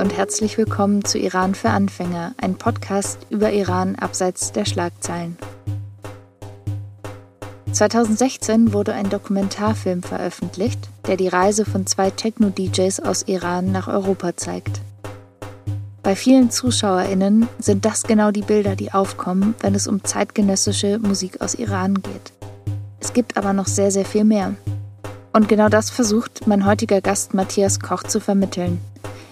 Und 0.00 0.16
herzlich 0.16 0.56
willkommen 0.58 1.04
zu 1.04 1.18
Iran 1.18 1.56
für 1.56 1.70
Anfänger, 1.70 2.32
ein 2.40 2.54
Podcast 2.54 3.18
über 3.30 3.52
Iran 3.52 3.96
abseits 3.96 4.52
der 4.52 4.64
Schlagzeilen. 4.64 5.36
2016 7.72 8.72
wurde 8.72 8.92
ein 8.92 9.10
Dokumentarfilm 9.10 10.04
veröffentlicht, 10.04 10.88
der 11.08 11.16
die 11.16 11.26
Reise 11.26 11.64
von 11.64 11.84
zwei 11.86 12.10
Techno-DJs 12.10 13.00
aus 13.00 13.24
Iran 13.26 13.72
nach 13.72 13.88
Europa 13.88 14.36
zeigt. 14.36 14.80
Bei 16.04 16.14
vielen 16.14 16.52
ZuschauerInnen 16.52 17.48
sind 17.58 17.84
das 17.84 18.04
genau 18.04 18.30
die 18.30 18.42
Bilder, 18.42 18.76
die 18.76 18.92
aufkommen, 18.92 19.56
wenn 19.60 19.74
es 19.74 19.88
um 19.88 20.04
zeitgenössische 20.04 21.00
Musik 21.00 21.40
aus 21.40 21.56
Iran 21.56 21.94
geht. 21.94 22.32
Es 23.00 23.12
gibt 23.12 23.36
aber 23.36 23.52
noch 23.52 23.66
sehr, 23.66 23.90
sehr 23.90 24.04
viel 24.04 24.24
mehr. 24.24 24.54
Und 25.32 25.48
genau 25.48 25.68
das 25.68 25.90
versucht 25.90 26.46
mein 26.46 26.64
heutiger 26.66 27.00
Gast 27.00 27.34
Matthias 27.34 27.80
Koch 27.80 28.04
zu 28.04 28.20
vermitteln. 28.20 28.80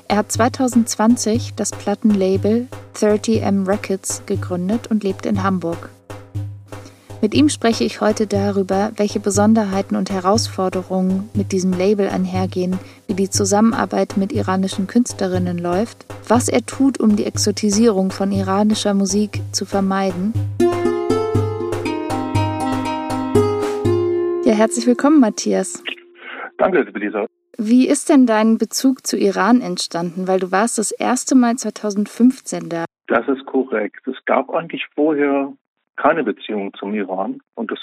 Er 0.09 0.19
hat 0.19 0.31
2020 0.31 1.55
das 1.57 1.73
Plattenlabel 1.73 2.69
30M 2.95 3.67
Records 3.67 4.23
gegründet 4.25 4.89
und 4.89 5.03
lebt 5.03 5.27
in 5.27 5.43
Hamburg. 5.43 5.89
Mit 7.21 7.35
ihm 7.35 7.49
spreche 7.49 7.83
ich 7.83 8.01
heute 8.01 8.29
darüber, 8.29 8.93
welche 8.97 9.19
Besonderheiten 9.19 9.97
und 9.97 10.11
Herausforderungen 10.11 11.29
mit 11.35 11.51
diesem 11.51 11.73
Label 11.73 12.09
einhergehen, 12.09 12.79
wie 13.09 13.15
die 13.15 13.31
Zusammenarbeit 13.31 14.17
mit 14.17 14.33
iranischen 14.33 14.87
Künstlerinnen 14.87 15.59
läuft, 15.59 16.07
was 16.29 16.49
er 16.49 16.65
tut, 16.65 17.01
um 17.01 17.17
die 17.17 17.25
Exotisierung 17.25 18.13
von 18.13 18.31
iranischer 18.31 18.95
Musik 18.95 19.41
zu 19.51 19.65
vermeiden. 19.67 20.33
Ja, 24.45 24.53
herzlich 24.53 24.87
willkommen, 24.87 25.19
Matthias. 25.19 25.83
Danke, 26.59 26.83
liebe 26.83 27.01
Lisa. 27.01 27.27
Wie 27.59 27.89
ist 27.89 28.11
denn 28.11 28.27
dein 28.27 28.59
Bezug 28.59 29.07
zu 29.07 29.17
Iran 29.17 29.61
entstanden? 29.63 30.29
Weil 30.29 30.41
du 30.41 30.53
warst 30.53 30.79
das 30.79 30.93
erste 30.93 31.35
Mal 31.35 31.57
2015 31.57 32.69
da. 32.69 32.85
Das 33.07 33.27
ist 33.29 33.47
korrekt. 33.47 34.07
Es 34.07 34.23
gab 34.27 34.51
eigentlich 34.51 34.87
vorher 34.95 35.53
keine 35.97 36.23
Beziehung 36.25 36.75
zum 36.75 36.93
Iran 36.95 37.41
und 37.55 37.71
das 37.71 37.79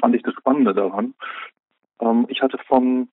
fand 0.00 0.14
ich 0.14 0.22
das 0.22 0.34
Spannende 0.34 0.72
daran. 0.72 1.14
Ähm, 2.00 2.26
ich 2.28 2.42
hatte 2.42 2.58
von 2.68 3.08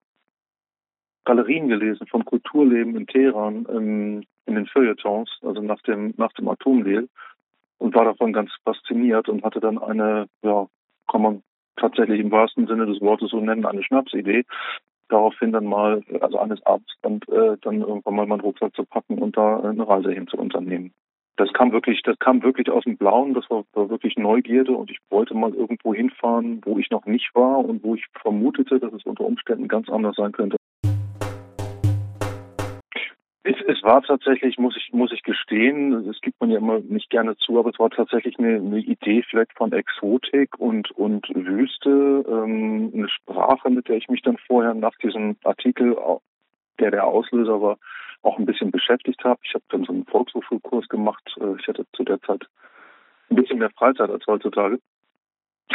Galerien 1.24 1.68
gelesen, 1.68 2.06
von 2.08 2.24
Kulturleben 2.24 2.96
in 2.96 3.08
Teheran 3.08 3.66
in, 3.66 4.26
in 4.46 4.56
den 4.56 4.68
Feuilletons, 4.68 5.30
also 5.42 5.62
nach 5.62 5.82
dem, 5.82 6.14
nach 6.18 6.32
dem 6.34 6.48
Atomdeal 6.48 7.10
und 7.80 7.96
war 7.96 8.06
davon 8.06 8.32
ganz 8.32 8.52
fasziniert 8.64 9.28
und 9.28 9.44
hatte 9.44 9.60
dann 9.60 9.80
eine, 9.80 10.28
ja, 10.44 10.68
kann 11.10 11.22
man 11.24 11.44
tatsächlich 11.78 12.20
im 12.20 12.32
wahrsten 12.32 12.68
Sinne 12.68 12.86
des 12.86 13.02
Wortes 13.02 13.32
so 13.32 13.40
nennen, 13.40 13.66
eine 13.66 13.84
Schnapsidee, 13.84 14.46
daraufhin 15.10 15.52
dann 15.52 15.66
mal, 15.66 16.04
also 16.22 16.40
eines 16.40 16.66
Abends, 16.66 16.94
dann, 17.02 17.20
äh, 17.32 17.58
dann 17.62 17.82
irgendwann 17.82 18.16
mal 18.16 18.28
meinen 18.28 18.42
Rucksack 18.42 18.76
zu 18.76 18.86
packen 18.86 19.20
und 19.20 19.38
da 19.38 19.60
eine 19.60 19.88
Reise 19.88 20.12
hin 20.12 20.28
zu 20.28 20.38
unternehmen 20.38 20.92
das 21.38 21.52
kam 21.54 21.72
wirklich, 21.72 22.02
das 22.04 22.18
kam 22.20 22.44
wirklich 22.44 22.70
aus 22.70 22.84
dem 22.86 22.98
Blauen, 22.98 23.34
das 23.34 23.50
war, 23.50 23.66
war 23.74 23.90
wirklich 23.90 24.16
Neugierde 24.18 24.72
und 24.72 24.90
ich 24.90 25.00
wollte 25.10 25.34
mal 25.34 25.54
irgendwo 25.54 25.94
hinfahren, 25.94 26.62
wo 26.64 26.78
ich 26.80 26.90
noch 26.92 27.06
nicht 27.06 27.30
war 27.34 27.60
und 27.60 27.84
wo 27.84 27.96
ich 27.96 28.06
vermutete, 28.22 28.80
dass 28.80 28.94
es 28.94 29.04
unter 29.04 29.26
Umständen 29.26 29.68
ganz 29.68 29.90
anders 29.90 30.16
sein 30.16 30.32
könnte. 30.32 30.56
Es, 33.48 33.56
es 33.68 33.84
war 33.84 34.02
tatsächlich, 34.02 34.58
muss 34.58 34.76
ich, 34.76 34.92
muss 34.92 35.12
ich 35.12 35.22
gestehen, 35.22 36.08
das 36.08 36.20
gibt 36.22 36.42
man 36.42 36.50
ja 36.50 36.58
immer 36.58 36.80
nicht 36.80 37.12
gerne 37.12 37.38
zu, 37.38 37.60
aber 37.60 37.70
es 37.70 37.78
war 37.78 37.92
tatsächlich 37.92 38.40
eine, 38.40 38.56
eine 38.56 38.80
Idee 38.80 39.24
vielleicht 39.30 39.54
von 39.54 39.72
Exotik 39.72 40.58
und, 40.58 40.90
und 40.90 41.30
Wüste, 41.30 42.26
ähm, 42.28 42.92
eine 42.92 43.08
Sprache, 43.08 43.70
mit 43.70 43.88
der 43.88 43.98
ich 43.98 44.08
mich 44.08 44.24
dann 44.24 44.38
vorher 44.48 44.74
nach 44.74 44.96
diesem 44.98 45.38
Artikel, 45.44 45.96
der 46.80 46.90
der 46.90 47.06
Auslöser 47.06 47.62
war, 47.62 47.78
auch 48.24 48.40
ein 48.40 48.48
bisschen 48.48 48.72
beschäftigt 48.72 49.24
habe. 49.24 49.40
Ich 49.44 49.54
habe 49.54 49.64
dann 49.70 49.84
so 49.84 49.94
einen 49.94 50.06
Volkshochschulkurs 50.06 50.88
gemacht. 50.90 51.36
Äh, 51.40 51.56
ich 51.60 51.68
hatte 51.68 51.86
zu 51.94 52.04
der 52.04 52.20
Zeit 52.24 52.48
ein 53.30 53.36
bisschen 53.36 53.60
mehr 53.60 53.70
Freizeit 53.78 54.10
als 54.10 54.26
heutzutage 54.26 54.80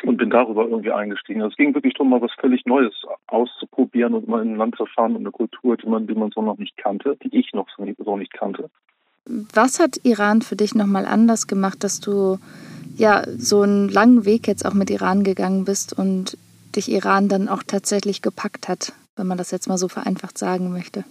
und 0.03 0.17
bin 0.17 0.31
darüber 0.31 0.67
irgendwie 0.67 0.93
eingestiegen. 0.93 1.43
Also 1.43 1.53
es 1.53 1.57
ging 1.57 1.75
wirklich 1.75 1.95
darum, 1.95 2.11
mal 2.11 2.23
was 2.23 2.33
völlig 2.41 2.65
Neues 2.65 2.95
auszuprobieren 3.27 4.15
und 4.15 4.29
mal 4.29 4.43
in 4.43 4.53
ein 4.53 4.57
Land 4.57 4.77
zu 4.77 4.87
fahren 4.87 5.13
und 5.13 5.23
eine 5.23 5.31
Kultur, 5.31 5.77
die 5.77 5.89
man, 5.89 6.07
die 6.07 6.15
man 6.15 6.31
so 6.31 6.43
noch 6.43 6.59
nicht 6.59 6.77
kannte, 6.77 7.17
die 7.23 7.37
ich 7.37 7.53
noch 7.53 7.67
so 7.77 8.17
nicht 8.17 8.33
kannte. 8.33 8.71
Was 9.27 9.79
hat 9.81 10.01
Iran 10.05 10.43
für 10.43 10.57
dich 10.57 10.75
nochmal 10.75 11.07
anders 11.07 11.47
gemacht, 11.47 11.85
dass 11.85 12.01
du 12.01 12.39
ja 12.97 13.25
so 13.27 13.63
einen 13.63 13.89
langen 13.89 14.25
Weg 14.25 14.47
jetzt 14.49 14.65
auch 14.65 14.75
mit 14.75 14.91
Iran 14.91 15.25
gegangen 15.25 15.65
bist 15.65 15.97
und 15.97 16.37
dich 16.75 16.91
Iran 16.91 17.29
dann 17.29 17.49
auch 17.49 17.63
tatsächlich 17.63 18.23
gepackt 18.23 18.69
hat, 18.69 18.93
wenn 19.17 19.27
man 19.27 19.39
das 19.39 19.51
jetzt 19.51 19.69
mal 19.69 19.79
so 19.79 19.89
vereinfacht 19.89 20.39
sagen 20.39 20.73
möchte? 20.73 21.05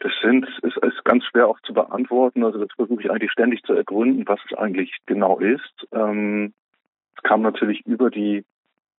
Das 0.00 0.12
sind, 0.22 0.46
ist, 0.62 0.76
ist 0.76 1.04
ganz 1.04 1.24
schwer 1.24 1.48
auch 1.48 1.58
zu 1.60 1.72
beantworten. 1.72 2.44
Also 2.44 2.58
das 2.58 2.68
versuche 2.76 3.02
ich 3.02 3.10
eigentlich 3.10 3.32
ständig 3.32 3.62
zu 3.62 3.72
ergründen, 3.72 4.24
was 4.26 4.38
es 4.50 4.56
eigentlich 4.56 4.94
genau 5.06 5.38
ist. 5.38 5.86
Ähm, 5.92 6.52
kam 7.24 7.42
natürlich 7.42 7.84
über 7.86 8.10
die 8.10 8.44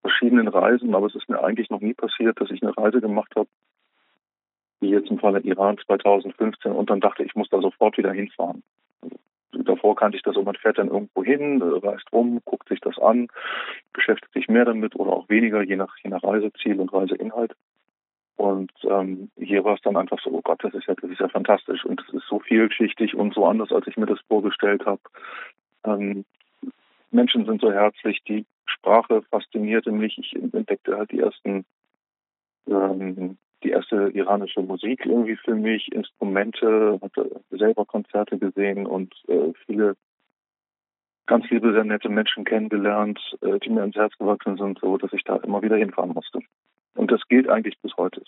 verschiedenen 0.02 0.48
Reisen, 0.48 0.94
aber 0.94 1.08
es 1.08 1.16
ist 1.16 1.30
mir 1.30 1.42
eigentlich 1.42 1.70
noch 1.70 1.80
nie 1.80 1.94
passiert, 1.94 2.40
dass 2.40 2.52
ich 2.52 2.62
eine 2.62 2.78
Reise 2.78 3.00
gemacht 3.00 3.32
habe, 3.36 3.48
wie 4.82 4.90
jetzt 4.90 5.10
im 5.10 5.20
Falle 5.20 5.40
Iran 5.40 5.78
2015, 5.78 6.72
und 6.72 6.90
dann 6.90 7.00
dachte, 7.00 7.24
ich 7.24 7.36
muss 7.36 7.50
da 7.50 7.62
sofort 7.62 7.98
wieder 7.98 8.12
hinfahren. 8.12 8.62
Also, 9.02 9.16
davor 9.64 9.96
kannte 9.96 10.18
ich 10.18 10.24
das 10.24 10.36
so, 10.36 10.44
man 10.44 10.56
fährt 10.56 10.78
dann 10.78 10.90
irgendwo 10.90 11.24
hin, 11.24 11.62
reist 11.62 12.12
rum, 12.12 12.42
guckt 12.46 12.68
sich 12.68 12.82
das 12.82 13.00
an, 13.00 13.30
beschäftigt 13.94 14.34
sich 14.34 14.48
mehr 14.48 14.66
damit 14.66 14.96
oder 14.96 15.12
auch 15.12 15.30
weniger, 15.30 15.64
je 15.64 15.78
nach, 15.78 15.96
je 16.04 16.10
nach 16.10 16.24
Reiseziel 16.24 16.80
und 16.80 16.94
Reiseinhalt. 16.94 17.56
Und 18.38 18.72
ähm, 18.84 19.32
hier 19.38 19.64
war 19.64 19.76
es 19.76 19.82
dann 19.82 19.96
einfach 19.96 20.20
so, 20.22 20.30
oh 20.30 20.42
Gott, 20.44 20.62
das 20.64 20.74
ist 20.74 20.88
ja, 20.88 20.94
das 20.94 21.10
ist 21.10 21.22
ja 21.22 21.30
fantastisch 21.30 21.86
und 21.86 22.02
es 22.02 22.14
ist 22.14 22.28
so 22.28 22.40
vielschichtig 22.40 23.16
und 23.16 23.34
so 23.34 23.46
anders, 23.46 23.72
als 23.72 23.88
ich 23.88 23.96
mir 23.96 24.08
das 24.08 24.20
vorgestellt 24.28 24.86
habe. 24.86 25.02
Ähm, 25.86 26.26
Menschen 27.16 27.46
sind 27.46 27.62
so 27.62 27.72
herzlich, 27.72 28.22
die 28.28 28.46
Sprache 28.66 29.22
faszinierte 29.24 29.92
mich. 29.92 30.18
Ich 30.18 30.36
entdeckte 30.36 30.98
halt 30.98 31.12
die 31.12 31.20
ersten, 31.20 31.66
ähm, 32.68 33.38
die 33.64 33.70
erste 33.70 34.10
iranische 34.14 34.62
Musik 34.62 35.06
irgendwie 35.06 35.38
für 35.38 35.56
mich, 35.56 35.92
Instrumente, 35.92 37.00
hatte 37.02 37.42
selber 37.50 37.86
Konzerte 37.86 38.38
gesehen 38.38 38.86
und 38.86 39.14
äh, 39.28 39.54
viele 39.66 39.96
ganz 41.26 41.50
liebe, 41.50 41.72
sehr 41.74 41.84
nette 41.84 42.10
Menschen 42.10 42.44
kennengelernt, 42.44 43.20
äh, 43.42 43.60
die 43.60 43.70
mir 43.70 43.84
ins 43.84 43.96
Herz 43.96 44.14
gewachsen 44.20 44.58
sind, 44.58 44.80
so 44.80 44.98
dass 44.98 45.12
ich 45.14 45.24
da 45.24 45.38
immer 45.38 45.62
wieder 45.64 45.78
hinfahren 45.78 46.14
musste. 46.14 46.40
Und 46.96 47.12
das 47.12 47.22
gilt 47.28 47.50
eigentlich 47.50 47.80
bis 47.80 47.96
heute. 47.98 48.22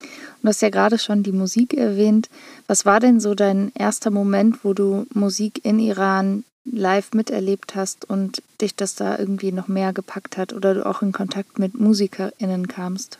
Du 0.00 0.48
hast 0.48 0.62
ja 0.62 0.70
gerade 0.70 0.98
schon 0.98 1.22
die 1.22 1.32
Musik 1.32 1.74
erwähnt. 1.74 2.28
Was 2.66 2.84
war 2.84 3.00
denn 3.00 3.20
so 3.20 3.34
dein 3.34 3.72
erster 3.78 4.10
Moment, 4.10 4.64
wo 4.64 4.72
du 4.72 5.06
Musik 5.14 5.64
in 5.64 5.78
Iran 5.78 6.44
live 6.64 7.12
miterlebt 7.12 7.74
hast 7.74 8.08
und 8.08 8.42
dich 8.60 8.74
das 8.74 8.94
da 8.94 9.18
irgendwie 9.18 9.52
noch 9.52 9.68
mehr 9.68 9.92
gepackt 9.92 10.38
hat 10.38 10.52
oder 10.52 10.74
du 10.74 10.86
auch 10.86 11.02
in 11.02 11.12
Kontakt 11.12 11.58
mit 11.58 11.74
MusikerInnen 11.74 12.68
kamst? 12.68 13.18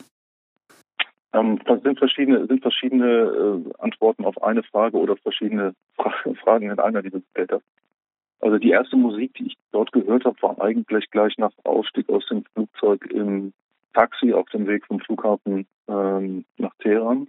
Ähm, 1.33 1.59
das 1.65 1.81
sind 1.83 1.99
verschiedene, 1.99 2.47
sind 2.47 2.61
verschiedene 2.61 3.05
äh, 3.05 3.73
Antworten 3.79 4.25
auf 4.25 4.41
eine 4.41 4.63
Frage 4.63 4.97
oder 4.97 5.15
verschiedene 5.17 5.73
Fra 5.95 6.13
Fragen 6.43 6.69
in 6.69 6.79
einer, 6.79 7.01
die 7.01 7.09
du 7.09 7.21
gestellt 7.21 7.51
hast. 7.51 7.63
Also 8.39 8.57
die 8.57 8.69
erste 8.69 8.95
Musik, 8.95 9.33
die 9.35 9.47
ich 9.47 9.57
dort 9.71 9.91
gehört 9.91 10.25
habe, 10.25 10.41
war 10.41 10.61
eigentlich 10.61 11.09
gleich 11.09 11.37
nach 11.37 11.51
Ausstieg 11.63 12.09
aus 12.09 12.25
dem 12.27 12.43
Flugzeug 12.53 13.05
im 13.11 13.53
Taxi 13.93 14.33
auf 14.33 14.47
dem 14.49 14.67
Weg 14.67 14.85
vom 14.85 14.99
Flughafen 14.99 15.65
ähm, 15.87 16.45
nach 16.57 16.73
Teheran. 16.79 17.27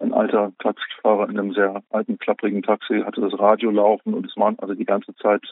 Ein 0.00 0.14
alter 0.14 0.52
Taxifahrer 0.58 1.28
in 1.28 1.38
einem 1.38 1.52
sehr 1.52 1.82
alten, 1.90 2.18
klapprigen 2.18 2.62
Taxi 2.62 3.00
hatte 3.00 3.20
das 3.20 3.38
Radio 3.38 3.70
laufen 3.70 4.14
und 4.14 4.26
es 4.26 4.36
waren 4.36 4.58
also 4.58 4.74
die 4.74 4.86
ganze 4.86 5.14
Zeit, 5.16 5.42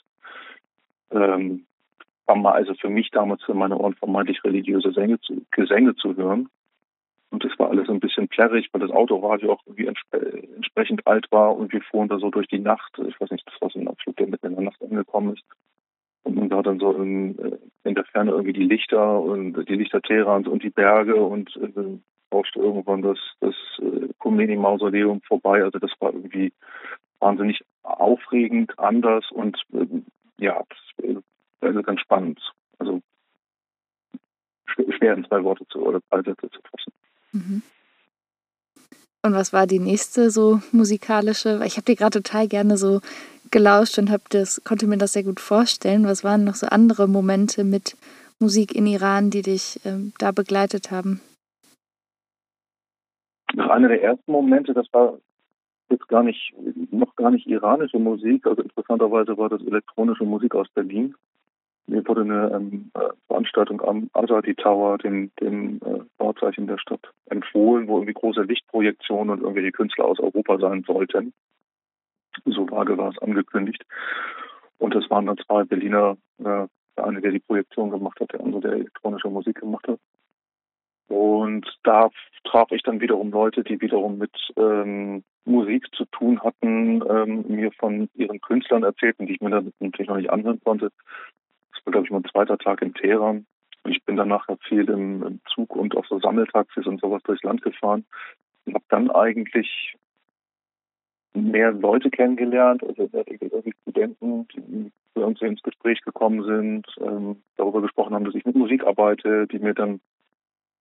ähm, 1.10 1.66
war 2.24 2.36
mal 2.36 2.52
also 2.52 2.72
für 2.74 2.88
mich 2.88 3.10
damals 3.10 3.42
für 3.42 3.52
meine 3.52 3.76
Ohren 3.76 3.94
vermeintlich 3.94 4.42
religiöse 4.44 4.92
Sänger 4.92 5.20
zu, 5.20 5.42
Gesänge 5.50 5.94
zu 5.96 6.16
hören. 6.16 6.48
Und 7.30 7.44
es 7.44 7.58
war 7.58 7.68
alles 7.68 7.90
ein 7.90 8.00
bisschen 8.00 8.28
plärrig, 8.28 8.70
weil 8.72 8.80
das 8.80 8.90
Autoradio 8.90 9.52
auch 9.52 9.62
irgendwie 9.66 9.86
entsp 9.86 10.14
entsprechend 10.56 11.06
alt 11.06 11.30
war 11.30 11.54
und 11.54 11.70
wir 11.72 11.82
fuhren 11.82 12.08
da 12.08 12.18
so 12.18 12.30
durch 12.30 12.48
die 12.48 12.58
Nacht. 12.58 12.98
Ich 13.06 13.20
weiß 13.20 13.30
nicht, 13.30 13.46
das 13.46 13.60
war 13.60 13.68
so 13.68 13.78
ein 13.78 13.88
Abflug, 13.88 14.16
der 14.16 14.28
mitten 14.28 14.46
in 14.46 14.54
der 14.54 14.64
Nacht 14.64 14.82
angekommen 14.82 15.34
ist. 15.34 15.44
Und 16.22 16.36
man 16.36 16.48
sah 16.48 16.62
dann 16.62 16.78
so 16.78 16.92
in, 16.92 17.38
äh, 17.38 17.58
in 17.84 17.94
der 17.94 18.04
Ferne 18.04 18.30
irgendwie 18.30 18.54
die 18.54 18.64
Lichter 18.64 19.20
und 19.20 19.68
die 19.68 19.74
Lichter 19.74 20.00
Teherans 20.00 20.48
und 20.48 20.62
die 20.62 20.70
Berge 20.70 21.16
und 21.16 21.54
äh, 21.56 21.98
rauschte 22.32 22.58
irgendwann 22.60 23.02
das, 23.02 23.18
das 23.40 23.54
äh, 23.78 24.08
Khomeini-Mausoleum 24.18 25.20
vorbei. 25.22 25.62
Also 25.62 25.78
das 25.78 25.90
war 26.00 26.12
irgendwie 26.12 26.52
wahnsinnig 27.20 27.62
aufregend, 27.82 28.78
anders 28.78 29.24
und 29.30 29.58
äh, 29.72 29.86
ja, 30.38 30.62
das, 30.68 31.04
äh, 31.04 31.16
also 31.60 31.82
ganz 31.82 32.00
spannend. 32.00 32.40
Also 32.78 33.00
schwer 34.66 35.14
in 35.14 35.24
zwei 35.24 35.42
Worte 35.42 35.66
zu 35.68 35.80
oder 35.80 36.00
drei 36.10 36.22
Sätze 36.22 36.50
zu 36.50 36.60
fassen. 36.70 36.92
Mhm. 37.32 37.62
Und 39.22 39.34
was 39.34 39.52
war 39.52 39.66
die 39.66 39.80
nächste 39.80 40.30
so 40.30 40.62
musikalische? 40.70 41.60
Ich 41.64 41.76
habe 41.76 41.84
dir 41.84 41.96
gerade 41.96 42.22
total 42.22 42.46
gerne 42.46 42.76
so 42.76 43.00
gelauscht 43.50 43.98
und 43.98 44.10
hab 44.10 44.28
das, 44.30 44.62
konnte 44.64 44.86
mir 44.86 44.98
das 44.98 45.12
sehr 45.12 45.24
gut 45.24 45.40
vorstellen. 45.40 46.04
Was 46.04 46.22
waren 46.22 46.44
noch 46.44 46.54
so 46.54 46.68
andere 46.68 47.08
Momente 47.08 47.64
mit 47.64 47.96
Musik 48.38 48.74
in 48.74 48.86
Iran, 48.86 49.30
die 49.30 49.42
dich 49.42 49.80
ähm, 49.84 50.12
da 50.18 50.30
begleitet 50.30 50.90
haben? 50.90 51.20
Nach 53.58 53.70
einer 53.70 53.88
der 53.88 54.04
ersten 54.04 54.30
Momente, 54.30 54.72
das 54.72 54.86
war 54.92 55.18
jetzt 55.90 56.06
gar 56.06 56.22
nicht, 56.22 56.54
noch 56.92 57.16
gar 57.16 57.32
nicht 57.32 57.48
iranische 57.48 57.98
Musik, 57.98 58.46
also 58.46 58.62
interessanterweise 58.62 59.36
war 59.36 59.48
das 59.48 59.60
elektronische 59.62 60.22
Musik 60.22 60.54
aus 60.54 60.68
Berlin. 60.68 61.16
Mir 61.88 62.06
wurde 62.06 62.20
eine 62.20 62.52
ähm, 62.54 62.92
äh, 62.94 63.08
Veranstaltung 63.26 63.80
am 63.82 64.10
Azadi 64.12 64.54
Tower, 64.54 64.96
dem, 64.98 65.32
dem 65.40 65.80
äh, 65.84 66.02
Wahrzeichen 66.18 66.68
der 66.68 66.78
Stadt, 66.78 67.00
empfohlen, 67.30 67.88
wo 67.88 67.96
irgendwie 67.96 68.12
große 68.12 68.42
Lichtprojektionen 68.42 69.30
und 69.30 69.40
irgendwelche 69.40 69.72
Künstler 69.72 70.04
aus 70.04 70.20
Europa 70.20 70.58
sein 70.58 70.84
sollten. 70.86 71.32
So 72.44 72.70
vage 72.70 72.96
war 72.96 73.10
es 73.10 73.18
angekündigt. 73.18 73.84
Und 74.78 74.94
das 74.94 75.10
waren 75.10 75.26
dann 75.26 75.38
zwei 75.38 75.64
Berliner, 75.64 76.16
äh, 76.38 76.68
der 76.96 77.04
eine, 77.04 77.20
der 77.20 77.32
die 77.32 77.40
Projektion 77.40 77.90
gemacht 77.90 78.20
hat, 78.20 78.32
der 78.32 78.40
andere, 78.40 78.60
der 78.60 78.72
elektronische 78.74 79.28
Musik 79.28 79.58
gemacht 79.58 79.88
hat. 79.88 79.98
Und 81.08 81.66
da 81.84 82.10
traf 82.44 82.70
ich 82.70 82.82
dann 82.82 83.00
wiederum 83.00 83.30
Leute, 83.30 83.64
die 83.64 83.80
wiederum 83.80 84.18
mit 84.18 84.32
ähm, 84.56 85.24
Musik 85.44 85.86
zu 85.94 86.04
tun 86.06 86.40
hatten, 86.40 87.02
ähm, 87.08 87.44
mir 87.48 87.72
von 87.72 88.08
ihren 88.14 88.40
Künstlern 88.40 88.82
erzählten, 88.82 89.26
die 89.26 89.34
ich 89.34 89.40
mir 89.40 89.50
dann 89.50 89.72
natürlich 89.80 90.08
noch 90.08 90.16
nicht 90.16 90.30
anhören 90.30 90.60
konnte. 90.62 90.90
Das 91.72 91.86
war, 91.86 91.92
glaube 91.92 92.06
ich, 92.06 92.12
mein 92.12 92.24
zweiter 92.24 92.58
Tag 92.58 92.82
in 92.82 92.94
Teheran. 92.94 93.46
Ich 93.86 94.04
bin 94.04 94.16
dann 94.16 94.28
nachher 94.28 94.58
viel 94.68 94.88
im, 94.90 95.22
im 95.22 95.40
Zug 95.52 95.74
und 95.74 95.96
auf 95.96 96.06
so 96.06 96.18
Sammeltaxis 96.20 96.86
und 96.86 97.00
sowas 97.00 97.22
durchs 97.22 97.42
Land 97.42 97.62
gefahren 97.62 98.04
und 98.66 98.74
habe 98.74 98.84
dann 98.90 99.10
eigentlich 99.10 99.96
mehr 101.32 101.72
Leute 101.72 102.10
kennengelernt, 102.10 102.82
also 102.82 103.08
irgendwie 103.12 103.72
Studenten, 103.82 104.48
die 104.48 104.92
für 105.14 105.24
uns 105.24 105.40
ins 105.40 105.62
Gespräch 105.62 106.02
gekommen 106.02 106.44
sind, 106.44 106.86
ähm, 107.00 107.42
darüber 107.56 107.80
gesprochen 107.80 108.14
haben, 108.14 108.24
dass 108.24 108.34
ich 108.34 108.44
mit 108.44 108.56
Musik 108.56 108.84
arbeite, 108.84 109.46
die 109.46 109.58
mir 109.58 109.74
dann 109.74 110.00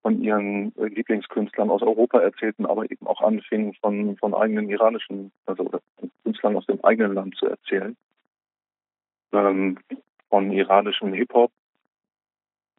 von 0.02 0.22
ihren 0.22 0.74
Lieblingskünstlern 0.78 1.70
aus 1.70 1.82
Europa 1.82 2.20
erzählten, 2.20 2.66
aber 2.66 2.90
eben 2.90 3.06
auch 3.08 3.22
anfingen 3.22 3.74
von, 3.76 4.18
von 4.18 4.34
eigenen 4.34 4.70
iranischen, 4.70 5.32
also 5.46 5.70
Künstlern 6.24 6.56
aus 6.56 6.66
dem 6.66 6.84
eigenen 6.84 7.14
Land 7.14 7.36
zu 7.36 7.48
erzählen. 7.48 7.96
Ähm, 9.34 9.78
von 10.30 10.52
iranischem 10.52 11.14
Hip-Hop, 11.14 11.52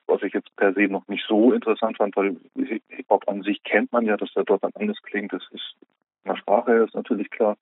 was 0.06 0.22
ich 0.22 0.32
jetzt 0.32 0.54
per 0.56 0.72
se 0.72 0.82
noch 0.82 1.06
nicht 1.08 1.24
so 1.26 1.52
interessant 1.52 1.96
fand, 1.96 2.16
weil 2.16 2.36
Hip-Hop 2.88 3.28
an 3.28 3.42
sich 3.42 3.62
kennt 3.62 3.92
man 3.92 4.06
ja, 4.06 4.16
dass 4.16 4.32
der 4.32 4.44
dort 4.44 4.62
dann 4.62 4.72
anders 4.74 5.00
klingt, 5.02 5.32
das 5.32 5.42
ist 5.50 5.76
in 6.24 6.32
der 6.32 6.36
Sprache, 6.36 6.72
ist 6.84 6.94
natürlich 6.94 7.30
klar. 7.30 7.56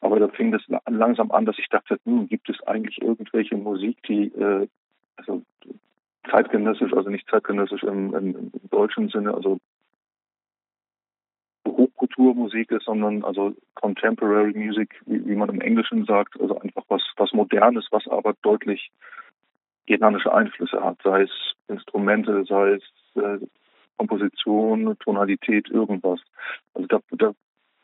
Aber 0.00 0.18
da 0.18 0.28
fing 0.28 0.50
das 0.50 0.62
langsam 0.88 1.30
an, 1.30 1.46
dass 1.46 1.58
ich 1.58 1.68
dachte, 1.68 1.98
hm, 2.04 2.28
gibt 2.28 2.48
es 2.48 2.60
eigentlich 2.66 3.00
irgendwelche 3.00 3.56
Musik, 3.56 4.02
die 4.08 4.26
äh, 4.34 4.66
also 5.16 5.42
zeitgenössisch, 6.30 6.92
also 6.92 7.10
nicht 7.10 7.28
zeitgenössisch 7.28 7.82
im, 7.82 8.14
im, 8.14 8.36
im 8.36 8.70
deutschen 8.70 9.08
Sinne, 9.08 9.34
also 9.34 9.58
Hochkulturmusik 11.66 12.70
ist, 12.70 12.84
sondern 12.84 13.24
also 13.24 13.54
Contemporary 13.74 14.52
Music, 14.54 15.00
wie, 15.06 15.24
wie, 15.26 15.36
man 15.36 15.48
im 15.48 15.60
Englischen 15.60 16.04
sagt, 16.04 16.40
also 16.40 16.58
einfach 16.60 16.84
was, 16.88 17.02
was 17.16 17.32
Modernes, 17.32 17.86
was 17.90 18.06
aber 18.08 18.34
deutlich 18.42 18.90
iranische 19.86 20.32
Einflüsse 20.32 20.82
hat, 20.82 20.98
sei 21.02 21.22
es 21.22 21.30
Instrumente, 21.68 22.44
sei 22.44 22.72
es 22.72 22.82
äh, 23.16 23.38
Komposition, 23.96 24.96
Tonalität, 25.00 25.68
irgendwas. 25.70 26.20
Also 26.74 26.86
da, 26.86 27.00
da 27.12 27.32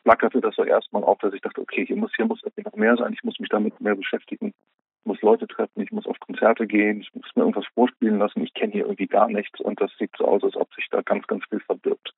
flackerte 0.02 0.40
das 0.40 0.56
so 0.56 0.64
erstmal 0.64 1.04
auf, 1.04 1.18
dass 1.18 1.34
ich 1.34 1.40
dachte, 1.40 1.60
okay, 1.60 1.86
hier 1.86 1.96
muss, 1.96 2.12
hier 2.14 2.26
muss 2.26 2.40
noch 2.64 2.76
mehr 2.76 2.96
sein, 2.96 3.12
ich 3.12 3.24
muss 3.24 3.38
mich 3.38 3.48
damit 3.48 3.80
mehr 3.80 3.94
beschäftigen 3.94 4.54
muss 5.08 5.20
Leute 5.22 5.48
treffen, 5.48 5.80
ich 5.80 5.90
muss 5.90 6.06
auf 6.06 6.20
Konzerte 6.20 6.66
gehen, 6.66 7.00
ich 7.00 7.12
muss 7.14 7.24
mir 7.34 7.42
irgendwas 7.42 7.66
vorspielen 7.74 8.18
lassen, 8.18 8.42
ich 8.42 8.54
kenne 8.54 8.72
hier 8.72 8.84
irgendwie 8.84 9.06
gar 9.06 9.28
nichts 9.28 9.58
und 9.58 9.80
das 9.80 9.90
sieht 9.98 10.10
so 10.16 10.26
aus, 10.26 10.44
als 10.44 10.54
ob 10.54 10.72
sich 10.74 10.86
da 10.90 11.00
ganz, 11.00 11.26
ganz 11.26 11.44
viel 11.48 11.60
verbirgt. 11.60 12.12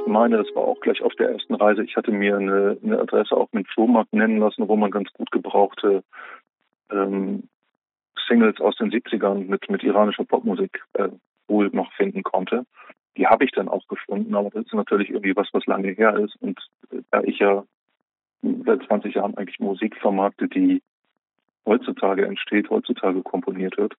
Ich 0.00 0.06
meine, 0.06 0.38
das 0.38 0.54
war 0.54 0.62
auch 0.62 0.80
gleich 0.80 1.02
auf 1.02 1.14
der 1.16 1.30
ersten 1.30 1.54
Reise. 1.54 1.84
Ich 1.84 1.96
hatte 1.96 2.10
mir 2.10 2.36
eine, 2.36 2.78
eine 2.82 2.98
Adresse 2.98 3.36
auf 3.36 3.50
dem 3.50 3.64
Flohmarkt 3.64 4.12
nennen 4.12 4.38
lassen, 4.38 4.66
wo 4.68 4.76
man 4.76 4.90
ganz 4.90 5.12
gut 5.12 5.30
gebrauchte 5.30 6.02
ähm, 6.90 7.48
Singles 8.26 8.60
aus 8.60 8.76
den 8.76 8.90
70ern 8.90 9.46
mit, 9.46 9.68
mit 9.68 9.82
iranischer 9.82 10.24
Popmusik 10.24 10.82
äh, 10.94 11.08
wohl 11.48 11.70
noch 11.72 11.92
finden 11.92 12.22
konnte. 12.22 12.64
Die 13.16 13.26
habe 13.26 13.44
ich 13.44 13.50
dann 13.52 13.68
auch 13.68 13.86
gefunden, 13.88 14.34
aber 14.34 14.50
das 14.50 14.66
ist 14.66 14.74
natürlich 14.74 15.10
irgendwie 15.10 15.36
was, 15.36 15.48
was 15.52 15.66
lange 15.66 15.90
her 15.90 16.16
ist. 16.16 16.36
Und 16.40 16.58
äh, 16.92 17.02
da 17.10 17.22
ich 17.22 17.38
ja 17.38 17.64
seit 18.42 18.82
20 18.84 19.14
Jahren 19.14 19.36
eigentlich 19.36 19.60
Musik 19.60 19.96
vermarktet, 19.96 20.54
die 20.54 20.82
heutzutage 21.66 22.26
entsteht, 22.26 22.70
heutzutage 22.70 23.22
komponiert 23.22 23.76
wird. 23.76 23.94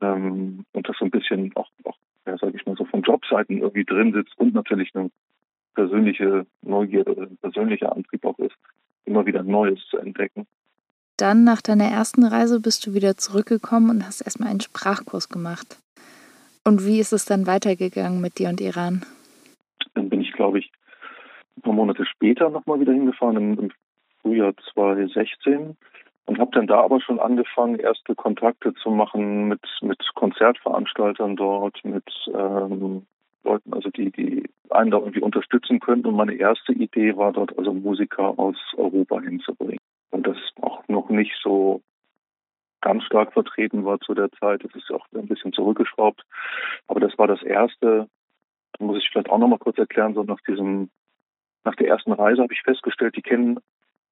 Ähm, 0.00 0.64
und 0.72 0.88
das 0.88 0.96
so 0.98 1.04
ein 1.04 1.10
bisschen 1.10 1.52
auch, 1.54 1.70
auch 1.84 1.96
ja, 2.26 2.36
sage 2.36 2.56
ich 2.56 2.66
mal, 2.66 2.76
so 2.76 2.84
von 2.84 3.02
Jobseiten 3.02 3.58
irgendwie 3.58 3.84
drin 3.84 4.12
sitzt 4.12 4.36
und 4.38 4.54
natürlich 4.54 4.94
eine 4.94 5.10
persönliche 5.74 6.46
Neugierde 6.62 7.12
ein 7.22 7.36
persönlicher 7.36 7.94
Antrieb 7.94 8.24
auch 8.24 8.38
ist, 8.38 8.56
immer 9.04 9.26
wieder 9.26 9.42
Neues 9.42 9.80
zu 9.90 9.98
entdecken. 9.98 10.46
Dann 11.16 11.44
nach 11.44 11.62
deiner 11.62 11.86
ersten 11.86 12.24
Reise 12.24 12.60
bist 12.60 12.86
du 12.86 12.94
wieder 12.94 13.16
zurückgekommen 13.16 13.90
und 13.90 14.06
hast 14.06 14.20
erstmal 14.20 14.50
einen 14.50 14.60
Sprachkurs 14.60 15.28
gemacht. 15.28 15.78
Und 16.64 16.84
wie 16.84 16.98
ist 16.98 17.12
es 17.12 17.24
dann 17.24 17.46
weitergegangen 17.46 18.20
mit 18.20 18.38
dir 18.38 18.48
und 18.48 18.60
Iran? 18.60 19.04
Dann 19.94 20.10
bin 20.10 20.20
ich, 20.20 20.32
glaube 20.32 20.58
ich, 20.58 20.70
ein 21.56 21.62
paar 21.62 21.72
Monate 21.72 22.04
später 22.06 22.50
nochmal 22.50 22.80
wieder 22.80 22.92
hingefahren, 22.92 23.36
im, 23.36 23.58
im 23.58 23.70
Frühjahr 24.22 24.54
2016 24.74 25.76
und 26.26 26.38
habe 26.38 26.50
dann 26.52 26.66
da 26.66 26.80
aber 26.82 27.00
schon 27.00 27.20
angefangen, 27.20 27.78
erste 27.78 28.14
Kontakte 28.14 28.74
zu 28.74 28.90
machen 28.90 29.48
mit, 29.48 29.60
mit 29.80 29.98
Konzertveranstaltern 30.14 31.36
dort, 31.36 31.82
mit 31.84 32.04
ähm, 32.34 33.06
Leuten, 33.44 33.72
also 33.72 33.90
die, 33.90 34.10
die 34.10 34.50
einen 34.70 34.90
da 34.90 34.98
irgendwie 34.98 35.22
unterstützen 35.22 35.78
könnten. 35.78 36.08
Und 36.08 36.16
meine 36.16 36.34
erste 36.34 36.72
Idee 36.72 37.16
war 37.16 37.32
dort 37.32 37.56
also 37.56 37.72
Musiker 37.72 38.38
aus 38.38 38.56
Europa 38.76 39.20
hinzubringen. 39.20 39.78
Und 40.10 40.26
das 40.26 40.36
auch 40.60 40.86
noch 40.88 41.08
nicht 41.08 41.34
so 41.42 41.80
ganz 42.80 43.04
stark 43.04 43.32
vertreten 43.32 43.84
war 43.84 44.00
zu 44.00 44.12
der 44.14 44.30
Zeit. 44.32 44.64
Das 44.64 44.74
ist 44.74 44.90
auch 44.90 45.06
ein 45.14 45.28
bisschen 45.28 45.52
zurückgeschraubt. 45.52 46.22
Aber 46.88 47.00
das 47.00 47.16
war 47.18 47.28
das 47.28 47.42
erste, 47.42 48.08
muss 48.80 48.98
ich 48.98 49.08
vielleicht 49.10 49.30
auch 49.30 49.38
noch 49.38 49.48
mal 49.48 49.58
kurz 49.58 49.78
erklären, 49.78 50.14
so 50.14 50.24
nach 50.24 50.40
diesem 50.46 50.90
nach 51.66 51.74
der 51.74 51.88
ersten 51.88 52.12
Reise 52.12 52.42
habe 52.42 52.54
ich 52.54 52.62
festgestellt, 52.62 53.16
die 53.16 53.22
kennen 53.22 53.58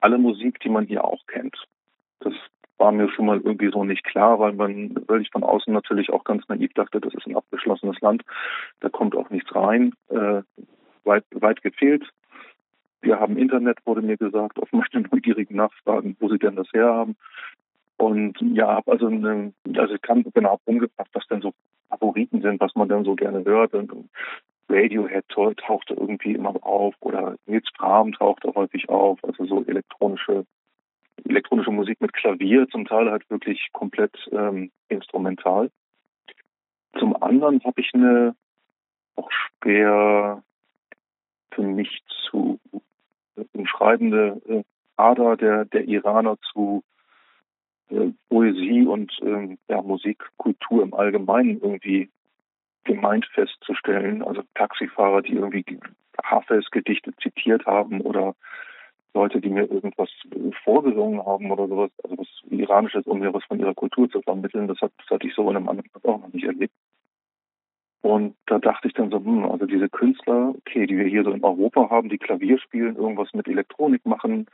alle 0.01 0.19
Musik, 0.19 0.61
die 0.61 0.69
man 0.69 0.85
hier 0.85 1.05
auch 1.05 1.27
kennt. 1.27 1.57
Das 2.21 2.35
war 2.77 2.93
mir 2.93 3.09
schon 3.11 3.27
mal 3.27 3.41
irgendwie 3.41 3.71
so 3.71 3.85
nicht 3.85 4.05
klar, 4.05 4.39
weil 4.41 4.53
man, 4.53 4.95
weil 5.07 5.23
ich 5.23 5.31
von 5.31 5.45
außen 5.45 5.73
natürlich 5.73 6.11
auch 6.11 6.25
ganz 6.25 6.47
naiv 6.49 6.75
dachte, 6.75 7.01
das 7.01 7.15
ist 7.15 7.27
ein 7.27 7.37
abgeschlossenes 7.37 8.01
Land, 8.01 8.23
da 8.81 8.89
kommt 8.89 9.17
auch 9.17 9.31
nichts 9.31 9.55
rein, 9.55 9.95
äh, 10.09 10.43
weit, 11.05 11.25
weit 11.31 11.63
gefehlt. 11.63 12.05
Wir 13.01 13.21
haben 13.21 13.39
Internet, 13.39 13.79
wurde 13.87 14.03
mir 14.03 14.17
gesagt, 14.17 14.59
auf 14.59 14.71
meine 14.73 15.07
neugierigen 15.13 15.57
Nachfragen, 15.57 16.17
wo 16.19 16.29
sie 16.29 16.39
denn 16.39 16.57
das 16.57 16.69
herhaben. 16.73 17.17
Und 17.97 18.37
ja, 18.41 18.67
habe 18.67 18.91
also 18.91 19.07
eine, 19.07 19.53
also 19.77 19.95
ich 19.95 20.03
kann 20.03 20.25
genau 20.35 20.59
umgebracht, 20.65 21.09
was 21.13 21.27
denn 21.29 21.41
so 21.41 21.55
Favoriten 21.89 22.43
sind, 22.43 22.61
was 22.61 22.75
man 22.75 22.89
dann 22.89 23.05
so 23.05 23.15
gerne 23.15 23.45
hört. 23.45 23.73
Und 23.75 24.11
Radiohead 24.69 25.27
tauchte 25.29 25.95
irgendwie 25.95 26.33
immer 26.33 26.55
auf 26.65 26.95
oder 27.01 27.37
Nils 27.47 27.69
Fram 27.77 28.13
tauchte 28.13 28.55
häufig 28.55 28.89
auf, 28.89 29.23
also 29.25 29.45
so 29.45 29.65
elektronische 29.65 30.47
elektronische 31.25 31.71
Musik 31.71 32.01
mit 32.01 32.13
Klavier, 32.13 32.69
zum 32.69 32.87
Teil 32.87 33.11
halt 33.11 33.29
wirklich 33.31 33.69
komplett 33.73 34.13
ähm, 34.33 34.71
instrumental. 34.89 35.71
Zum 36.99 37.21
anderen 37.23 37.63
habe 37.65 37.81
ich 37.81 37.91
eine 37.95 38.35
auch 39.17 39.31
schwer 39.31 40.43
für 41.53 41.63
mich 41.63 42.03
zu 42.29 42.59
umschreibende 43.53 44.41
äh, 44.49 44.63
Ader 44.97 45.37
der, 45.37 45.65
der 45.65 45.85
Iraner 45.87 46.37
zu 46.53 46.83
äh, 47.91 48.11
Poesie 48.29 48.87
und 48.87 49.13
äh, 49.23 49.57
ja, 49.69 49.83
Musikkultur 49.83 50.83
im 50.83 50.95
Allgemeinen 50.95 51.61
irgendwie 51.61 52.11
gemeint 52.85 53.27
festzustellen. 53.27 54.23
Also 54.23 54.43
Taxifahrer, 54.55 55.23
die 55.23 55.35
irgendwie 55.35 55.65
Hafez 56.23 56.71
Gedichte 56.71 57.15
zitiert 57.17 57.67
haben 57.67 58.01
oder 58.01 58.35
Leute, 59.15 59.41
die 59.41 59.49
mir 59.49 59.71
irgendwas 59.71 60.11
vorgesungen 60.65 61.25
haben 61.25 61.51
oder 61.51 61.69
sowas, 61.69 61.91
also 62.03 62.19
was 62.19 62.29
Iranisches, 62.51 63.07
um 63.07 63.21
mir 63.21 63.33
was 63.33 63.45
von 63.45 63.61
ihrer 63.61 63.75
Kultur 63.75 64.11
zu 64.11 64.21
vermitteln, 64.23 64.67
das, 64.67 64.81
hat, 64.81 64.93
das 64.99 65.09
hatte 65.09 65.27
ich 65.29 65.35
so 65.35 65.49
in 65.51 65.57
einem 65.57 65.69
anderen 65.69 65.91
Land 65.95 66.05
auch 66.05 66.21
noch 66.21 66.33
nicht 66.33 66.45
erlebt. 66.45 66.75
Und 68.03 68.37
da 68.47 68.59
dachte 68.59 68.89
ich 68.89 68.95
dann 68.95 69.11
so, 69.11 69.17
hm, 69.17 69.45
also 69.45 69.67
diese 69.67 69.89
Künstler, 69.89 70.53
okay, 70.59 70.87
die 70.87 70.99
wir 70.99 71.07
hier 71.07 71.25
so 71.25 71.31
in 71.31 71.43
Europa 71.45 71.89
haben, 71.89 72.09
die 72.09 72.19
Klavier 72.19 72.59
spielen, 72.59 72.97
irgendwas 72.97 73.33
mit 73.33 73.49
Elektronik 73.49 74.05
machen, 74.05 74.47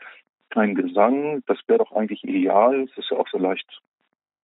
kein 0.50 0.74
Gesang, 0.74 1.42
das 1.46 1.58
wäre 1.66 1.78
doch 1.78 1.92
eigentlich 1.92 2.22
ideal. 2.22 2.82
Es 2.82 2.96
ist 2.98 3.10
ja 3.10 3.16
auch 3.16 3.28
so 3.28 3.38
leicht 3.38 3.80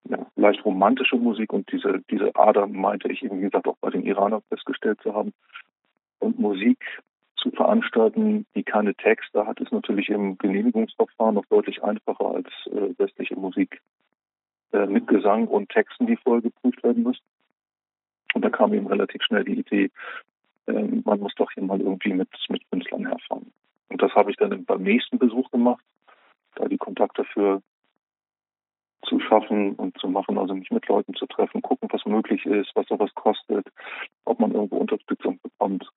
ja, 0.09 0.27
leicht 0.37 0.65
romantische 0.65 1.17
Musik 1.17 1.53
und 1.53 1.71
diese, 1.73 2.03
diese 2.11 2.35
Ader 2.37 2.67
meinte 2.67 3.11
ich 3.11 3.23
eben, 3.23 3.39
wie 3.39 3.45
gesagt, 3.45 3.67
auch 3.67 3.77
bei 3.81 3.91
den 3.91 4.05
Iranern 4.05 4.43
festgestellt 4.49 5.01
zu 5.03 5.15
haben. 5.15 5.33
Und 6.19 6.39
Musik 6.39 6.79
zu 7.37 7.51
veranstalten, 7.51 8.47
die 8.55 8.63
keine 8.63 8.95
Texte 8.95 9.47
hat, 9.47 9.61
ist 9.61 9.73
natürlich 9.73 10.09
im 10.09 10.39
Genehmigungsverfahren 10.39 11.35
noch 11.35 11.47
deutlich 11.47 11.83
einfacher 11.83 12.35
als 12.35 12.49
äh, 12.67 12.99
westliche 12.99 13.37
Musik 13.37 13.81
äh, 14.73 14.87
mit 14.87 15.07
Gesang 15.07 15.47
und 15.47 15.69
Texten, 15.69 16.07
die 16.07 16.17
vorher 16.17 16.43
geprüft 16.43 16.83
werden 16.83 17.03
müssen. 17.03 17.23
Und 18.35 18.45
da 18.45 18.51
kam 18.51 18.75
ihm 18.75 18.87
relativ 18.87 19.23
schnell 19.23 19.45
die 19.45 19.61
Idee, 19.61 19.91
äh, 20.67 20.73
man 21.05 21.21
muss 21.21 21.35
doch 21.37 21.51
hier 21.53 21.63
mal 21.63 21.81
irgendwie 21.81 22.13
mit, 22.13 22.29
mit 22.49 22.63
Künstlern 22.71 23.07
herfahren. 23.07 23.53
Und 23.89 24.03
das 24.03 24.13
habe 24.15 24.31
ich 24.31 24.37
dann 24.37 24.65
beim 24.65 24.83
nächsten 24.83 25.19
Besuch 25.19 25.51
gemacht, 25.51 25.83
da 26.57 26.67
die 26.67 26.79
Kontakte 26.79 27.25
für 27.25 27.63
zu 29.09 29.21
schaffen 29.21 29.75
und 29.75 29.99
zu 29.99 30.09
machen, 30.09 30.39
also 30.39 30.55
mich 30.55 30.71
mit 30.71 30.87
Leuten 30.89 31.15
zu 31.15 31.27
treffen, 31.27 31.63
gucken, 31.63 31.89
was 31.93 32.05
möglich 32.07 32.45
ist, 32.47 32.71
was 32.75 32.87
sowas 32.87 33.11
kostet, 33.15 33.67
ob 34.25 34.41
man 34.41 34.53
irgendwo 34.53 34.77
Unterstützung 34.77 35.39
bekommt. 35.43 35.89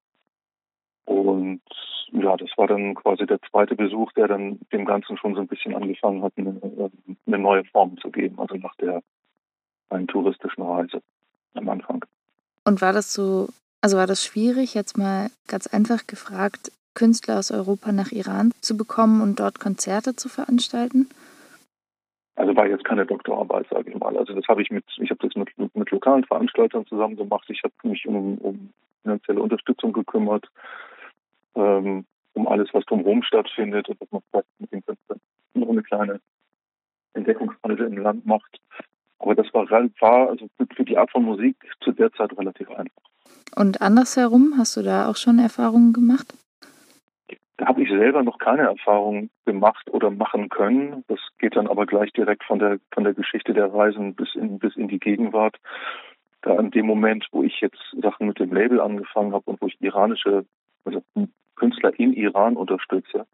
Und 1.05 1.61
ja, 2.11 2.37
das 2.37 2.49
war 2.57 2.67
dann 2.67 2.95
quasi 2.95 3.25
der 3.25 3.41
zweite 3.49 3.75
Besuch, 3.75 4.11
der 4.13 4.27
dann 4.27 4.59
dem 4.71 4.85
Ganzen 4.85 5.17
schon 5.17 5.35
so 5.35 5.41
ein 5.41 5.47
bisschen 5.47 5.75
angefangen 5.75 6.23
hat, 6.23 6.33
eine, 6.37 6.91
eine 7.25 7.37
neue 7.37 7.63
Form 7.65 7.97
zu 7.97 8.11
geben, 8.11 8.39
also 8.39 8.55
nach 8.55 8.75
der 8.75 9.01
einen 9.89 10.07
touristischen 10.07 10.63
Reise 10.63 11.01
am 11.55 11.69
Anfang. 11.69 12.05
Und 12.63 12.81
war 12.81 12.93
das 12.93 13.13
so, 13.13 13.49
also 13.81 13.97
war 13.97 14.07
das 14.07 14.23
schwierig, 14.23 14.73
jetzt 14.75 14.97
mal 14.97 15.29
ganz 15.47 15.67
einfach 15.67 16.05
gefragt, 16.05 16.71
Künstler 16.93 17.39
aus 17.39 17.51
Europa 17.51 17.91
nach 17.91 18.11
Iran 18.11 18.51
zu 18.61 18.75
bekommen 18.75 19.21
und 19.21 19.39
dort 19.39 19.59
Konzerte 19.59 20.15
zu 20.15 20.29
veranstalten? 20.29 21.09
Also 22.39 22.55
war 22.55 22.67
jetzt 22.67 22.85
keine 22.85 23.05
Doktorarbeit, 23.05 23.67
sage 23.69 23.91
ich 23.91 23.99
mal. 23.99 24.17
Also 24.17 24.33
das 24.33 24.47
habe 24.47 24.61
ich 24.61 24.71
mit, 24.71 24.85
ich 24.97 25.09
habe 25.09 25.27
das 25.27 25.35
mit, 25.35 25.49
mit 25.75 25.91
lokalen 25.91 26.23
Veranstaltern 26.23 26.85
zusammen 26.85 27.17
gemacht. 27.17 27.45
Ich 27.49 27.61
habe 27.65 27.73
mich 27.83 28.07
um, 28.07 28.37
um 28.37 28.69
finanzielle 29.03 29.41
Unterstützung 29.41 29.91
gekümmert, 29.91 30.47
ähm, 31.55 32.05
um 32.35 32.47
alles, 32.47 32.69
was 32.71 32.85
drumherum 32.85 33.23
stattfindet 33.23 33.89
und 33.89 34.01
dass 34.01 34.09
man 34.11 34.21
vielleicht 34.31 34.47
mit 34.57 34.71
den 34.71 34.85
Künstlern 34.85 35.19
noch 35.53 35.67
eine 35.67 35.83
kleine 35.83 36.21
Entdeckungsreise 37.11 37.83
im 37.83 37.97
Land 37.97 38.25
macht. 38.25 38.61
Aber 39.19 39.35
das 39.35 39.53
war, 39.53 39.69
war 39.69 40.29
also 40.29 40.47
für 40.77 40.85
die 40.85 40.97
Art 40.97 41.11
von 41.11 41.25
Musik 41.25 41.57
zu 41.81 41.91
der 41.91 42.09
Zeit 42.13 42.31
relativ 42.37 42.69
einfach. 42.69 43.03
Und 43.57 43.81
andersherum, 43.81 44.53
hast 44.57 44.77
du 44.77 44.81
da 44.81 45.09
auch 45.09 45.17
schon 45.17 45.39
Erfahrungen 45.39 45.91
gemacht? 45.91 46.33
Da 47.59 47.65
habe 47.65 47.83
ich 47.83 47.89
selber 47.89 48.23
noch 48.23 48.37
keine 48.37 48.61
Erfahrung 48.61 49.29
gemacht 49.45 49.89
oder 49.91 50.09
machen 50.11 50.47
können. 50.47 51.03
Das 51.09 51.19
geht 51.39 51.57
dann 51.57 51.67
aber 51.67 51.85
gleich 51.85 52.13
direkt 52.13 52.45
von 52.45 52.57
der 52.57 52.79
von 52.93 53.03
der 53.03 53.13
Geschichte 53.13 53.53
der 53.53 53.73
Reisen 53.73 54.15
bis 54.15 54.33
in 54.33 54.59
bis 54.59 54.77
in 54.77 54.87
die 54.87 54.97
Gegenwart. 54.97 55.57
Da 56.41 56.57
in 56.57 56.71
dem 56.71 56.85
Moment, 56.85 57.27
wo 57.33 57.43
ich 57.43 57.59
jetzt 57.59 57.81
Sachen 58.01 58.27
mit 58.27 58.39
dem 58.39 58.53
Label 58.53 58.79
angefangen 58.79 59.33
habe 59.33 59.43
und 59.51 59.61
wo 59.61 59.67
ich 59.67 59.75
iranische 59.81 60.45
also 60.85 61.03
Künstler 61.57 61.99
in 61.99 62.13
Iran 62.13 62.55
unterstütze, 62.55 63.25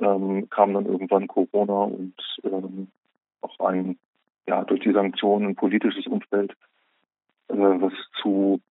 ähm, 0.00 0.48
kam 0.48 0.72
dann 0.72 0.86
irgendwann 0.86 1.28
Corona 1.28 1.84
und 1.84 2.14
ähm, 2.44 2.88
auch 3.42 3.60
ein 3.60 3.98
ja 4.46 4.64
durch 4.64 4.80
die 4.80 4.92
Sanktionen 4.92 5.48
ein 5.48 5.56
politisches 5.56 6.06
Umfeld, 6.06 6.52
äh, 7.48 7.54
was 7.54 7.92
zu 8.22 8.62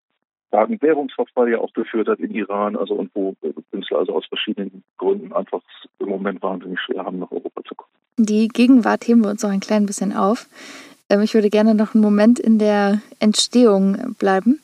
ja, 0.51 0.63
einen 0.63 0.81
Währungsverfall 0.81 1.49
ja 1.49 1.59
auch 1.59 1.73
geführt 1.73 2.07
hat 2.07 2.19
in 2.19 2.31
Iran, 2.31 2.75
also 2.75 2.95
und 2.95 3.11
wo 3.13 3.35
Künstler 3.71 3.99
also 3.99 4.13
aus 4.13 4.25
verschiedenen 4.25 4.83
Gründen 4.97 5.33
einfach 5.33 5.61
im 5.99 6.09
Moment 6.09 6.41
wahnsinnig 6.41 6.79
schwer 6.79 7.05
haben, 7.05 7.19
nach 7.19 7.31
Europa 7.31 7.61
zu 7.67 7.75
kommen. 7.75 7.89
Die 8.17 8.47
Gegenwart 8.47 9.07
heben 9.07 9.23
wir 9.23 9.29
uns 9.29 9.43
noch 9.43 9.49
ein 9.49 9.59
klein 9.59 9.85
bisschen 9.85 10.13
auf. 10.13 10.47
Ähm, 11.09 11.21
ich 11.21 11.33
würde 11.33 11.49
gerne 11.49 11.75
noch 11.75 11.93
einen 11.93 12.03
Moment 12.03 12.39
in 12.39 12.59
der 12.59 13.01
Entstehung 13.19 14.15
bleiben. 14.19 14.61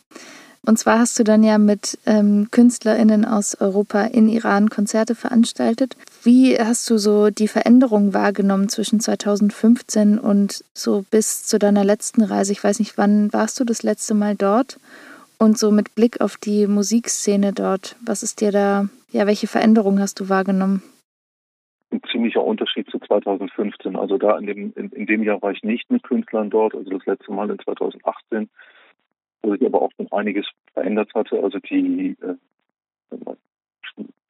Und 0.67 0.77
zwar 0.77 0.99
hast 0.99 1.17
du 1.17 1.23
dann 1.23 1.45
ja 1.45 1.57
mit 1.57 1.97
ähm, 2.05 2.49
KünstlerInnen 2.51 3.23
aus 3.23 3.55
Europa 3.55 4.03
in 4.03 4.27
Iran 4.27 4.69
Konzerte 4.69 5.15
veranstaltet. 5.15 5.95
Wie 6.23 6.59
hast 6.59 6.89
du 6.89 6.97
so 6.97 7.29
die 7.29 7.47
Veränderung 7.47 8.13
wahrgenommen 8.13 8.67
zwischen 8.67 8.99
2015 8.99 10.19
und 10.19 10.65
so 10.73 11.05
bis 11.09 11.45
zu 11.45 11.57
deiner 11.57 11.85
letzten 11.85 12.21
Reise? 12.21 12.51
Ich 12.51 12.61
weiß 12.61 12.79
nicht, 12.79 12.97
wann 12.97 13.31
warst 13.31 13.57
du 13.61 13.63
das 13.63 13.81
letzte 13.81 14.13
Mal 14.13 14.35
dort? 14.35 14.77
Und 15.39 15.57
so 15.57 15.71
mit 15.71 15.93
Blick 15.93 16.19
auf 16.19 16.37
die 16.37 16.65
Musikszene 16.65 17.53
dort, 17.53 17.95
was 18.03 18.23
ist 18.23 18.41
dir 18.41 18.51
da, 18.51 18.89
ja, 19.11 19.27
welche 19.27 19.47
Veränderungen 19.47 19.99
hast 19.99 20.19
du 20.19 20.29
wahrgenommen? 20.29 20.81
Ein 21.91 22.01
ziemlicher 22.11 22.43
Unterschied 22.43 22.89
zu 22.89 22.99
2015. 22.99 23.95
Also 23.95 24.17
da 24.17 24.37
in 24.37 24.47
dem, 24.47 24.73
in, 24.75 24.89
in 24.89 25.05
dem 25.05 25.23
Jahr 25.23 25.41
war 25.41 25.51
ich 25.51 25.63
nicht 25.63 25.89
mit 25.91 26.03
Künstlern 26.03 26.49
dort, 26.49 26.73
also 26.73 26.89
das 26.89 27.05
letzte 27.05 27.31
Mal 27.31 27.49
in 27.51 27.59
2018, 27.59 28.49
wo 29.43 29.51
sich 29.51 29.65
aber 29.65 29.81
auch 29.81 29.91
schon 29.95 30.11
einiges 30.11 30.47
verändert 30.73 31.13
hatte. 31.13 31.41
Also 31.41 31.59
die, 31.59 32.17
äh, 32.21 32.35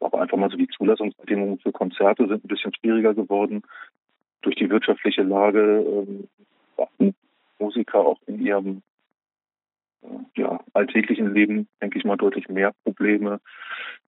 aber 0.02 0.22
einfach 0.22 0.38
mal 0.38 0.52
so 0.52 0.58
die 0.58 0.68
Zulassungsbedingungen 0.68 1.60
für 1.60 1.72
Konzerte 1.72 2.28
sind 2.28 2.44
ein 2.44 2.48
bisschen 2.50 2.74
schwieriger 2.76 3.14
geworden. 3.14 3.64
Durch 4.42 4.56
die 4.56 4.70
wirtschaftliche 4.70 5.24
Lage 5.24 5.86
ähm, 7.00 7.14
Musiker 7.60 8.00
auch 8.00 8.20
in 8.28 8.46
ihrem 8.46 8.82
ja, 10.36 10.60
alltäglichen 10.74 11.34
Leben, 11.34 11.68
denke 11.82 11.98
ich 11.98 12.06
mal, 12.06 12.18
deutlich 12.18 12.48
mehr 12.50 12.74
Probleme. 12.84 13.40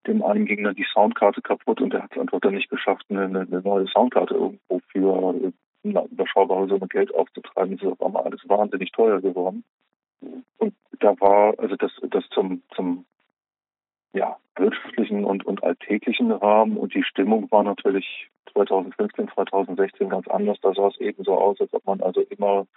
Dem 0.07 0.23
einen 0.23 0.45
ging 0.45 0.63
dann 0.63 0.75
die 0.75 0.85
Soundkarte 0.93 1.41
kaputt 1.41 1.81
und 1.81 1.91
der 1.91 2.03
hat 2.03 2.11
es 2.13 2.21
einfach 2.21 2.39
dann 2.39 2.53
nicht 2.53 2.69
geschafft, 2.69 3.05
eine, 3.09 3.23
eine 3.23 3.61
neue 3.61 3.87
Soundkarte 3.87 4.35
irgendwo 4.35 4.79
für 4.91 5.51
eine 5.83 6.05
überschaubare 6.11 6.67
Summe 6.67 6.87
Geld 6.87 7.13
aufzutreiben. 7.13 7.77
Das 7.77 7.85
ist 7.85 7.91
auf 7.91 8.01
einmal 8.01 8.23
alles 8.23 8.41
wahnsinnig 8.47 8.91
teuer 8.91 9.21
geworden. 9.21 9.63
Und 10.57 10.73
da 10.99 11.19
war, 11.19 11.57
also 11.57 11.75
das, 11.75 11.91
das 12.09 12.23
zum, 12.29 12.61
zum 12.75 13.05
ja, 14.13 14.37
wirtschaftlichen 14.55 15.23
und, 15.23 15.45
und 15.45 15.63
alltäglichen 15.63 16.31
Rahmen 16.31 16.77
und 16.77 16.93
die 16.93 17.03
Stimmung 17.03 17.49
war 17.51 17.63
natürlich 17.63 18.29
2015, 18.53 19.29
2016 19.29 20.09
ganz 20.09 20.27
anders. 20.27 20.57
Da 20.61 20.73
sah 20.73 20.87
es 20.87 20.99
eben 20.99 21.23
so 21.23 21.37
aus, 21.37 21.59
als 21.61 21.73
ob 21.73 21.85
man 21.85 22.01
also 22.01 22.21
immer 22.21 22.67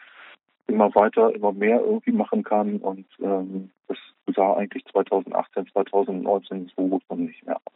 immer 0.67 0.95
weiter, 0.95 1.35
immer 1.35 1.53
mehr 1.53 1.81
irgendwie 1.81 2.13
machen 2.13 2.43
kann. 2.43 2.77
Und 2.79 3.07
ähm, 3.21 3.71
das 3.89 3.99
sah 4.35 4.55
eigentlich 4.55 4.85
2018, 4.87 5.67
2019 5.73 6.71
so 6.77 6.89
gut 6.89 7.03
noch 7.11 7.17
nicht 7.17 7.45
mehr 7.47 7.57
aus. 7.57 7.73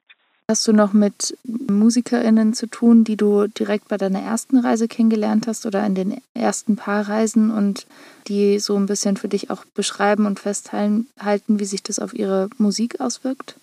Hast 0.49 0.69
du 0.69 0.73
noch 0.73 0.93
mit 0.93 1.37
MusikerInnen 1.45 2.53
zu 2.53 2.69
tun, 2.69 3.03
die 3.03 3.17
du 3.17 3.49
direkt 3.49 3.89
bei 3.89 3.97
deiner 3.97 4.21
ersten 4.21 4.59
Reise 4.59 4.87
kennengelernt 4.87 5.49
hast 5.49 5.67
oder 5.67 5.85
in 5.85 5.97
den 5.97 6.19
ersten 6.35 6.77
paar 6.77 7.09
Reisen 7.09 7.51
und 7.51 7.89
die 8.29 8.61
so 8.61 8.77
ein 8.77 8.87
bisschen 8.87 9.17
für 9.17 9.27
dich 9.27 9.51
auch 9.51 9.65
beschreiben 9.65 10.25
und 10.25 10.39
festhalten, 10.39 11.09
wie 11.49 11.65
sich 11.65 11.83
das 11.83 11.99
auf 11.99 12.15
ihre 12.15 12.49
Musik 12.59 13.01
auswirkt? 13.01 13.59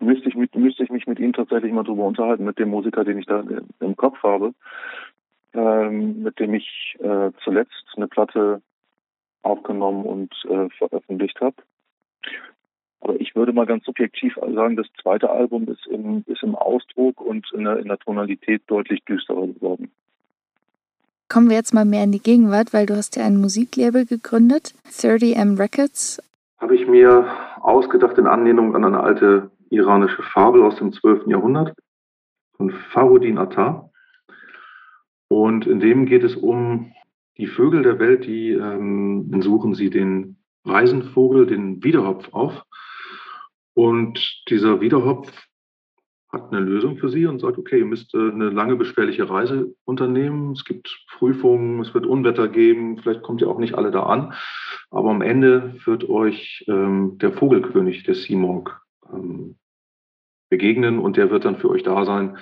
Müsste 0.00 0.30
ich, 0.30 0.34
müsste 0.34 0.82
ich 0.82 0.90
mich 0.90 1.06
mit 1.06 1.20
ihnen 1.20 1.32
tatsächlich 1.32 1.72
mal 1.72 1.84
drüber 1.84 2.06
unterhalten, 2.06 2.44
mit 2.44 2.58
dem 2.58 2.70
Musiker, 2.70 3.04
den 3.04 3.18
ich 3.18 3.26
da 3.26 3.44
im 3.78 3.96
Kopf 3.96 4.20
habe 4.24 4.52
ähm, 5.54 6.22
mit 6.22 6.38
dem 6.38 6.54
ich 6.54 6.96
äh, 7.00 7.30
zuletzt 7.42 7.84
eine 7.96 8.08
Platte 8.08 8.62
aufgenommen 9.42 10.04
und 10.04 10.32
äh, 10.48 10.68
veröffentlicht 10.70 11.40
habe. 11.40 11.56
Aber 13.00 13.18
ich 13.18 13.34
würde 13.34 13.52
mal 13.52 13.66
ganz 13.66 13.84
subjektiv 13.84 14.34
sagen, 14.34 14.76
das 14.76 14.86
zweite 15.00 15.30
Album 15.30 15.66
ist 15.68 15.86
im, 15.86 16.22
ist 16.26 16.42
im 16.42 16.54
Ausdruck 16.54 17.20
und 17.20 17.50
in 17.52 17.64
der, 17.64 17.78
in 17.78 17.88
der 17.88 17.98
Tonalität 17.98 18.62
deutlich 18.66 19.02
düsterer 19.04 19.46
geworden. 19.46 19.90
Kommen 21.28 21.48
wir 21.48 21.56
jetzt 21.56 21.72
mal 21.72 21.84
mehr 21.84 22.04
in 22.04 22.12
die 22.12 22.22
Gegenwart, 22.22 22.74
weil 22.74 22.86
du 22.86 22.96
hast 22.96 23.16
ja 23.16 23.24
ein 23.24 23.40
Musiklabel 23.40 24.04
gegründet, 24.04 24.74
30M 24.90 25.58
Records. 25.58 26.20
Habe 26.58 26.74
ich 26.74 26.86
mir 26.86 27.24
ausgedacht 27.60 28.18
in 28.18 28.26
Anlehnung 28.26 28.74
an 28.74 28.84
eine 28.84 29.00
alte 29.00 29.50
iranische 29.70 30.22
Fabel 30.22 30.62
aus 30.62 30.76
dem 30.76 30.92
12. 30.92 31.28
Jahrhundert 31.28 31.74
von 32.56 32.70
Faruddin 32.92 33.38
Attar. 33.38 33.89
Und 35.30 35.66
in 35.66 35.78
dem 35.78 36.06
geht 36.06 36.24
es 36.24 36.34
um 36.34 36.92
die 37.38 37.46
Vögel 37.46 37.82
der 37.82 38.00
Welt, 38.00 38.26
die 38.26 38.50
ähm, 38.50 39.30
suchen 39.40 39.74
sie 39.74 39.88
den 39.88 40.38
Reisenvogel, 40.64 41.46
den 41.46 41.82
Wiederhopf 41.84 42.28
auf. 42.32 42.64
Und 43.74 44.44
dieser 44.48 44.80
Wiederhopf 44.80 45.32
hat 46.32 46.52
eine 46.52 46.60
Lösung 46.60 46.96
für 46.96 47.08
sie 47.08 47.26
und 47.26 47.40
sagt, 47.40 47.58
okay, 47.58 47.78
ihr 47.78 47.84
müsst 47.84 48.12
äh, 48.12 48.18
eine 48.18 48.50
lange 48.50 48.74
beschwerliche 48.74 49.30
Reise 49.30 49.72
unternehmen. 49.84 50.52
Es 50.52 50.64
gibt 50.64 51.04
Prüfungen, 51.08 51.80
es 51.80 51.94
wird 51.94 52.06
Unwetter 52.06 52.48
geben, 52.48 52.98
vielleicht 52.98 53.22
kommt 53.22 53.40
ihr 53.40 53.48
auch 53.48 53.58
nicht 53.58 53.74
alle 53.74 53.92
da 53.92 54.02
an. 54.02 54.34
Aber 54.90 55.10
am 55.10 55.22
Ende 55.22 55.76
wird 55.84 56.08
euch 56.08 56.64
ähm, 56.66 57.18
der 57.18 57.32
Vogelkönig, 57.32 58.02
der 58.02 58.16
Simon, 58.16 58.68
ähm, 59.12 59.56
begegnen 60.50 60.98
und 60.98 61.16
der 61.16 61.30
wird 61.30 61.44
dann 61.44 61.56
für 61.56 61.70
euch 61.70 61.84
da 61.84 62.04
sein 62.04 62.36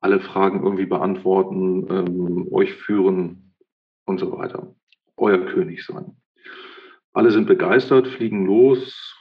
alle 0.00 0.20
Fragen 0.20 0.62
irgendwie 0.62 0.86
beantworten, 0.86 1.86
ähm, 1.90 2.48
euch 2.52 2.72
führen 2.74 3.54
und 4.06 4.18
so 4.18 4.32
weiter. 4.32 4.74
Euer 5.16 5.38
König 5.38 5.84
sein. 5.84 6.16
Alle 7.12 7.30
sind 7.30 7.46
begeistert, 7.46 8.06
fliegen 8.08 8.46
los 8.46 9.14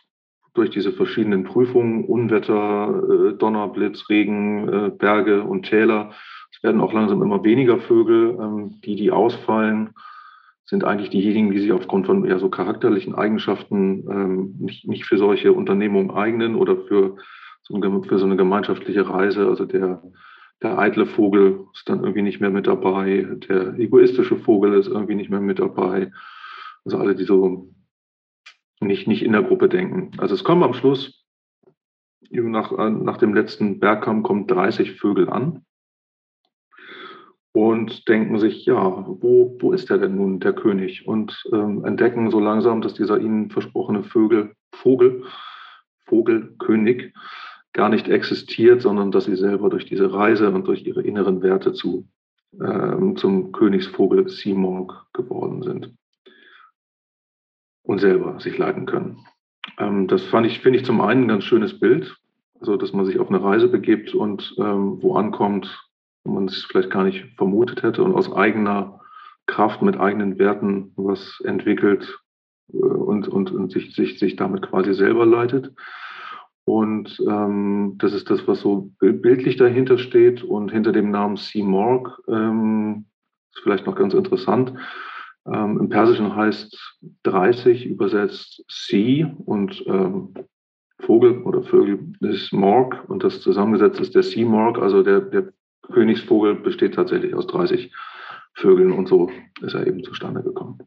durch 0.53 0.69
diese 0.69 0.91
verschiedenen 0.91 1.43
Prüfungen, 1.43 2.05
Unwetter, 2.05 3.03
äh, 3.10 3.38
Donner, 3.38 3.67
Blitz, 3.69 4.10
Regen, 4.10 4.67
äh, 4.67 4.89
Berge 4.89 5.43
und 5.43 5.63
Täler. 5.63 6.13
Es 6.51 6.63
werden 6.63 6.81
auch 6.81 6.93
langsam 6.93 7.22
immer 7.22 7.43
weniger 7.43 7.79
Vögel. 7.79 8.38
Ähm, 8.39 8.81
die, 8.84 8.96
die 8.96 9.12
ausfallen, 9.12 9.93
sind 10.65 10.84
eigentlich 10.84 11.10
diejenigen, 11.10 11.51
die 11.51 11.60
sich 11.60 11.72
aufgrund 11.72 12.07
von 12.07 12.25
eher 12.25 12.39
so 12.39 12.50
charakterlichen 12.50 13.15
Eigenschaften 13.15 14.05
ähm, 14.12 14.55
nicht, 14.60 14.88
nicht 14.88 15.05
für 15.05 15.17
solche 15.17 15.53
Unternehmungen 15.53 16.12
eignen 16.12 16.55
oder 16.55 16.75
für 16.75 17.15
so, 17.63 17.75
eine, 17.75 18.03
für 18.03 18.17
so 18.17 18.25
eine 18.25 18.36
gemeinschaftliche 18.36 19.10
Reise. 19.10 19.48
Also 19.48 19.65
der 19.65 20.01
der 20.62 20.78
eitle 20.80 21.06
Vogel 21.06 21.66
ist 21.74 21.88
dann 21.88 22.00
irgendwie 22.00 22.24
nicht 22.24 22.40
mehr 22.40 22.50
mit 22.50 22.68
dabei, 22.68 23.28
der 23.48 23.78
egoistische 23.78 24.38
Vogel 24.38 24.74
ist 24.74 24.88
irgendwie 24.88 25.16
nicht 25.16 25.30
mehr 25.30 25.42
mit 25.42 25.60
dabei. 25.60 26.12
Also 26.84 26.98
alle, 26.98 27.16
die 27.16 27.26
so 27.26 27.70
nicht, 28.80 29.08
nicht 29.08 29.24
in 29.24 29.34
der 29.34 29.44
Gruppe 29.44 29.70
denken. 29.70 30.12
Also 30.18 30.34
es 30.36 30.44
kommen 30.44 30.64
am 30.64 30.74
Schluss, 30.74 31.26
nach, 32.30 32.72
äh, 32.72 32.90
nach 32.90 33.18
dem 33.18 33.34
letzten 33.34 33.80
Bergkamm 33.80 34.24
kommen 34.24 34.48
30 34.48 35.00
Vögel 35.00 35.30
an 35.30 35.66
und 37.54 38.08
denken 38.08 38.40
sich, 38.40 38.66
ja, 38.66 39.06
wo, 39.08 39.58
wo 39.60 39.72
ist 39.72 39.90
der 39.90 39.98
denn 39.98 40.16
nun, 40.16 40.40
der 40.40 40.54
König? 40.54 41.08
Und 41.08 41.44
ähm, 41.52 41.86
entdecken 41.86 42.30
so 42.32 42.40
langsam, 42.40 42.82
dass 42.82 42.94
dieser 42.94 43.20
ihnen 43.20 43.50
versprochene 43.50 44.04
Vögel, 44.04 44.54
Vogel, 44.74 45.24
Vogelkönig 46.06 47.14
gar 47.74 47.89
nicht 47.89 48.07
existiert, 48.07 48.81
sondern 48.81 49.12
dass 49.12 49.25
sie 49.25 49.36
selber 49.36 49.69
durch 49.69 49.86
diese 49.86 50.12
Reise 50.12 50.50
und 50.51 50.67
durch 50.67 50.86
ihre 50.86 51.03
inneren 51.03 51.41
Werte 51.41 51.74
zu, 51.74 52.07
ähm, 52.59 53.15
zum 53.17 53.51
Königsvogel 53.51 54.29
Simorg 54.29 55.05
geworden 55.13 55.62
sind 55.62 55.93
und 57.83 58.00
selber 58.00 58.39
sich 58.39 58.57
leiten 58.57 58.86
können. 58.86 59.25
Ähm, 59.77 60.07
das 60.07 60.24
ich, 60.45 60.59
finde 60.59 60.79
ich 60.79 60.86
zum 60.86 61.01
einen 61.01 61.24
ein 61.24 61.27
ganz 61.27 61.43
schönes 61.43 61.79
Bild, 61.79 62.15
also 62.59 62.77
dass 62.77 62.93
man 62.93 63.05
sich 63.05 63.19
auf 63.19 63.29
eine 63.29 63.43
Reise 63.43 63.67
begibt 63.67 64.13
und 64.15 64.55
ähm, 64.57 65.01
wo 65.01 65.15
ankommt, 65.15 65.88
wo 66.24 66.33
man 66.33 66.45
es 66.45 66.65
vielleicht 66.65 66.89
gar 66.89 67.03
nicht 67.03 67.25
vermutet 67.38 67.83
hätte 67.83 68.03
und 68.03 68.15
aus 68.15 68.31
eigener 68.31 69.01
Kraft 69.45 69.81
mit 69.81 69.97
eigenen 69.97 70.38
Werten 70.39 70.91
was 70.95 71.39
entwickelt 71.41 72.19
äh, 72.74 72.77
und, 72.77 73.27
und, 73.27 73.51
und 73.51 73.71
sich, 73.71 73.95
sich, 73.95 74.19
sich 74.19 74.36
damit 74.36 74.63
quasi 74.63 74.93
selber 74.93 75.25
leitet. 75.25 75.74
Und 76.67 77.17
ähm, 77.25 77.95
das 77.97 78.12
ist 78.12 78.29
das, 78.29 78.45
was 78.45 78.59
so 78.59 78.91
bildlich 79.00 79.55
dahinter 79.55 79.97
steht. 79.97 80.43
Und 80.43 80.69
hinter 80.69 80.91
dem 80.91 81.12
Namen 81.12 81.38
Seymour 81.38 82.17
ähm, 82.27 83.05
ist 83.53 83.63
vielleicht 83.63 83.86
noch 83.86 83.95
ganz 83.95 84.13
interessant. 84.13 84.74
Ähm, 85.45 85.79
Im 85.79 85.88
Persischen 85.88 86.36
heißt 86.36 87.00
30 87.24 87.86
übersetzt 87.86 88.65
Sea 88.67 89.33
und 89.45 89.81
ähm, 89.88 90.33
Vogel 91.00 91.41
oder 91.43 91.63
Vögel 91.63 92.12
ist 92.19 92.51
Morg 92.51 93.01
und 93.07 93.24
das 93.24 93.39
zusammengesetzt 93.39 94.01
ist 94.01 94.13
der 94.13 94.24
Sea 94.24 94.45
Morg, 94.45 94.77
also 94.77 95.03
der, 95.03 95.21
der 95.21 95.53
Königsvogel 95.83 96.55
besteht 96.55 96.95
tatsächlich 96.95 97.33
aus 97.33 97.47
30 97.47 97.93
Vögeln 98.55 98.91
und 98.91 99.07
so 99.07 99.31
ist 99.62 99.74
er 99.74 99.88
eben 99.88 100.03
zustande 100.03 100.43
gekommen. 100.43 100.79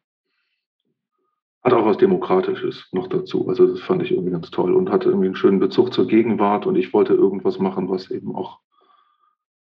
Hat 1.63 1.75
auch 1.75 1.85
was 1.85 1.99
Demokratisches 1.99 2.89
noch 2.93 3.09
dazu. 3.09 3.49
Also 3.49 3.67
das 3.67 3.81
fand 3.81 4.03
ich 4.03 4.13
irgendwie 4.13 4.31
ganz 4.31 4.51
toll 4.51 4.75
und 4.75 4.91
hatte 4.91 5.09
irgendwie 5.09 5.27
einen 5.27 5.37
schönen 5.37 5.61
Bezug 5.61 5.93
zur 5.93 6.07
Gegenwart 6.07 6.67
und 6.67 6.77
ich 6.77 6.93
wollte 6.95 7.13
irgendwas 7.13 7.59
machen, 7.59 7.91
was 7.91 8.11
eben 8.11 8.35
auch 8.35 8.61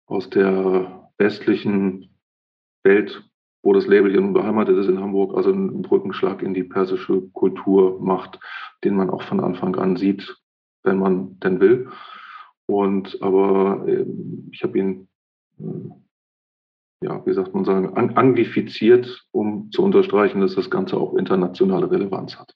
aus 0.06 0.30
der 0.30 1.10
westlichen 1.18 2.14
Welt, 2.84 3.24
wo 3.62 3.72
das 3.72 3.86
Label 3.86 4.10
hier 4.10 4.20
nun 4.20 4.32
beheimatet 4.32 4.78
ist 4.78 4.88
in 4.88 5.00
Hamburg, 5.00 5.36
also 5.36 5.50
einen 5.50 5.82
Brückenschlag 5.82 6.42
in 6.42 6.54
die 6.54 6.64
persische 6.64 7.28
Kultur 7.32 8.00
macht, 8.00 8.38
den 8.84 8.94
man 8.94 9.10
auch 9.10 9.22
von 9.22 9.40
Anfang 9.40 9.74
an 9.76 9.96
sieht, 9.96 10.36
wenn 10.84 10.98
man 10.98 11.38
denn 11.40 11.60
will. 11.60 11.90
Und 12.66 13.20
aber 13.22 13.86
äh, 13.88 14.06
ich 14.52 14.62
habe 14.62 14.78
ihn 14.78 15.08
äh, 15.58 15.64
ja, 17.00 17.24
wie 17.24 17.32
sagt 17.32 17.54
man 17.54 17.64
sagen, 17.64 17.96
anglifiziert, 18.16 19.24
um 19.30 19.70
zu 19.70 19.82
unterstreichen, 19.82 20.40
dass 20.40 20.54
das 20.54 20.70
Ganze 20.70 20.96
auch 20.96 21.14
internationale 21.14 21.90
Relevanz 21.90 22.36
hat. 22.36 22.54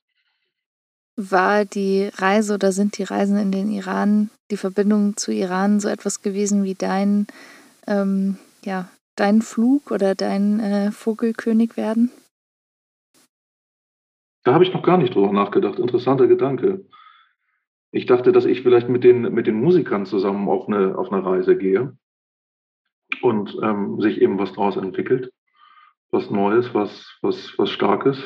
War 1.17 1.65
die 1.65 2.11
Reise 2.15 2.55
oder 2.55 2.73
sind 2.73 2.99
die 2.99 3.05
Reisen 3.05 3.37
in 3.37 3.53
den 3.53 3.71
Iran, 3.71 4.31
die 4.51 4.57
Verbindung 4.57 5.17
zu 5.17 5.31
Iran 5.31 5.79
so 5.79 5.89
etwas 5.89 6.23
gewesen 6.23 6.65
wie 6.65 6.75
dein, 6.75 7.27
ähm, 7.87 8.39
ja, 8.65 8.89
dein 9.15 9.43
Flug 9.43 9.91
oder 9.91 10.15
dein 10.15 10.59
äh, 10.59 10.91
Vogelkönig 10.91 11.77
werden? 11.77 12.11
Da 14.45 14.55
habe 14.55 14.65
ich 14.65 14.73
noch 14.73 14.83
gar 14.83 14.99
nicht 14.99 15.15
drüber 15.15 15.33
nachgedacht. 15.33 15.79
Interessanter 15.79 16.27
Gedanke. 16.27 16.85
Ich 17.93 18.07
dachte, 18.07 18.33
dass 18.33 18.47
ich 18.47 18.63
vielleicht 18.63 18.89
mit 18.89 19.05
den, 19.05 19.33
mit 19.35 19.47
den 19.47 19.61
Musikern 19.61 20.07
zusammen 20.07 20.49
auf 20.49 20.67
eine, 20.67 20.99
auf 20.99 21.13
eine 21.13 21.25
Reise 21.25 21.57
gehe 21.57 21.97
und 23.23 23.57
ähm, 23.63 24.01
sich 24.01 24.21
eben 24.21 24.39
was 24.39 24.53
daraus 24.53 24.77
entwickelt, 24.77 25.33
was 26.11 26.31
Neues, 26.31 26.75
was, 26.75 27.19
was, 27.23 27.53
was 27.57 27.71
Starkes. 27.71 28.19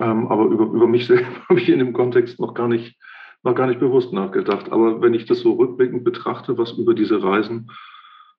Ähm, 0.00 0.28
aber 0.28 0.46
über, 0.46 0.64
über 0.66 0.86
mich 0.86 1.06
selber 1.08 1.28
habe 1.48 1.60
ich 1.60 1.68
in 1.68 1.78
dem 1.78 1.92
Kontext 1.92 2.38
noch 2.40 2.54
gar 2.54 2.68
nicht, 2.68 2.96
noch 3.42 3.54
gar 3.54 3.66
nicht 3.66 3.80
bewusst 3.80 4.12
nachgedacht. 4.12 4.70
Aber 4.70 5.00
wenn 5.00 5.14
ich 5.14 5.26
das 5.26 5.40
so 5.40 5.54
rückblickend 5.54 6.04
betrachte, 6.04 6.58
was 6.58 6.72
über 6.72 6.94
diese 6.94 7.22
Reisen 7.22 7.70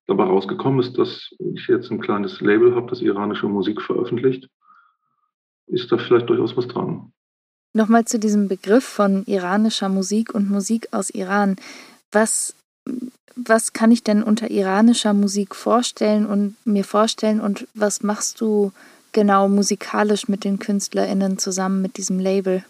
dabei 0.08 0.24
rausgekommen 0.24 0.80
ist, 0.80 0.98
dass 0.98 1.30
ich 1.54 1.68
jetzt 1.68 1.92
ein 1.92 2.02
kleines 2.02 2.42
Label 2.42 2.76
habe, 2.76 2.90
das 2.90 3.02
iranische 3.02 3.48
Musik 3.48 3.82
veröffentlicht, 3.82 4.50
ist 5.68 5.92
da 5.92 5.98
vielleicht 5.98 6.30
durchaus 6.30 6.58
was 6.58 6.68
dran. 6.68 7.12
Nochmal 7.74 8.06
zu 8.06 8.18
diesem 8.18 8.48
Begriff 8.48 8.84
von 8.84 9.24
iranischer 9.26 9.90
Musik 9.90 10.34
und 10.34 10.50
Musik 10.50 10.88
aus 10.92 11.12
Iran. 11.12 11.58
Was 12.12 12.56
was 13.36 13.74
kann 13.74 13.92
ich 13.92 14.04
denn 14.04 14.24
unter 14.24 14.50
iranischer 14.50 15.14
Musik 15.14 15.56
vorstellen 15.56 16.26
und 16.26 16.56
mir 16.66 16.84
vorstellen 16.84 17.40
und 17.40 17.68
was 17.74 18.04
machst 18.04 18.42
du 18.42 18.72
genau 19.12 19.48
musikalisch 19.48 20.28
mit 20.28 20.44
den 20.44 20.60
KünstlerInnen 20.60 21.38
zusammen 21.38 21.82
mit 21.82 21.98
diesem 21.98 22.20
Label? 22.20 22.64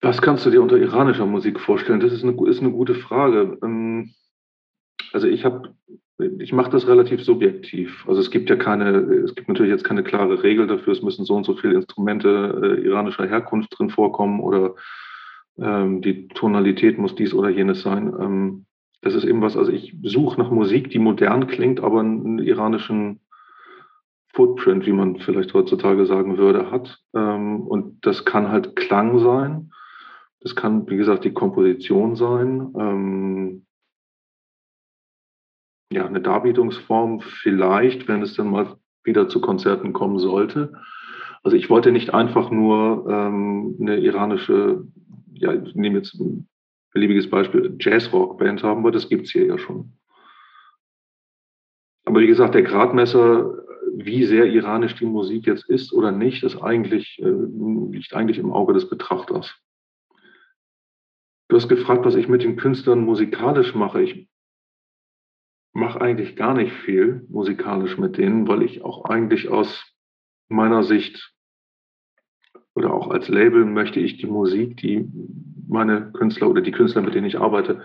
Was 0.00 0.22
kannst 0.22 0.46
du 0.46 0.50
dir 0.50 0.62
unter 0.62 0.76
iranischer 0.76 1.26
Musik 1.26 1.58
vorstellen? 1.58 2.00
Das 2.00 2.12
ist 2.12 2.22
eine, 2.22 2.36
ist 2.48 2.60
eine 2.60 2.70
gute 2.70 2.94
Frage. 2.94 3.58
Ähm, 3.62 4.14
also 5.12 5.26
ich 5.26 5.44
habe, 5.44 5.74
ich 6.38 6.52
mache 6.52 6.70
das 6.70 6.86
relativ 6.86 7.24
subjektiv. 7.24 8.04
Also 8.06 8.20
es 8.20 8.30
gibt 8.30 8.48
ja 8.48 8.56
keine, 8.56 8.90
es 9.24 9.34
gibt 9.34 9.48
natürlich 9.48 9.72
jetzt 9.72 9.84
keine 9.84 10.04
klare 10.04 10.42
Regel 10.42 10.66
dafür. 10.68 10.92
Es 10.92 11.02
müssen 11.02 11.24
so 11.24 11.34
und 11.34 11.44
so 11.44 11.54
viele 11.54 11.74
Instrumente 11.74 12.60
äh, 12.62 12.86
iranischer 12.86 13.26
Herkunft 13.26 13.76
drin 13.76 13.90
vorkommen 13.90 14.40
oder 14.40 14.76
ähm, 15.58 16.00
die 16.00 16.28
Tonalität 16.28 16.98
muss 16.98 17.16
dies 17.16 17.34
oder 17.34 17.48
jenes 17.48 17.82
sein. 17.82 18.66
Das 19.00 19.14
ist 19.14 19.24
eben 19.24 19.40
was, 19.42 19.56
also 19.56 19.70
ich 19.70 19.96
suche 20.02 20.40
nach 20.40 20.50
Musik, 20.50 20.90
die 20.90 20.98
modern 20.98 21.46
klingt, 21.46 21.80
aber 21.80 22.00
einen 22.00 22.38
iranischen 22.38 23.20
Footprint, 24.32 24.86
wie 24.86 24.92
man 24.92 25.16
vielleicht 25.16 25.54
heutzutage 25.54 26.06
sagen 26.06 26.36
würde, 26.36 26.70
hat. 26.70 27.02
Ähm, 27.14 27.60
und 27.60 28.04
das 28.06 28.24
kann 28.24 28.48
halt 28.48 28.76
Klang 28.76 29.18
sein. 29.18 29.70
Das 30.40 30.54
kann, 30.54 30.88
wie 30.88 30.96
gesagt, 30.96 31.24
die 31.24 31.32
Komposition 31.32 32.16
sein. 32.16 32.72
Ähm, 32.78 33.66
ja, 35.92 36.06
eine 36.06 36.20
Darbietungsform 36.20 37.20
vielleicht, 37.20 38.08
wenn 38.08 38.22
es 38.22 38.34
dann 38.34 38.50
mal 38.50 38.76
wieder 39.04 39.28
zu 39.28 39.40
Konzerten 39.40 39.92
kommen 39.92 40.18
sollte. 40.18 40.74
Also 41.42 41.56
ich 41.56 41.70
wollte 41.70 41.92
nicht 41.92 42.14
einfach 42.14 42.50
nur 42.50 43.06
ähm, 43.08 43.76
eine 43.80 43.96
iranische, 43.98 44.84
ja, 45.32 45.52
ich 45.52 45.74
nehme 45.74 45.98
jetzt 45.98 46.20
beliebiges 46.92 47.28
Beispiel, 47.28 47.76
Jazz-Rock-Band 47.78 48.62
haben 48.62 48.84
wir, 48.84 48.90
das 48.90 49.08
gibt 49.08 49.26
es 49.26 49.32
hier 49.32 49.46
ja 49.46 49.58
schon. 49.58 49.92
Aber 52.04 52.20
wie 52.20 52.26
gesagt, 52.26 52.54
der 52.54 52.62
Gradmesser, 52.62 53.64
wie 53.94 54.24
sehr 54.24 54.46
iranisch 54.46 54.94
die 54.94 55.04
Musik 55.04 55.46
jetzt 55.46 55.68
ist 55.68 55.92
oder 55.92 56.10
nicht, 56.10 56.42
ist 56.42 56.56
eigentlich, 56.56 57.18
äh, 57.20 57.28
liegt 57.90 58.14
eigentlich 58.14 58.38
im 58.38 58.52
Auge 58.52 58.72
des 58.72 58.88
Betrachters. 58.88 59.54
Du 61.48 61.56
hast 61.56 61.68
gefragt, 61.68 62.04
was 62.04 62.14
ich 62.14 62.28
mit 62.28 62.42
den 62.42 62.56
Künstlern 62.56 63.04
musikalisch 63.04 63.74
mache. 63.74 64.02
Ich 64.02 64.28
mache 65.72 66.00
eigentlich 66.00 66.36
gar 66.36 66.54
nicht 66.54 66.72
viel 66.72 67.26
musikalisch 67.28 67.98
mit 67.98 68.16
denen, 68.18 68.48
weil 68.48 68.62
ich 68.62 68.82
auch 68.82 69.04
eigentlich 69.04 69.48
aus 69.48 69.94
meiner 70.48 70.82
Sicht 70.82 71.34
oder 72.74 72.92
auch 72.92 73.10
als 73.10 73.28
Label 73.28 73.64
möchte 73.64 74.00
ich 74.00 74.18
die 74.18 74.26
Musik, 74.26 74.76
die 74.76 75.08
meine 75.68 76.12
Künstler 76.12 76.48
oder 76.48 76.62
die 76.62 76.72
Künstler, 76.72 77.02
mit 77.02 77.14
denen 77.14 77.26
ich 77.26 77.38
arbeite, 77.38 77.82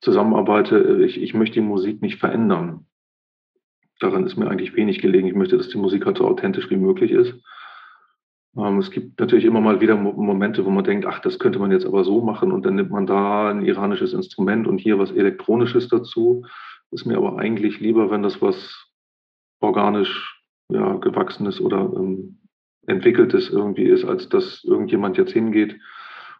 zusammenarbeite, 0.00 1.04
ich, 1.04 1.20
ich 1.20 1.34
möchte 1.34 1.54
die 1.54 1.66
Musik 1.66 2.02
nicht 2.02 2.18
verändern. 2.18 2.86
Daran 4.00 4.26
ist 4.26 4.36
mir 4.36 4.48
eigentlich 4.48 4.76
wenig 4.76 5.00
gelegen. 5.00 5.26
Ich 5.26 5.34
möchte, 5.34 5.56
dass 5.56 5.68
die 5.68 5.78
Musik 5.78 6.04
halt 6.04 6.18
so 6.18 6.26
authentisch 6.26 6.70
wie 6.70 6.76
möglich 6.76 7.10
ist. 7.10 7.34
Ähm, 8.56 8.78
es 8.78 8.90
gibt 8.90 9.18
natürlich 9.18 9.44
immer 9.44 9.60
mal 9.60 9.80
wieder 9.80 9.96
Momente, 9.96 10.64
wo 10.64 10.70
man 10.70 10.84
denkt, 10.84 11.06
ach, 11.06 11.20
das 11.20 11.38
könnte 11.38 11.58
man 11.58 11.70
jetzt 11.70 11.86
aber 11.86 12.04
so 12.04 12.20
machen 12.22 12.52
und 12.52 12.64
dann 12.64 12.74
nimmt 12.74 12.90
man 12.90 13.06
da 13.06 13.50
ein 13.50 13.64
iranisches 13.64 14.12
Instrument 14.12 14.66
und 14.66 14.78
hier 14.78 14.98
was 14.98 15.10
Elektronisches 15.12 15.88
dazu. 15.88 16.44
Ist 16.90 17.06
mir 17.06 17.16
aber 17.16 17.38
eigentlich 17.38 17.80
lieber, 17.80 18.10
wenn 18.10 18.22
das 18.22 18.40
was 18.40 18.86
organisch 19.60 20.42
ja, 20.70 20.94
gewachsenes 20.96 21.60
oder 21.60 21.90
ähm, 21.96 22.38
entwickeltes 22.86 23.50
irgendwie 23.50 23.84
ist, 23.84 24.04
als 24.04 24.28
dass 24.28 24.62
irgendjemand 24.64 25.16
jetzt 25.16 25.32
hingeht 25.32 25.76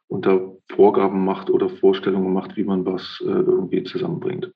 und 0.09 0.27
da 0.27 0.41
Vorgaben 0.71 1.25
macht 1.25 1.51
oder 1.51 1.69
Vorstellungen 1.69 2.33
macht, 2.33 2.57
wie 2.57 2.65
man 2.65 2.85
was 2.85 3.23
äh, 3.23 3.31
irgendwie 3.31 3.85
zusammenbringt. 3.85 4.53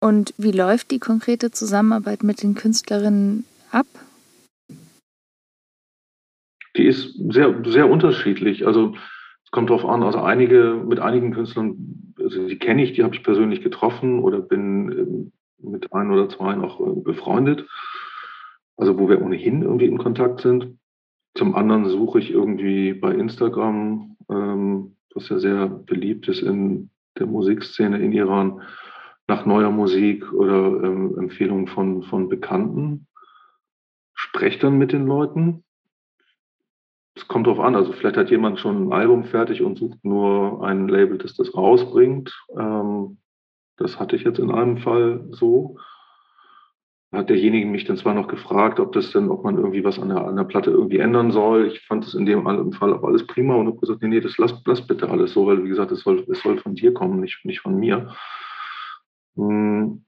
Und 0.00 0.32
wie 0.38 0.52
läuft 0.52 0.90
die 0.90 1.00
konkrete 1.00 1.50
Zusammenarbeit 1.50 2.22
mit 2.22 2.42
den 2.42 2.54
Künstlerinnen 2.54 3.44
ab? 3.72 3.86
Die 6.76 6.84
ist 6.84 7.14
sehr, 7.30 7.62
sehr 7.66 7.90
unterschiedlich. 7.90 8.66
Also 8.66 8.94
es 9.44 9.50
kommt 9.50 9.70
darauf 9.70 9.84
an, 9.84 10.02
also 10.02 10.20
einige, 10.20 10.74
mit 10.86 11.00
einigen 11.00 11.32
Künstlern, 11.32 12.14
also 12.18 12.46
die 12.46 12.58
kenne 12.58 12.84
ich, 12.84 12.92
die 12.92 13.02
habe 13.02 13.14
ich 13.14 13.24
persönlich 13.24 13.62
getroffen 13.62 14.20
oder 14.20 14.40
bin 14.40 14.92
ähm, 14.92 15.32
mit 15.60 15.92
ein 15.92 16.10
oder 16.12 16.28
zwei 16.28 16.54
noch 16.54 16.80
äh, 16.80 17.00
befreundet. 17.00 17.66
Also 18.76 18.98
wo 18.98 19.08
wir 19.08 19.20
ohnehin 19.20 19.62
irgendwie 19.62 19.86
in 19.86 19.98
Kontakt 19.98 20.42
sind. 20.42 20.78
Zum 21.34 21.56
anderen 21.56 21.88
suche 21.88 22.20
ich 22.20 22.30
irgendwie 22.30 22.92
bei 22.92 23.12
Instagram 23.12 24.16
ähm, 24.30 24.96
was 25.14 25.28
ja 25.28 25.38
sehr 25.38 25.66
beliebt 25.68 26.28
ist 26.28 26.42
in 26.42 26.90
der 27.18 27.26
Musikszene 27.26 27.98
in 27.98 28.12
Iran, 28.12 28.62
nach 29.26 29.44
neuer 29.44 29.70
Musik 29.70 30.32
oder 30.32 30.82
ähm, 30.82 31.18
Empfehlungen 31.18 31.66
von, 31.66 32.02
von 32.02 32.28
Bekannten. 32.28 33.06
Sprecht 34.14 34.62
dann 34.62 34.78
mit 34.78 34.92
den 34.92 35.06
Leuten. 35.06 35.64
Es 37.14 37.26
kommt 37.26 37.46
drauf 37.46 37.60
an, 37.60 37.74
also 37.74 37.92
vielleicht 37.92 38.16
hat 38.16 38.30
jemand 38.30 38.60
schon 38.60 38.88
ein 38.88 38.92
Album 38.92 39.24
fertig 39.24 39.62
und 39.62 39.76
sucht 39.76 40.04
nur 40.04 40.64
ein 40.64 40.88
Label, 40.88 41.18
das 41.18 41.34
das 41.34 41.54
rausbringt. 41.54 42.32
Ähm, 42.56 43.18
das 43.76 43.98
hatte 43.98 44.16
ich 44.16 44.22
jetzt 44.22 44.38
in 44.38 44.50
einem 44.50 44.78
Fall 44.78 45.26
so 45.30 45.78
hat 47.10 47.30
derjenige 47.30 47.66
mich 47.66 47.86
dann 47.86 47.96
zwar 47.96 48.14
noch 48.14 48.28
gefragt, 48.28 48.78
ob 48.80 48.92
das 48.92 49.12
denn, 49.12 49.30
ob 49.30 49.42
man 49.42 49.56
irgendwie 49.56 49.82
was 49.82 49.98
an 49.98 50.10
der, 50.10 50.26
an 50.26 50.36
der 50.36 50.44
Platte 50.44 50.70
irgendwie 50.70 50.98
ändern 50.98 51.30
soll. 51.30 51.68
Ich 51.68 51.80
fand 51.86 52.06
es 52.06 52.14
in 52.14 52.26
dem 52.26 52.44
Fall 52.72 52.92
aber 52.92 53.08
alles 53.08 53.26
prima 53.26 53.54
und 53.54 53.66
habe 53.66 53.78
gesagt, 53.78 54.02
nee, 54.02 54.08
nee, 54.08 54.20
das 54.20 54.36
lass, 54.36 54.60
lass 54.66 54.86
bitte 54.86 55.08
alles 55.08 55.32
so, 55.32 55.46
weil 55.46 55.64
wie 55.64 55.68
gesagt, 55.68 55.90
es 55.90 56.00
soll, 56.00 56.26
es 56.28 56.42
soll 56.42 56.58
von 56.58 56.74
dir 56.74 56.92
kommen, 56.92 57.20
nicht, 57.20 57.44
nicht 57.44 57.60
von 57.60 57.76
mir. 57.76 58.14
Hm, 59.36 60.04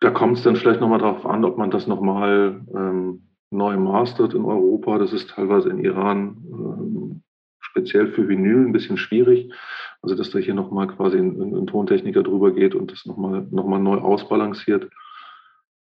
da 0.00 0.10
kommt 0.10 0.38
es 0.38 0.42
dann 0.42 0.56
vielleicht 0.56 0.80
nochmal 0.80 1.00
darauf 1.00 1.26
an, 1.26 1.44
ob 1.44 1.58
man 1.58 1.70
das 1.70 1.86
nochmal 1.86 2.64
ähm, 2.74 3.28
neu 3.50 3.76
mastert 3.76 4.32
in 4.32 4.46
Europa. 4.46 4.96
Das 4.96 5.12
ist 5.12 5.30
teilweise 5.30 5.68
in 5.68 5.84
Iran 5.84 6.38
ähm, 6.50 7.22
speziell 7.58 8.08
für 8.08 8.26
Vinyl 8.26 8.66
ein 8.66 8.72
bisschen 8.72 8.96
schwierig. 8.96 9.52
Also 10.00 10.14
dass 10.14 10.30
da 10.30 10.38
hier 10.38 10.54
nochmal 10.54 10.86
quasi 10.86 11.18
ein, 11.18 11.54
ein, 11.54 11.66
Tontechniker 11.66 12.22
drüber 12.22 12.52
geht 12.52 12.74
und 12.74 12.90
das 12.90 13.04
nochmal 13.04 13.46
noch 13.50 13.66
mal 13.66 13.78
neu 13.78 13.98
ausbalanciert 13.98 14.90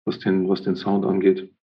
was 0.08 0.20
den, 0.20 0.50
was 0.50 0.64
den 0.64 0.76
Sound 0.76 1.06
angeht. 1.06 1.54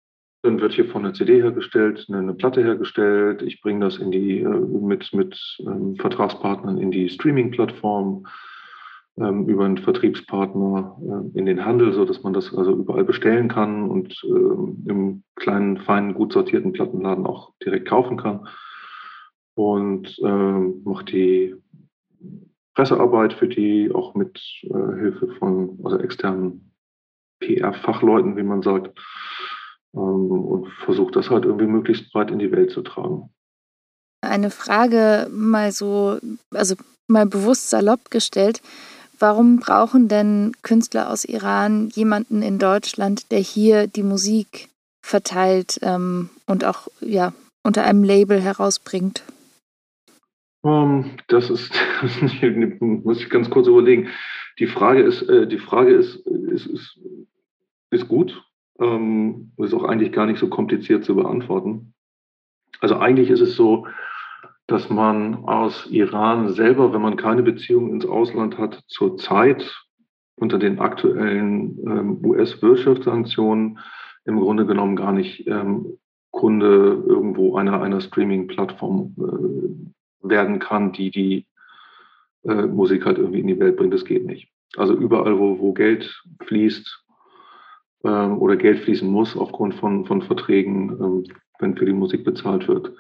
Dann 0.43 0.61
wird 0.61 0.75
hier 0.75 0.85
von 0.85 1.03
der 1.03 1.15
CD 1.15 1.41
hergestellt, 1.41 2.05
eine, 2.09 2.19
eine 2.19 2.35
Platte 2.35 2.63
hergestellt. 2.63 3.43
Ich 3.43 3.63
bringe 3.63 3.81
das 3.81 3.97
in 3.97 4.11
die, 4.11 4.41
äh, 4.41 4.49
mit, 4.49 5.13
mit 5.15 5.59
ähm, 5.61 5.97
Vertragspartnern 5.97 6.77
in 6.77 6.91
die 6.91 7.09
Streaming-Plattform, 7.09 8.27
ähm, 9.17 9.49
über 9.49 9.65
einen 9.65 9.79
Vertriebspartner 9.79 10.99
äh, 11.01 11.39
in 11.39 11.47
den 11.47 11.65
Handel, 11.65 11.95
so 11.95 12.05
dass 12.05 12.23
man 12.23 12.35
das 12.35 12.55
also 12.55 12.73
überall 12.73 13.05
bestellen 13.05 13.49
kann 13.49 13.89
und 13.89 14.13
äh, 14.25 14.91
im 14.91 15.23
kleinen, 15.37 15.79
feinen, 15.79 16.13
gut 16.13 16.35
sortierten 16.35 16.73
Plattenladen 16.73 17.27
auch 17.27 17.53
direkt 17.65 17.89
kaufen 17.89 18.19
kann. 18.19 18.47
Und 19.55 20.19
ähm, 20.23 20.83
mache 20.85 21.05
die 21.05 21.55
Pressearbeit 22.75 23.33
für 23.33 23.49
die 23.49 23.91
auch 23.95 24.15
mit 24.15 24.41
äh, 24.65 24.99
Hilfe 24.99 25.29
von 25.39 25.79
also 25.85 25.99
externen 25.99 26.74
PR-Fachleuten, 27.45 28.37
wie 28.37 28.43
man 28.43 28.63
sagt, 28.63 28.99
ähm, 29.95 30.31
und 30.31 30.69
versucht 30.85 31.17
das 31.17 31.31
halt 31.31 31.45
irgendwie 31.45 31.67
möglichst 31.67 32.13
breit 32.13 32.31
in 32.31 32.39
die 32.39 32.53
Welt 32.53 32.71
zu 32.71 32.83
tragen. 32.83 33.31
Eine 34.23 34.51
Frage 34.51 35.29
mal 35.31 35.73
so, 35.73 36.19
also 36.53 36.75
mal 37.09 37.27
bewusst 37.27 37.71
salopp 37.71 38.11
gestellt. 38.11 38.63
Warum 39.19 39.61
brauchen 39.61 40.09
denn 40.09 40.53
Künstler 40.63 41.11
aus 41.11 41.25
Iran 41.25 41.91
jemanden 41.91 42.43
in 42.43 42.59
Deutschland, 42.59 43.31
der 43.31 43.39
hier 43.39 43.87
die 43.87 44.03
Musik 44.03 44.69
verteilt 45.05 45.79
ähm, 45.83 46.31
und 46.47 46.65
auch 46.65 46.89
ja, 47.01 47.33
unter 47.63 47.85
einem 47.85 48.03
Label 48.03 48.41
herausbringt? 48.41 49.23
Um, 50.63 50.73
ähm, 50.73 51.11
das 51.29 51.51
ist, 51.51 51.71
muss 52.81 53.21
ich 53.21 53.31
ganz 53.31 53.51
kurz 53.51 53.69
überlegen. 53.69 54.09
Die 54.59 54.67
Frage 54.67 55.03
ist, 55.03 55.23
äh, 55.23 55.47
die 55.47 55.59
Frage 55.59 55.95
ist, 55.95 56.17
ist, 56.27 56.67
ist 56.67 56.99
ist 57.95 58.09
gut. 58.09 58.43
Ähm, 58.81 59.53
ist 59.59 59.75
auch 59.75 59.85
eigentlich 59.85 60.13
gar 60.13 60.27
nicht 60.27 60.39
so 60.39 60.49
kompliziert 60.49 61.05
zu 61.05 61.15
beantworten. 61.15 61.95
Also 62.81 62.97
eigentlich 62.97 63.31
ist 63.31 63.41
es 63.41 63.55
so, 63.57 63.87
dass 64.67 64.91
man 64.91 65.45
aus 65.45 65.87
Iran 65.91 66.49
selber, 66.53 66.93
wenn 66.93 67.03
man 67.03 67.17
keine 67.17 67.43
Beziehung 67.43 67.91
ins 67.91 68.07
Ausland 68.07 68.59
hat, 68.59 68.83
zurzeit 68.89 69.85
unter 70.37 70.59
den 70.59 70.81
aktuellen 70.81 71.79
ähm, 71.87 72.25
US-Wirtschaftssanktionen 72.25 73.79
im 74.25 74.41
Grunde 74.41 74.67
genommen 74.67 74.97
gar 74.97 75.13
nicht 75.13 75.47
ähm, 75.47 75.99
Kunde 76.31 77.05
irgendwo 77.07 77.57
einer, 77.57 77.81
einer 77.81 78.01
Streaming-Plattform 78.01 79.15
äh, 79.19 80.29
werden 80.29 80.59
kann, 80.59 80.93
die 80.93 81.11
die 81.11 81.47
äh, 82.45 82.67
Musik 82.67 83.05
halt 83.05 83.19
irgendwie 83.19 83.41
in 83.41 83.47
die 83.47 83.61
Welt 83.61 83.77
bringt. 83.77 83.95
Das 83.95 84.05
geht 84.05 84.27
nicht. 84.27 84.49
Also 84.77 84.95
überall, 84.95 85.39
wo, 85.39 85.59
wo 85.59 85.73
Geld 85.73 86.23
fließt, 86.43 87.04
ähm, 88.05 88.39
oder 88.39 88.57
Geld 88.57 88.81
fließen 88.81 89.09
muss 89.09 89.37
aufgrund 89.37 89.75
von, 89.75 90.05
von 90.07 90.23
Verträgen, 90.23 90.91
ähm, 91.01 91.25
wenn 91.59 91.77
für 91.77 91.87
die 91.87 91.93
Musik 91.93 92.25
bezahlt 92.25 92.69
wird. 92.69 92.93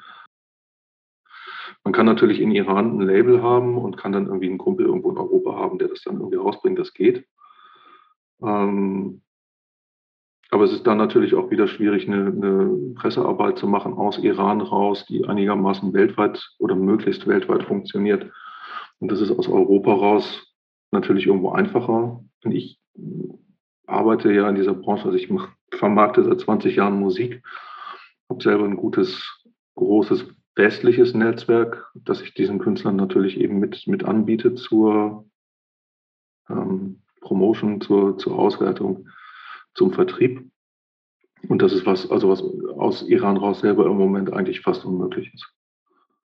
Man 1.84 1.92
kann 1.92 2.06
natürlich 2.06 2.40
in 2.40 2.50
Iran 2.50 2.98
ein 2.98 3.06
Label 3.06 3.42
haben 3.42 3.76
und 3.76 3.98
kann 3.98 4.12
dann 4.12 4.26
irgendwie 4.26 4.48
einen 4.48 4.58
Kumpel 4.58 4.86
irgendwo 4.86 5.10
in 5.10 5.18
Europa 5.18 5.54
haben, 5.54 5.78
der 5.78 5.88
das 5.88 6.02
dann 6.02 6.16
irgendwie 6.16 6.36
rausbringt. 6.36 6.78
Das 6.78 6.94
geht. 6.94 7.26
Ähm, 8.42 9.20
aber 10.50 10.64
es 10.64 10.72
ist 10.72 10.86
dann 10.86 10.98
natürlich 10.98 11.34
auch 11.34 11.50
wieder 11.50 11.66
schwierig, 11.66 12.06
eine, 12.08 12.26
eine, 12.26 12.94
Pressearbeit 12.94 13.58
zu 13.58 13.66
machen 13.66 13.92
aus 13.92 14.18
Iran 14.18 14.60
raus, 14.60 15.04
die 15.06 15.26
einigermaßen 15.26 15.92
weltweit 15.92 16.48
oder 16.58 16.76
möglichst 16.76 17.26
weltweit 17.26 17.64
funktioniert. 17.64 18.30
Und 19.00 19.10
das 19.10 19.20
ist 19.20 19.32
aus 19.32 19.48
Europa 19.48 19.92
raus 19.92 20.54
natürlich 20.92 21.26
irgendwo 21.26 21.50
einfacher. 21.50 22.24
Und 22.44 22.52
ich 22.52 22.78
arbeite 23.86 24.32
ja 24.32 24.48
in 24.48 24.54
dieser 24.54 24.74
Branche, 24.74 25.06
also 25.06 25.16
ich 25.16 25.28
vermarkte 25.70 26.24
seit 26.24 26.40
20 26.40 26.76
Jahren 26.76 26.98
Musik, 26.98 27.42
habe 28.28 28.42
selber 28.42 28.64
ein 28.64 28.76
gutes, 28.76 29.42
großes 29.76 30.26
westliches 30.56 31.14
Netzwerk, 31.14 31.90
das 31.94 32.20
ich 32.20 32.34
diesen 32.34 32.58
Künstlern 32.58 32.96
natürlich 32.96 33.38
eben 33.38 33.58
mit, 33.58 33.86
mit 33.86 34.04
anbiete 34.04 34.54
zur 34.54 35.28
ähm, 36.48 37.02
Promotion, 37.20 37.80
zur, 37.80 38.18
zur 38.18 38.38
Auswertung, 38.38 39.08
zum 39.74 39.92
Vertrieb. 39.92 40.48
Und 41.48 41.60
das 41.60 41.72
ist 41.72 41.84
was, 41.86 42.10
also 42.10 42.28
was 42.28 42.42
aus 42.78 43.02
Iran 43.02 43.36
raus 43.36 43.60
selber 43.60 43.86
im 43.86 43.96
Moment 43.96 44.32
eigentlich 44.32 44.60
fast 44.60 44.84
unmöglich 44.84 45.32
ist. 45.34 45.46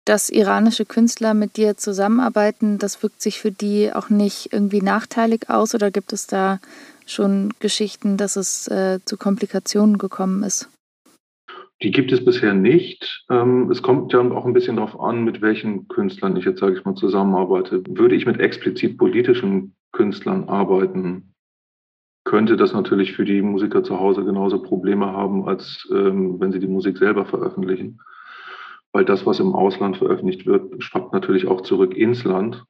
Dass 0.05 0.29
iranische 0.29 0.85
Künstler 0.85 1.33
mit 1.33 1.57
dir 1.57 1.75
zusammenarbeiten, 1.77 2.77
das 2.77 3.03
wirkt 3.03 3.21
sich 3.21 3.39
für 3.39 3.51
die 3.51 3.93
auch 3.93 4.09
nicht 4.09 4.53
irgendwie 4.53 4.81
nachteilig 4.81 5.49
aus 5.49 5.75
oder 5.75 5.91
gibt 5.91 6.13
es 6.13 6.25
da 6.25 6.59
schon 7.11 7.53
Geschichten, 7.59 8.17
dass 8.17 8.35
es 8.35 8.67
äh, 8.67 8.99
zu 9.05 9.17
Komplikationen 9.17 9.97
gekommen 9.97 10.43
ist? 10.43 10.69
Die 11.81 11.91
gibt 11.91 12.11
es 12.11 12.23
bisher 12.23 12.53
nicht. 12.53 13.25
Ähm, 13.29 13.71
es 13.71 13.81
kommt 13.81 14.11
ja 14.11 14.19
auch 14.19 14.45
ein 14.45 14.53
bisschen 14.53 14.75
darauf 14.75 14.99
an, 14.99 15.23
mit 15.23 15.41
welchen 15.41 15.87
Künstlern 15.87 16.35
ich 16.35 16.45
jetzt, 16.45 16.59
sage 16.59 16.77
ich 16.77 16.83
mal, 16.83 16.95
zusammenarbeite. 16.95 17.83
Würde 17.87 18.15
ich 18.15 18.25
mit 18.25 18.39
explizit 18.39 18.97
politischen 18.97 19.75
Künstlern 19.93 20.49
arbeiten, 20.49 21.33
könnte 22.25 22.57
das 22.57 22.73
natürlich 22.73 23.13
für 23.13 23.25
die 23.25 23.41
Musiker 23.41 23.83
zu 23.83 23.99
Hause 23.99 24.23
genauso 24.23 24.61
Probleme 24.61 25.07
haben, 25.07 25.47
als 25.47 25.87
ähm, 25.91 26.39
wenn 26.39 26.51
sie 26.51 26.59
die 26.59 26.67
Musik 26.67 26.97
selber 26.97 27.25
veröffentlichen. 27.25 28.01
Weil 28.91 29.05
das, 29.05 29.25
was 29.25 29.39
im 29.39 29.55
Ausland 29.55 29.97
veröffentlicht 29.97 30.45
wird, 30.45 30.83
schwappt 30.83 31.13
natürlich 31.13 31.47
auch 31.47 31.61
zurück 31.61 31.95
ins 31.95 32.23
Land. 32.25 32.65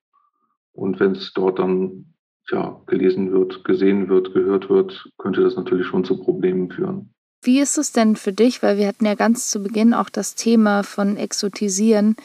Und 0.72 1.00
wenn 1.00 1.12
es 1.12 1.34
dort 1.34 1.60
dann 1.60 2.14
ja, 2.52 2.80
gelesen 2.88 3.32
wird, 3.32 3.64
gesehen 3.64 4.10
wird, 4.10 4.34
gehört 4.34 4.70
wird, 4.70 5.10
könnte 5.18 5.42
das 5.42 5.56
natürlich 5.56 5.88
schon 5.88 6.04
zu 6.04 6.18
Problemen 6.18 6.72
führen. 6.72 7.12
Wie 7.42 7.60
ist 7.60 7.78
es 7.78 7.92
denn 7.92 8.16
für 8.16 8.34
dich, 8.34 8.62
weil 8.62 8.78
wir 8.78 8.88
hatten 8.88 9.06
ja 9.06 9.16
ganz 9.16 9.50
zu 9.50 9.64
Beginn 9.64 9.94
auch 9.94 10.10
das 10.10 10.36
Thema 10.36 10.84
von 10.84 11.16
Exotisieren. 11.16 12.18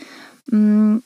Hm, 0.51 1.03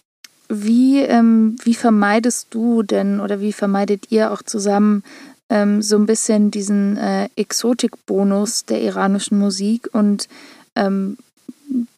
wie, 0.48 1.00
ähm, 1.00 1.56
wie 1.62 1.74
vermeidest 1.74 2.48
du 2.54 2.82
denn 2.82 3.20
oder 3.20 3.40
wie 3.40 3.52
vermeidet 3.52 4.10
ihr 4.10 4.32
auch 4.32 4.42
zusammen 4.42 5.04
ähm, 5.50 5.82
so 5.82 5.96
ein 5.96 6.06
bisschen 6.06 6.50
diesen 6.50 6.96
äh, 6.96 7.28
Exotikbonus 7.36 8.64
der 8.64 8.80
iranischen 8.82 9.38
Musik 9.38 9.90
und 9.92 10.28
ähm, 10.74 11.18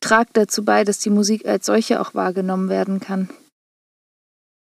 tragt 0.00 0.36
dazu 0.36 0.64
bei, 0.64 0.82
dass 0.82 0.98
die 0.98 1.10
Musik 1.10 1.46
als 1.46 1.66
solche 1.66 2.00
auch 2.00 2.14
wahrgenommen 2.14 2.68
werden 2.68 2.98
kann? 2.98 3.28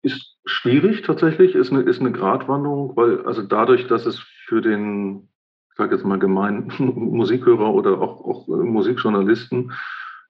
Ist 0.03 0.34
schwierig 0.45 1.03
tatsächlich, 1.03 1.55
ist 1.55 1.73
eine, 1.73 1.83
ist 1.83 2.01
eine 2.01 2.13
Gratwanderung, 2.13 2.97
weil 2.97 3.25
also 3.27 3.43
dadurch, 3.43 3.87
dass 3.87 4.07
es 4.07 4.19
für 4.47 4.61
den, 4.61 5.29
ich 5.71 5.77
sage 5.77 5.95
jetzt 5.95 6.05
mal 6.05 6.19
gemein, 6.19 6.73
Musikhörer 6.79 7.73
oder 7.73 8.01
auch, 8.01 8.25
auch 8.25 8.49
äh, 8.49 8.63
Musikjournalisten, 8.65 9.73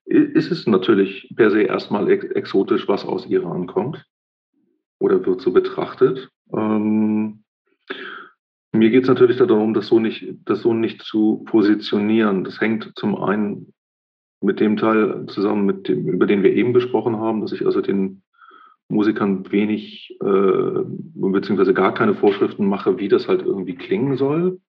ist 0.07 0.53
es 0.53 0.67
natürlich 0.67 1.33
per 1.35 1.51
se 1.51 1.63
erstmal 1.63 2.11
ex 2.11 2.27
exotisch, 2.27 2.87
was 2.89 3.07
aus 3.07 3.27
Iran 3.27 3.67
kommt 3.67 4.05
oder 4.99 5.25
wird 5.25 5.41
so 5.41 5.51
betrachtet. 5.51 6.29
Ähm, 6.53 7.45
mir 8.73 8.91
geht 8.91 9.05
es 9.05 9.09
natürlich 9.09 9.37
darum, 9.37 9.73
das 9.73 9.87
so, 9.87 10.01
nicht, 10.01 10.35
das 10.45 10.61
so 10.61 10.75
nicht 10.75 11.03
zu 11.03 11.45
positionieren. 11.47 12.45
Das 12.45 12.61
hängt 12.61 12.93
zum 12.97 13.17
einen 13.17 13.73
mit 14.43 14.61
dem 14.61 14.77
Teil 14.77 15.27
zusammen, 15.29 15.65
mit 15.65 15.89
dem, 15.89 16.09
über 16.09 16.27
den 16.27 16.43
wir 16.43 16.53
eben 16.53 16.73
besprochen 16.73 17.17
haben, 17.17 17.41
dass 17.41 17.53
ich 17.53 17.65
also 17.65 17.81
den 17.81 18.24
Musikern 18.89 19.51
wenig 19.51 20.17
äh, 20.21 20.85
beziehungsweise 21.15 21.75
gar 21.75 21.95
keine 21.95 22.15
Vorschriften 22.15 22.67
mache, 22.67 22.99
wie 22.99 23.09
das 23.09 23.29
halt 23.29 23.43
irgendwie 23.43 23.75
klingen 23.75 24.17
soll. 24.17 24.61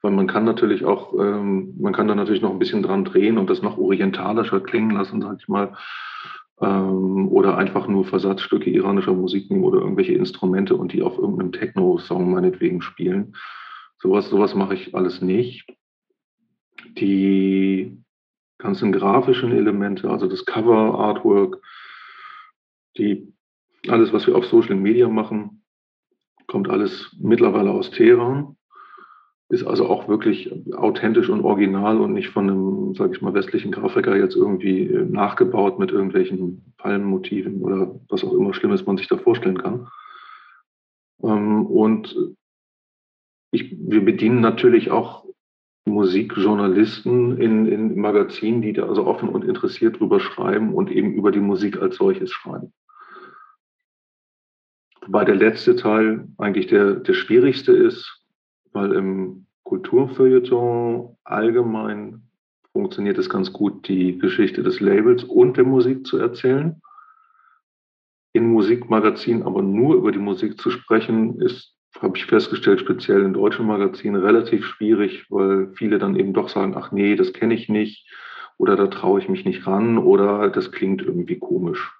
Weil 0.00 0.12
man 0.12 0.26
kann 0.26 0.44
natürlich 0.44 0.84
auch, 0.84 1.14
ähm, 1.18 1.74
man 1.78 1.92
kann 1.92 2.08
da 2.08 2.14
natürlich 2.14 2.42
noch 2.42 2.50
ein 2.50 2.58
bisschen 2.58 2.82
dran 2.82 3.04
drehen 3.04 3.38
und 3.38 3.50
das 3.50 3.62
noch 3.62 3.78
orientalischer 3.78 4.60
klingen 4.60 4.90
lassen, 4.90 5.20
sag 5.20 5.38
ich 5.40 5.48
mal. 5.48 5.76
Ähm, 6.60 7.28
oder 7.28 7.56
einfach 7.56 7.88
nur 7.88 8.04
Versatzstücke 8.04 8.70
iranischer 8.70 9.14
Musik 9.14 9.50
nehmen 9.50 9.64
oder 9.64 9.80
irgendwelche 9.80 10.14
Instrumente 10.14 10.76
und 10.76 10.92
die 10.92 11.02
auf 11.02 11.18
irgendeinem 11.18 11.52
Techno-Song 11.52 12.30
meinetwegen 12.30 12.82
spielen. 12.82 13.34
Sowas, 13.98 14.28
sowas 14.28 14.54
mache 14.54 14.74
ich 14.74 14.94
alles 14.94 15.22
nicht. 15.22 15.66
Die 16.98 17.96
ganzen 18.58 18.92
grafischen 18.92 19.52
Elemente, 19.52 20.10
also 20.10 20.26
das 20.28 20.44
Cover, 20.44 20.98
Artwork, 20.98 21.60
die, 22.96 23.31
alles, 23.88 24.12
was 24.12 24.26
wir 24.26 24.36
auf 24.36 24.46
Social 24.46 24.76
Media 24.76 25.08
machen, 25.08 25.64
kommt 26.46 26.68
alles 26.68 27.16
mittlerweile 27.20 27.70
aus 27.70 27.90
Teheran 27.90 28.56
ist 29.52 29.64
also 29.64 29.86
auch 29.86 30.08
wirklich 30.08 30.50
authentisch 30.74 31.28
und 31.28 31.44
original 31.44 32.00
und 32.00 32.14
nicht 32.14 32.30
von 32.30 32.48
einem, 32.48 32.94
sage 32.94 33.14
ich 33.14 33.20
mal, 33.20 33.34
westlichen 33.34 33.70
Grafiker 33.70 34.16
jetzt 34.16 34.34
irgendwie 34.34 34.86
äh, 34.86 35.04
nachgebaut 35.04 35.78
mit 35.78 35.90
irgendwelchen 35.90 36.72
Palmenmotiven 36.78 37.60
oder 37.60 38.00
was 38.08 38.24
auch 38.24 38.32
immer 38.32 38.54
Schlimmes 38.54 38.86
man 38.86 38.96
sich 38.96 39.08
da 39.08 39.18
vorstellen 39.18 39.58
kann. 39.58 39.88
Ähm, 41.22 41.66
und 41.66 42.16
ich, 43.50 43.76
wir 43.78 44.02
bedienen 44.02 44.40
natürlich 44.40 44.90
auch 44.90 45.26
Musikjournalisten 45.84 47.36
in, 47.36 47.66
in 47.66 48.00
Magazinen, 48.00 48.62
die 48.62 48.72
da 48.72 48.88
also 48.88 49.06
offen 49.06 49.28
und 49.28 49.44
interessiert 49.44 50.00
drüber 50.00 50.18
schreiben 50.18 50.72
und 50.72 50.90
eben 50.90 51.12
über 51.12 51.30
die 51.30 51.40
Musik 51.40 51.76
als 51.76 51.96
solches 51.96 52.30
schreiben. 52.30 52.72
Wobei 55.06 55.24
der 55.24 55.34
letzte 55.34 55.76
Teil 55.76 56.28
eigentlich 56.38 56.68
der, 56.68 56.94
der 56.94 57.14
schwierigste 57.14 57.72
ist, 57.72 58.24
weil 58.72 58.92
im 58.92 59.46
Kulturfeuilleton 59.64 61.16
allgemein 61.24 62.22
funktioniert 62.72 63.18
es 63.18 63.28
ganz 63.28 63.52
gut, 63.52 63.86
die 63.88 64.18
Geschichte 64.18 64.62
des 64.62 64.80
Labels 64.80 65.24
und 65.24 65.56
der 65.56 65.64
Musik 65.64 66.06
zu 66.06 66.18
erzählen. 66.18 66.80
In 68.32 68.46
Musikmagazinen 68.46 69.42
aber 69.42 69.60
nur 69.60 69.96
über 69.96 70.12
die 70.12 70.18
Musik 70.18 70.58
zu 70.58 70.70
sprechen, 70.70 71.40
ist, 71.40 71.76
habe 72.00 72.16
ich 72.16 72.24
festgestellt, 72.24 72.80
speziell 72.80 73.22
in 73.22 73.34
deutschen 73.34 73.66
Magazinen 73.66 74.22
relativ 74.22 74.64
schwierig, 74.64 75.26
weil 75.28 75.68
viele 75.74 75.98
dann 75.98 76.16
eben 76.16 76.32
doch 76.32 76.48
sagen, 76.48 76.74
ach 76.76 76.92
nee, 76.92 77.16
das 77.16 77.32
kenne 77.32 77.54
ich 77.54 77.68
nicht 77.68 78.08
oder 78.56 78.76
da 78.76 78.86
traue 78.86 79.20
ich 79.20 79.28
mich 79.28 79.44
nicht 79.44 79.66
ran 79.66 79.98
oder 79.98 80.48
das 80.48 80.72
klingt 80.72 81.02
irgendwie 81.02 81.38
komisch. 81.38 81.92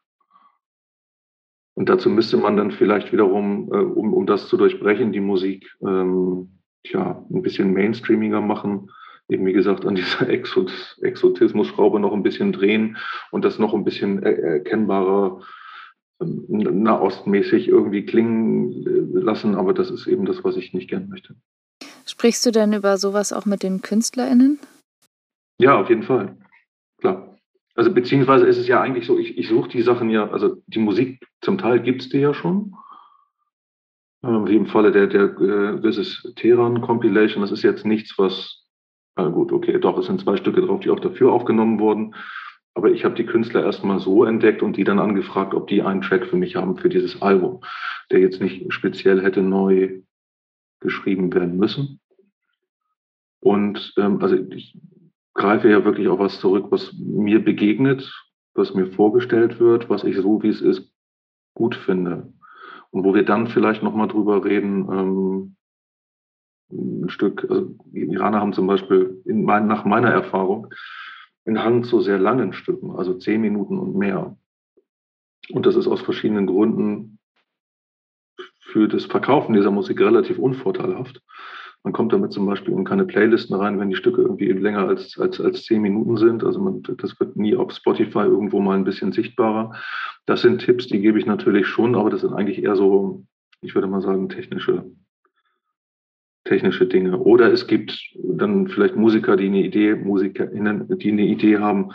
Und 1.74 1.88
dazu 1.88 2.10
müsste 2.10 2.36
man 2.36 2.56
dann 2.56 2.70
vielleicht 2.70 3.12
wiederum, 3.12 3.70
äh, 3.72 3.76
um, 3.76 4.12
um 4.12 4.26
das 4.26 4.48
zu 4.48 4.56
durchbrechen, 4.56 5.12
die 5.12 5.20
Musik 5.20 5.74
ähm, 5.82 6.58
tja, 6.84 7.24
ein 7.30 7.42
bisschen 7.42 7.72
mainstreamiger 7.72 8.40
machen, 8.40 8.90
eben 9.28 9.46
wie 9.46 9.52
gesagt 9.52 9.86
an 9.86 9.94
dieser 9.94 10.28
Exot 10.28 10.98
Exotismus-Schraube 11.00 12.00
noch 12.00 12.12
ein 12.12 12.22
bisschen 12.22 12.52
drehen 12.52 12.96
und 13.30 13.44
das 13.44 13.58
noch 13.58 13.74
ein 13.74 13.84
bisschen 13.84 14.22
erkennbarer 14.22 15.40
ähm, 16.20 16.44
nahostmäßig 16.82 17.68
irgendwie 17.68 18.04
klingen 18.04 18.86
äh, 18.86 19.18
lassen, 19.18 19.54
aber 19.54 19.72
das 19.72 19.90
ist 19.90 20.06
eben 20.06 20.26
das, 20.26 20.44
was 20.44 20.56
ich 20.56 20.74
nicht 20.74 20.90
gern 20.90 21.08
möchte. 21.08 21.34
Sprichst 22.04 22.44
du 22.44 22.50
denn 22.50 22.72
über 22.72 22.98
sowas 22.98 23.32
auch 23.32 23.46
mit 23.46 23.62
den 23.62 23.80
KünstlerInnen? 23.80 24.58
Ja, 25.58 25.80
auf 25.80 25.88
jeden 25.88 26.02
Fall. 26.02 26.36
Klar. 26.98 27.31
Also 27.74 27.92
beziehungsweise 27.92 28.46
ist 28.46 28.58
es 28.58 28.68
ja 28.68 28.80
eigentlich 28.80 29.06
so, 29.06 29.18
ich, 29.18 29.38
ich 29.38 29.48
suche 29.48 29.68
die 29.68 29.82
Sachen 29.82 30.10
ja, 30.10 30.28
also 30.30 30.62
die 30.66 30.78
Musik 30.78 31.26
zum 31.40 31.58
Teil 31.58 31.80
gibt 31.80 32.02
es 32.02 32.08
die 32.10 32.18
ja 32.18 32.34
schon. 32.34 32.74
Ähm, 34.22 34.46
wie 34.46 34.56
im 34.56 34.66
Falle 34.66 34.92
der, 34.92 35.06
der 35.06 35.40
äh, 35.40 35.80
This 35.80 35.98
is 35.98 36.32
Teheran 36.36 36.80
Compilation. 36.80 37.42
Das 37.42 37.50
ist 37.50 37.62
jetzt 37.62 37.86
nichts, 37.86 38.18
was, 38.18 38.66
na 39.16 39.28
gut, 39.28 39.52
okay, 39.52 39.80
doch, 39.80 39.98
es 39.98 40.06
sind 40.06 40.20
zwei 40.20 40.36
Stücke 40.36 40.60
drauf, 40.60 40.80
die 40.80 40.90
auch 40.90 41.00
dafür 41.00 41.32
aufgenommen 41.32 41.80
wurden. 41.80 42.14
Aber 42.74 42.90
ich 42.90 43.04
habe 43.04 43.14
die 43.14 43.26
Künstler 43.26 43.64
erstmal 43.64 44.00
so 44.00 44.24
entdeckt 44.24 44.62
und 44.62 44.76
die 44.76 44.84
dann 44.84 44.98
angefragt, 44.98 45.54
ob 45.54 45.66
die 45.66 45.82
einen 45.82 46.02
Track 46.02 46.26
für 46.26 46.36
mich 46.36 46.56
haben 46.56 46.76
für 46.76 46.88
dieses 46.88 47.20
Album, 47.20 47.60
der 48.10 48.20
jetzt 48.20 48.40
nicht 48.40 48.72
speziell 48.72 49.22
hätte 49.22 49.42
neu 49.42 50.02
geschrieben 50.80 51.32
werden 51.34 51.56
müssen. 51.56 52.00
Und 53.40 53.92
ähm, 53.98 54.22
also 54.22 54.36
ich 54.36 54.76
greife 55.34 55.68
ja 55.70 55.84
wirklich 55.84 56.08
auf 56.08 56.18
was 56.18 56.40
zurück, 56.40 56.66
was 56.70 56.92
mir 56.94 57.42
begegnet, 57.42 58.12
was 58.54 58.74
mir 58.74 58.86
vorgestellt 58.86 59.60
wird, 59.60 59.88
was 59.88 60.04
ich 60.04 60.16
so, 60.16 60.42
wie 60.42 60.48
es 60.48 60.60
ist, 60.60 60.92
gut 61.54 61.74
finde. 61.74 62.32
Und 62.90 63.04
wo 63.04 63.14
wir 63.14 63.24
dann 63.24 63.46
vielleicht 63.46 63.82
nochmal 63.82 64.08
drüber 64.08 64.44
reden, 64.44 64.88
ähm, 64.90 65.56
ein 66.70 67.08
Stück, 67.08 67.46
also 67.48 67.74
die 67.86 68.00
Iraner 68.00 68.40
haben 68.40 68.52
zum 68.52 68.66
Beispiel 68.66 69.22
in 69.24 69.44
mein, 69.44 69.66
nach 69.66 69.84
meiner 69.84 70.10
Erfahrung 70.10 70.72
einen 71.44 71.62
Hang 71.62 71.84
zu 71.84 72.00
sehr 72.00 72.18
langen 72.18 72.52
Stücken, 72.52 72.92
also 72.92 73.14
zehn 73.14 73.40
Minuten 73.40 73.78
und 73.78 73.96
mehr. 73.96 74.36
Und 75.50 75.66
das 75.66 75.76
ist 75.76 75.86
aus 75.86 76.00
verschiedenen 76.00 76.46
Gründen 76.46 77.18
für 78.60 78.88
das 78.88 79.04
Verkaufen 79.04 79.54
dieser 79.54 79.70
Musik 79.70 80.00
relativ 80.00 80.38
unvorteilhaft. 80.38 81.20
Man 81.84 81.92
kommt 81.92 82.12
damit 82.12 82.32
zum 82.32 82.46
Beispiel 82.46 82.74
in 82.74 82.84
keine 82.84 83.04
Playlisten 83.04 83.56
rein, 83.56 83.80
wenn 83.80 83.90
die 83.90 83.96
Stücke 83.96 84.22
irgendwie 84.22 84.52
länger 84.52 84.86
als, 84.86 85.18
als, 85.18 85.40
als 85.40 85.64
zehn 85.64 85.82
Minuten 85.82 86.16
sind. 86.16 86.44
Also 86.44 86.60
man, 86.60 86.82
das 86.82 87.18
wird 87.18 87.36
nie 87.36 87.56
auf 87.56 87.72
Spotify 87.72 88.20
irgendwo 88.20 88.60
mal 88.60 88.76
ein 88.76 88.84
bisschen 88.84 89.10
sichtbarer. 89.10 89.74
Das 90.26 90.42
sind 90.42 90.60
Tipps, 90.60 90.86
die 90.86 91.00
gebe 91.00 91.18
ich 91.18 91.26
natürlich 91.26 91.66
schon, 91.66 91.96
aber 91.96 92.10
das 92.10 92.20
sind 92.20 92.34
eigentlich 92.34 92.62
eher 92.62 92.76
so, 92.76 93.24
ich 93.62 93.74
würde 93.74 93.88
mal 93.88 94.00
sagen, 94.00 94.28
technische, 94.28 94.84
technische 96.44 96.86
Dinge. 96.86 97.18
Oder 97.18 97.52
es 97.52 97.66
gibt 97.66 97.98
dann 98.14 98.68
vielleicht 98.68 98.94
Musiker, 98.94 99.36
die 99.36 99.46
eine 99.46 99.64
Idee, 99.64 99.96
MusikerInnen, 99.96 100.98
die 100.98 101.10
eine 101.10 101.26
Idee 101.26 101.58
haben, 101.58 101.90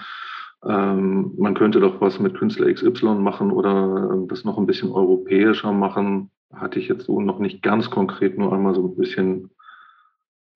ähm, 0.66 1.34
man 1.38 1.54
könnte 1.54 1.80
doch 1.80 2.02
was 2.02 2.20
mit 2.20 2.36
Künstler 2.36 2.72
XY 2.74 3.16
machen 3.16 3.52
oder 3.52 4.26
das 4.28 4.44
noch 4.44 4.58
ein 4.58 4.66
bisschen 4.66 4.92
europäischer 4.92 5.72
machen. 5.72 6.32
Hatte 6.52 6.80
ich 6.80 6.88
jetzt 6.88 7.06
so 7.06 7.22
noch 7.22 7.40
nicht 7.40 7.62
ganz 7.62 7.90
konkret, 7.90 8.38
nur 8.38 8.54
einmal 8.54 8.74
so 8.74 8.86
ein 8.86 8.96
bisschen 8.96 9.52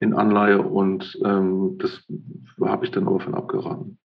in 0.02 0.14
Anleihe 0.14 0.62
und 0.62 1.18
ähm, 1.24 1.78
das 1.80 2.02
habe 2.60 2.86
ich 2.86 2.92
dann 2.92 3.08
aber 3.08 3.20
von 3.20 3.36
abgeraten. 3.36 3.98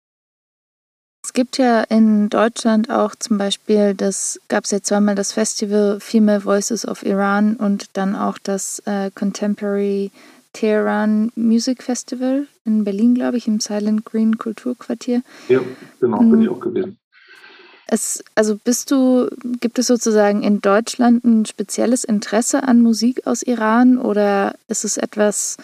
Es 1.24 1.34
gibt 1.34 1.58
ja 1.58 1.82
in 1.82 2.30
Deutschland 2.30 2.92
auch 2.92 3.16
zum 3.16 3.40
Beispiel, 3.40 3.96
das 3.96 4.40
gab 4.48 4.66
es 4.66 4.72
ja 4.72 4.82
zweimal 4.82 5.16
das 5.16 5.32
Festival 5.32 6.00
Female 6.00 6.46
Voices 6.46 6.88
of 6.88 7.04
Iran 7.04 7.56
und 7.56 7.98
dann 7.98 8.16
auch 8.16 8.38
das 8.38 8.80
äh, 8.86 9.10
Contemporary 9.16 10.12
Tehran 10.54 11.32
Music 11.36 11.82
Festival 11.82 12.48
in 12.64 12.84
Berlin, 12.84 13.16
glaube 13.16 13.38
ich, 13.38 13.48
im 13.48 13.60
Silent 13.60 14.06
Green 14.06 14.38
Kulturquartier. 14.38 15.24
Ja, 15.50 15.62
genau, 16.00 16.20
bin 16.20 16.42
ich 16.42 16.48
hm. 16.48 16.54
auch 16.54 16.60
gewesen. 16.60 17.00
Es, 17.88 18.24
also 18.36 18.58
bist 18.64 18.92
du, 18.92 19.28
gibt 19.62 19.80
es 19.80 19.88
sozusagen 19.88 20.44
in 20.44 20.62
Deutschland 20.62 21.24
ein 21.24 21.46
spezielles 21.46 22.04
Interesse 22.04 22.68
an 22.68 22.82
Musik 22.82 23.26
aus 23.26 23.44
Iran 23.44 23.98
oder 23.98 24.56
ist 24.68 24.86
es 24.86 24.98
etwas, 24.98 25.58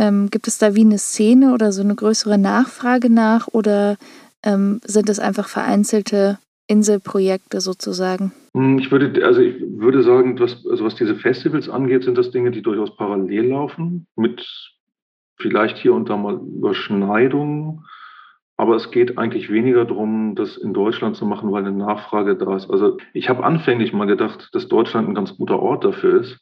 ähm, 0.00 0.30
gibt 0.30 0.48
es 0.48 0.56
da 0.56 0.74
wie 0.74 0.80
eine 0.80 0.96
Szene 0.96 1.52
oder 1.52 1.72
so 1.72 1.82
eine 1.82 1.94
größere 1.94 2.38
Nachfrage 2.38 3.12
nach 3.12 3.48
oder 3.48 3.98
ähm, 4.42 4.80
sind 4.82 5.10
es 5.10 5.20
einfach 5.20 5.46
vereinzelte 5.46 6.38
Inselprojekte 6.66 7.60
sozusagen? 7.60 8.32
Hm, 8.54 8.78
ich 8.78 8.90
würde, 8.90 9.22
also 9.26 9.42
ich 9.42 9.60
würde 9.60 10.02
sagen, 10.02 10.40
was, 10.40 10.64
also 10.70 10.86
was 10.86 10.94
diese 10.94 11.16
Festivals 11.16 11.68
angeht, 11.68 12.04
sind 12.04 12.16
das 12.16 12.30
Dinge, 12.30 12.50
die 12.50 12.62
durchaus 12.62 12.96
parallel 12.96 13.48
laufen, 13.48 14.06
mit 14.16 14.48
vielleicht 15.36 15.76
hier 15.76 15.92
und 15.92 16.08
da 16.08 16.16
mal 16.16 16.36
Überschneidungen. 16.36 17.84
Aber 18.56 18.76
es 18.76 18.90
geht 18.90 19.18
eigentlich 19.18 19.50
weniger 19.50 19.84
darum, 19.84 20.34
das 20.34 20.56
in 20.56 20.72
Deutschland 20.72 21.16
zu 21.16 21.26
machen, 21.26 21.52
weil 21.52 21.64
eine 21.66 21.76
Nachfrage 21.76 22.36
da 22.36 22.56
ist. 22.56 22.70
Also 22.70 22.96
ich 23.12 23.28
habe 23.28 23.44
anfänglich 23.44 23.92
mal 23.92 24.06
gedacht, 24.06 24.48
dass 24.52 24.68
Deutschland 24.68 25.08
ein 25.08 25.14
ganz 25.14 25.36
guter 25.36 25.60
Ort 25.60 25.84
dafür 25.84 26.20
ist 26.20 26.40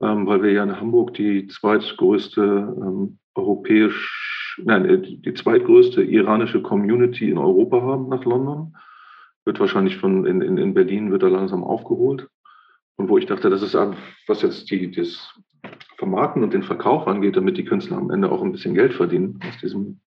ähm, 0.00 0.26
weil 0.26 0.42
wir 0.42 0.52
ja 0.52 0.62
in 0.62 0.80
Hamburg 0.80 1.14
die 1.14 1.46
zweitgrößte 1.46 2.42
ähm, 2.42 3.18
europäisch, 3.34 4.60
nein, 4.64 4.84
äh, 4.84 5.00
die 5.00 5.34
zweitgrößte 5.34 6.02
iranische 6.02 6.62
Community 6.62 7.30
in 7.30 7.38
Europa 7.38 7.80
haben 7.82 8.08
nach 8.08 8.24
London. 8.24 8.76
Wird 9.44 9.60
wahrscheinlich 9.60 9.96
von 9.98 10.26
in, 10.26 10.40
in, 10.40 10.58
in 10.58 10.74
Berlin 10.74 11.12
wird 11.12 11.22
da 11.22 11.28
langsam 11.28 11.62
aufgeholt. 11.62 12.28
Und 12.96 13.08
wo 13.08 13.18
ich 13.18 13.26
dachte, 13.26 13.50
das 13.50 13.62
ist 13.62 13.76
was 14.26 14.42
jetzt 14.42 14.70
die, 14.70 14.90
das 14.90 15.34
Vermarkten 15.98 16.42
und 16.42 16.52
den 16.52 16.62
Verkauf 16.62 17.06
angeht, 17.06 17.36
damit 17.36 17.56
die 17.56 17.64
Künstler 17.64 17.98
am 17.98 18.10
Ende 18.10 18.30
auch 18.30 18.42
ein 18.42 18.52
bisschen 18.52 18.74
Geld 18.74 18.94
verdienen 18.94 19.38
aus 19.46 19.58
diesem 19.60 20.00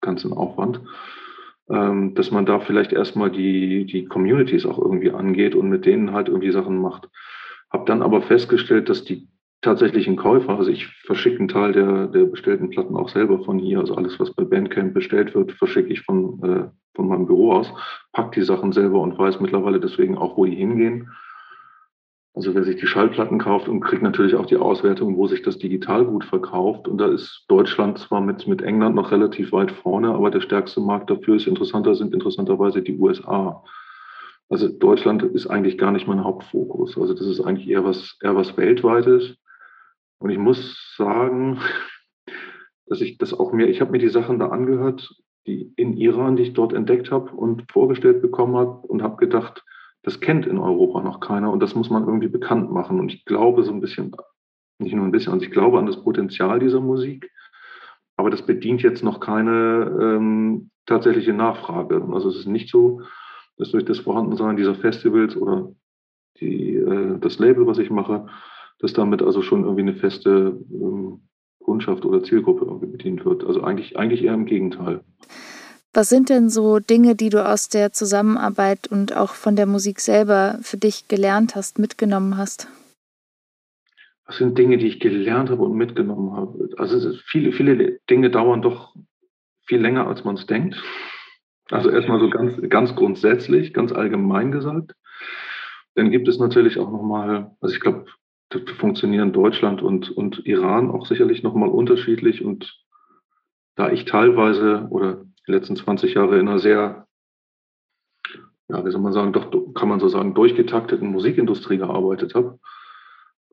ganzen 0.00 0.32
Aufwand, 0.32 0.80
ähm, 1.70 2.14
dass 2.14 2.30
man 2.30 2.46
da 2.46 2.60
vielleicht 2.60 2.92
erstmal 2.92 3.30
die, 3.30 3.86
die 3.86 4.04
Communities 4.04 4.66
auch 4.66 4.78
irgendwie 4.78 5.10
angeht 5.10 5.54
und 5.54 5.68
mit 5.68 5.86
denen 5.86 6.12
halt 6.12 6.28
irgendwie 6.28 6.52
Sachen 6.52 6.78
macht. 6.78 7.08
Hab 7.70 7.86
dann 7.86 8.02
aber 8.02 8.22
festgestellt, 8.22 8.88
dass 8.88 9.04
die 9.04 9.26
tatsächlichen 9.64 10.16
Käufer. 10.16 10.58
Also 10.58 10.70
ich 10.70 10.86
verschicke 10.86 11.38
einen 11.38 11.48
Teil 11.48 11.72
der, 11.72 12.06
der 12.06 12.24
bestellten 12.24 12.70
Platten 12.70 12.96
auch 12.96 13.08
selber 13.08 13.42
von 13.44 13.58
hier. 13.58 13.80
Also 13.80 13.94
alles, 13.96 14.20
was 14.20 14.32
bei 14.32 14.44
Bandcamp 14.44 14.94
bestellt 14.94 15.34
wird, 15.34 15.52
verschicke 15.52 15.92
ich 15.92 16.02
von, 16.02 16.42
äh, 16.42 16.70
von 16.94 17.08
meinem 17.08 17.26
Büro 17.26 17.52
aus, 17.52 17.72
pack 18.12 18.32
die 18.32 18.42
Sachen 18.42 18.72
selber 18.72 19.00
und 19.00 19.18
weiß 19.18 19.40
mittlerweile 19.40 19.80
deswegen 19.80 20.16
auch, 20.16 20.36
wo 20.36 20.44
die 20.44 20.54
hingehen. 20.54 21.10
Also 22.34 22.54
wer 22.54 22.64
sich 22.64 22.76
die 22.76 22.86
Schallplatten 22.86 23.38
kauft 23.38 23.68
und 23.68 23.80
kriegt 23.80 24.02
natürlich 24.02 24.34
auch 24.34 24.46
die 24.46 24.56
Auswertung, 24.56 25.16
wo 25.16 25.28
sich 25.28 25.42
das 25.42 25.58
digital 25.58 26.04
gut 26.04 26.24
verkauft. 26.24 26.88
Und 26.88 26.98
da 26.98 27.06
ist 27.06 27.44
Deutschland 27.48 27.98
zwar 27.98 28.20
mit, 28.20 28.46
mit 28.48 28.60
England 28.60 28.96
noch 28.96 29.12
relativ 29.12 29.52
weit 29.52 29.70
vorne, 29.70 30.08
aber 30.08 30.30
der 30.30 30.40
stärkste 30.40 30.80
Markt 30.80 31.10
dafür 31.10 31.36
ist 31.36 31.46
interessanter, 31.46 31.94
sind 31.94 32.12
interessanterweise 32.12 32.82
die 32.82 32.98
USA. 32.98 33.62
Also 34.48 34.68
Deutschland 34.68 35.22
ist 35.22 35.46
eigentlich 35.46 35.78
gar 35.78 35.92
nicht 35.92 36.08
mein 36.08 36.24
Hauptfokus. 36.24 36.98
Also 36.98 37.14
das 37.14 37.26
ist 37.26 37.40
eigentlich 37.40 37.68
eher 37.68 37.84
was, 37.84 38.18
eher 38.20 38.34
was 38.34 38.56
Weltweites. 38.56 39.36
Und 40.24 40.30
ich 40.30 40.38
muss 40.38 40.94
sagen, 40.96 41.60
dass 42.86 43.02
ich 43.02 43.18
das 43.18 43.34
auch 43.34 43.52
mehr, 43.52 43.68
ich 43.68 43.82
habe 43.82 43.90
mir 43.90 43.98
die 43.98 44.08
Sachen 44.08 44.38
da 44.38 44.48
angehört, 44.48 45.14
die 45.46 45.74
in 45.76 45.98
Iran, 45.98 46.36
die 46.36 46.44
ich 46.44 46.54
dort 46.54 46.72
entdeckt 46.72 47.10
habe 47.10 47.30
und 47.32 47.70
vorgestellt 47.70 48.22
bekommen 48.22 48.56
habe 48.56 48.86
und 48.86 49.02
habe 49.02 49.16
gedacht, 49.16 49.62
das 50.02 50.20
kennt 50.20 50.46
in 50.46 50.56
Europa 50.56 51.02
noch 51.02 51.20
keiner 51.20 51.52
und 51.52 51.60
das 51.60 51.74
muss 51.74 51.90
man 51.90 52.06
irgendwie 52.06 52.28
bekannt 52.28 52.72
machen. 52.72 52.98
Und 53.00 53.12
ich 53.12 53.26
glaube 53.26 53.64
so 53.64 53.72
ein 53.72 53.82
bisschen, 53.82 54.16
nicht 54.78 54.94
nur 54.94 55.04
ein 55.04 55.10
bisschen, 55.10 55.34
also 55.34 55.44
ich 55.44 55.52
glaube 55.52 55.78
an 55.78 55.84
das 55.84 56.02
Potenzial 56.02 56.58
dieser 56.58 56.80
Musik, 56.80 57.30
aber 58.16 58.30
das 58.30 58.46
bedient 58.46 58.80
jetzt 58.80 59.04
noch 59.04 59.20
keine 59.20 59.94
ähm, 60.00 60.70
tatsächliche 60.86 61.34
Nachfrage. 61.34 62.02
Also 62.14 62.30
es 62.30 62.36
ist 62.36 62.46
nicht 62.46 62.70
so, 62.70 63.02
dass 63.58 63.72
durch 63.72 63.84
das 63.84 63.98
Vorhandensein 63.98 64.56
dieser 64.56 64.74
Festivals 64.74 65.36
oder 65.36 65.70
die, 66.40 66.76
äh, 66.76 67.18
das 67.18 67.38
Label, 67.38 67.66
was 67.66 67.76
ich 67.76 67.90
mache, 67.90 68.26
dass 68.84 68.92
damit 68.92 69.22
also 69.22 69.40
schon 69.40 69.62
irgendwie 69.62 69.80
eine 69.80 69.94
feste 69.94 70.60
ähm, 70.70 71.22
Kundschaft 71.58 72.04
oder 72.04 72.22
Zielgruppe 72.22 72.66
irgendwie 72.66 72.88
bedient 72.88 73.24
wird. 73.24 73.42
Also 73.42 73.62
eigentlich, 73.62 73.96
eigentlich 73.96 74.22
eher 74.22 74.34
im 74.34 74.44
Gegenteil. 74.44 75.00
Was 75.94 76.10
sind 76.10 76.28
denn 76.28 76.50
so 76.50 76.80
Dinge, 76.80 77.14
die 77.14 77.30
du 77.30 77.42
aus 77.48 77.70
der 77.70 77.92
Zusammenarbeit 77.92 78.86
und 78.86 79.16
auch 79.16 79.32
von 79.32 79.56
der 79.56 79.64
Musik 79.64 80.00
selber 80.00 80.58
für 80.60 80.76
dich 80.76 81.08
gelernt 81.08 81.56
hast, 81.56 81.78
mitgenommen 81.78 82.36
hast? 82.36 82.68
Was 84.26 84.36
sind 84.36 84.58
Dinge, 84.58 84.76
die 84.76 84.88
ich 84.88 85.00
gelernt 85.00 85.48
habe 85.48 85.62
und 85.62 85.78
mitgenommen 85.78 86.36
habe? 86.36 86.68
Also 86.76 87.14
viele, 87.24 87.52
viele 87.52 88.00
Dinge 88.10 88.28
dauern 88.28 88.60
doch 88.60 88.94
viel 89.64 89.80
länger, 89.80 90.06
als 90.06 90.24
man 90.24 90.34
es 90.34 90.44
denkt. 90.44 90.76
Also 91.70 91.88
erstmal 91.88 92.20
so 92.20 92.28
ganz, 92.28 92.60
ganz 92.68 92.94
grundsätzlich, 92.94 93.72
ganz 93.72 93.92
allgemein 93.92 94.52
gesagt. 94.52 94.92
Dann 95.94 96.10
gibt 96.10 96.28
es 96.28 96.38
natürlich 96.38 96.78
auch 96.78 96.90
nochmal, 96.90 97.50
also 97.62 97.74
ich 97.74 97.80
glaube, 97.80 98.04
funktionieren 98.58 99.32
Deutschland 99.32 99.82
und, 99.82 100.10
und 100.10 100.46
Iran 100.46 100.90
auch 100.90 101.06
sicherlich 101.06 101.42
nochmal 101.42 101.68
unterschiedlich. 101.68 102.44
Und 102.44 102.78
da 103.76 103.90
ich 103.90 104.04
teilweise 104.04 104.86
oder 104.90 105.24
die 105.46 105.52
letzten 105.52 105.76
20 105.76 106.14
Jahre 106.14 106.38
in 106.38 106.48
einer 106.48 106.58
sehr, 106.58 107.06
ja, 108.68 108.84
wie 108.84 108.90
soll 108.90 109.00
man 109.00 109.12
sagen, 109.12 109.32
doch 109.32 109.50
kann 109.74 109.88
man 109.88 110.00
so 110.00 110.08
sagen, 110.08 110.34
durchgetakteten 110.34 111.08
Musikindustrie 111.08 111.78
gearbeitet 111.78 112.34
habe, 112.34 112.58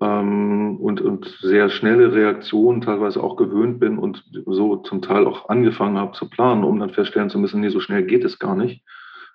ähm, 0.01 0.77
und, 0.77 0.99
und 0.99 1.25
sehr 1.41 1.69
schnelle 1.69 2.13
Reaktionen 2.13 2.81
teilweise 2.81 3.21
auch 3.21 3.35
gewöhnt 3.35 3.79
bin 3.79 3.97
und 3.99 4.23
so 4.47 4.77
zum 4.77 5.01
Teil 5.01 5.27
auch 5.27 5.47
angefangen 5.47 5.97
habe 5.97 6.13
zu 6.13 6.29
planen, 6.29 6.63
um 6.63 6.79
dann 6.79 6.89
feststellen 6.89 7.29
zu 7.29 7.37
müssen, 7.37 7.61
nee, 7.61 7.69
so 7.69 7.79
schnell 7.79 8.03
geht 8.03 8.25
es 8.25 8.39
gar 8.39 8.55
nicht. 8.55 8.83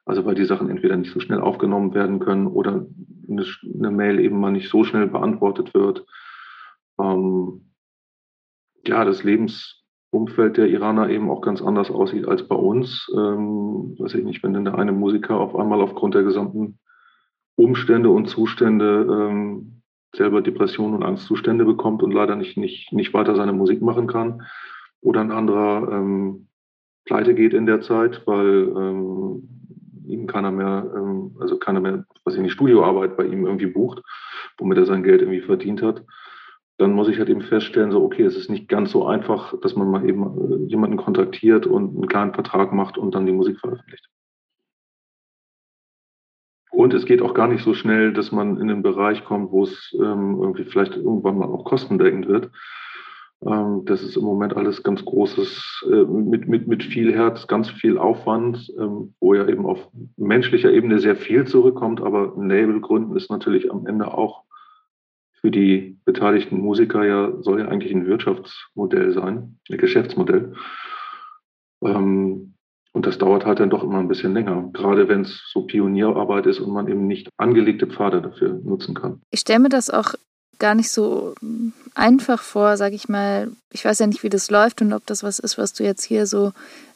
Also 0.07 0.25
weil 0.25 0.37
die 0.37 0.45
Sachen 0.45 0.71
entweder 0.71 0.97
nicht 0.97 1.13
so 1.13 1.21
schnell 1.21 1.41
aufgenommen 1.41 1.93
werden 1.93 2.21
können 2.21 2.47
oder 2.47 2.87
eine, 3.29 3.45
eine 3.75 3.91
Mail 3.91 4.21
eben 4.21 4.41
mal 4.41 4.53
nicht 4.53 4.71
so 4.71 4.85
schnell 4.85 5.09
beantwortet 5.09 5.75
wird. 5.75 6.07
Ähm, 6.99 7.73
ja, 8.87 9.05
das 9.05 9.25
Lebensumfeld 9.25 10.57
der 10.57 10.69
Iraner 10.69 11.11
eben 11.11 11.29
auch 11.29 11.41
ganz 11.41 11.61
anders 11.61 11.91
aussieht 11.91 12.29
als 12.29 12.47
bei 12.47 12.55
uns. 12.55 13.11
Ähm, 13.15 13.97
weiß 13.99 14.15
ich 14.15 14.25
nicht, 14.25 14.45
wenn 14.45 14.55
dann 14.55 14.65
der 14.65 14.79
eine 14.79 14.93
Musiker 14.93 15.41
auf 15.41 15.57
einmal 15.57 15.81
aufgrund 15.81 16.15
der 16.15 16.23
gesamten 16.23 16.79
Umstände 17.57 18.09
und 18.09 18.29
Zustände 18.29 19.07
ähm, 19.11 19.83
selber 20.15 20.41
Depressionen 20.41 20.95
und 20.95 21.03
Angstzustände 21.03 21.65
bekommt 21.65 22.05
und 22.05 22.13
leider 22.13 22.37
nicht, 22.37 22.57
nicht, 22.57 22.93
nicht 22.93 23.13
weiter 23.13 23.35
seine 23.35 23.53
Musik 23.53 23.83
machen 23.83 24.07
kann. 24.07 24.43
Oder 25.01 25.21
ein 25.21 25.33
anderer 25.33 25.91
ähm, 25.91 26.47
pleite 27.05 27.35
geht 27.35 27.55
in 27.55 27.67
der 27.67 27.81
Zeit, 27.81 28.23
weil 28.27 28.73
ähm, 28.77 29.56
ihm 30.09 30.27
keiner 30.27 30.51
mehr, 30.51 30.91
ähm, 30.95 31.37
also 31.41 31.59
keiner 31.59 31.81
mehr, 31.81 32.05
was 32.25 32.35
ich 32.35 32.41
nicht, 32.41 32.53
Studioarbeit 32.53 33.17
bei 33.17 33.25
ihm 33.25 33.47
irgendwie 33.47 33.67
bucht, 33.67 34.03
womit 34.59 34.79
er 34.79 34.87
sein 34.87 35.03
Geld 35.03 35.21
irgendwie 35.21 35.43
verdient 35.43 35.83
hat. 35.83 36.05
Dann 36.79 36.93
muss 36.93 37.09
ich 37.09 37.19
halt 37.19 37.29
eben 37.29 37.41
feststellen, 37.41 37.91
so, 37.91 38.03
okay, 38.03 38.23
es 38.25 38.37
ist 38.37 38.51
nicht 38.51 38.69
ganz 38.69 38.91
so 38.91 39.07
einfach, 39.07 39.59
dass 39.61 39.77
man 39.77 39.91
mal 39.91 40.09
eben 40.09 40.25
äh, 40.25 40.69
jemanden 40.69 40.97
kontaktiert 40.97 41.67
und 41.67 41.95
einen 41.95 42.09
kleinen 42.09 42.35
Vertrag 42.35 42.73
macht 42.73 42.99
und 42.99 43.15
dann 43.15 43.27
die 43.27 43.33
Musik 43.33 43.59
veröffentlicht. 43.61 44.09
Und 46.71 46.93
es 46.93 47.07
geht 47.07 47.23
auch 47.23 47.33
gar 47.33 47.49
nicht 47.49 47.65
so 47.65 47.73
schnell, 47.73 48.13
dass 48.13 48.33
man 48.33 48.61
in 48.61 48.69
den 48.69 48.83
Bereich 48.83 49.25
kommt, 49.25 49.51
wo 49.51 49.63
es 49.63 49.97
ähm, 49.99 50.39
irgendwie 50.41 50.65
vielleicht 50.65 50.95
irgendwann 50.95 51.39
mal 51.39 51.49
auch 51.49 51.65
kostendeckend 51.65 52.29
wird. 52.29 52.51
Ähm, 53.45 53.83
das 53.85 54.03
ist 54.03 54.17
im 54.17 54.25
Moment 54.25 54.57
alles 54.57 54.83
ganz 54.83 55.05
großes, 55.05 55.87
äh, 55.91 56.05
mit, 56.05 56.49
mit, 56.49 56.67
mit 56.67 56.83
viel 56.83 57.13
Herz, 57.13 57.47
ganz 57.47 57.71
viel 57.71 57.99
Aufwand, 57.99 58.73
ähm, 58.79 59.15
wo 59.21 59.35
ja 59.35 59.47
eben 59.47 59.67
auf 59.67 59.89
menschlicher 60.17 60.71
Ebene 60.73 60.99
sehr 60.99 61.17
viel 61.17 61.47
zurückkommt. 61.47 62.01
Aber 62.01 62.35
ein 62.37 62.49
Label 62.49 62.81
gründen 62.81 63.17
ist 63.17 63.31
natürlich 63.31 63.71
am 63.71 63.87
Ende 63.87 64.13
auch 64.13 64.45
für 65.41 65.51
die 65.51 65.99
beteiligten 66.05 66.59
Musiker 66.59 67.05
ja, 67.05 67.33
soll 67.43 67.61
ja 67.61 67.69
eigentlich 67.69 67.95
ein 67.95 68.07
Wirtschaftsmodell 68.07 69.13
sein, 69.13 69.59
ein 69.71 69.79
Geschäftsmodell. 69.79 70.55
Ähm, 71.83 72.55
und 72.93 73.07
das 73.07 73.19
dauert 73.19 73.45
halt 73.45 73.61
dann 73.61 73.69
doch 73.69 73.85
immer 73.85 73.99
ein 73.99 74.09
bisschen 74.09 74.33
länger, 74.33 74.71
gerade 74.73 75.07
wenn 75.09 75.21
es 75.21 75.51
so 75.53 75.67
Pionierarbeit 75.67 76.47
ist 76.47 76.61
und 76.61 76.73
man 76.73 76.89
eben 76.89 77.07
nicht 77.07 77.29
angelegte 77.37 77.87
Pfade 77.87 78.23
dafür 78.23 78.59
nutzen 78.65 78.95
kann. 78.95 79.21
Ich 79.31 79.41
stelle 79.41 79.59
mir 79.59 79.69
das 79.69 79.91
auch 79.91 80.15
gar 80.59 80.75
nicht 80.75 80.91
so 80.91 81.35
einfach 81.95 82.43
vor, 82.43 82.77
sage 82.77 82.95
ich 82.95 83.09
mal. 83.09 83.51
Ich 83.73 83.85
weiß 83.85 83.99
ja 83.99 84.07
nicht, 84.07 84.23
wie 84.23 84.29
das 84.29 84.51
läuft 84.51 84.83
und 84.83 84.93
ob 84.93 85.07
das 85.07 85.23
was 85.23 85.39
ist, 85.39 85.59
was 85.59 85.73
du 85.73 85.85
jetzt 85.85 86.05
hier 86.05 86.27
so 86.27 86.53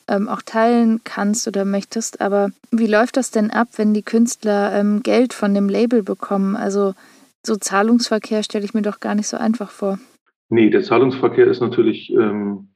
ähm, 0.09 0.29
auch 0.29 0.43
teilen 0.43 1.01
kannst 1.05 1.47
oder 1.49 1.65
möchtest. 1.65 2.21
Aber 2.21 2.51
wie 2.71 2.87
läuft 2.87 3.17
das 3.17 3.31
denn 3.31 3.51
ab, 3.51 3.69
wenn 3.77 3.95
die 3.95 4.03
Künstler 4.03 4.73
ähm, 4.75 5.03
Geld 5.03 5.33
von 5.33 5.55
dem 5.55 5.69
Label 5.69 6.03
bekommen? 6.03 6.57
Also 6.57 6.95
so 7.45 7.57
Zahlungsverkehr 7.57 8.43
stelle 8.43 8.65
ich 8.65 8.75
mir 8.75 8.83
doch 8.83 9.01
gar 9.01 9.15
nicht 9.15 9.29
so 9.29 9.37
einfach 9.37 9.71
vor. 9.71 9.99
Nee, 10.49 10.69
der 10.69 10.83
Zahlungsverkehr 10.83 11.47
ist 11.47 11.61
natürlich 11.61 12.13
ähm, 12.13 12.71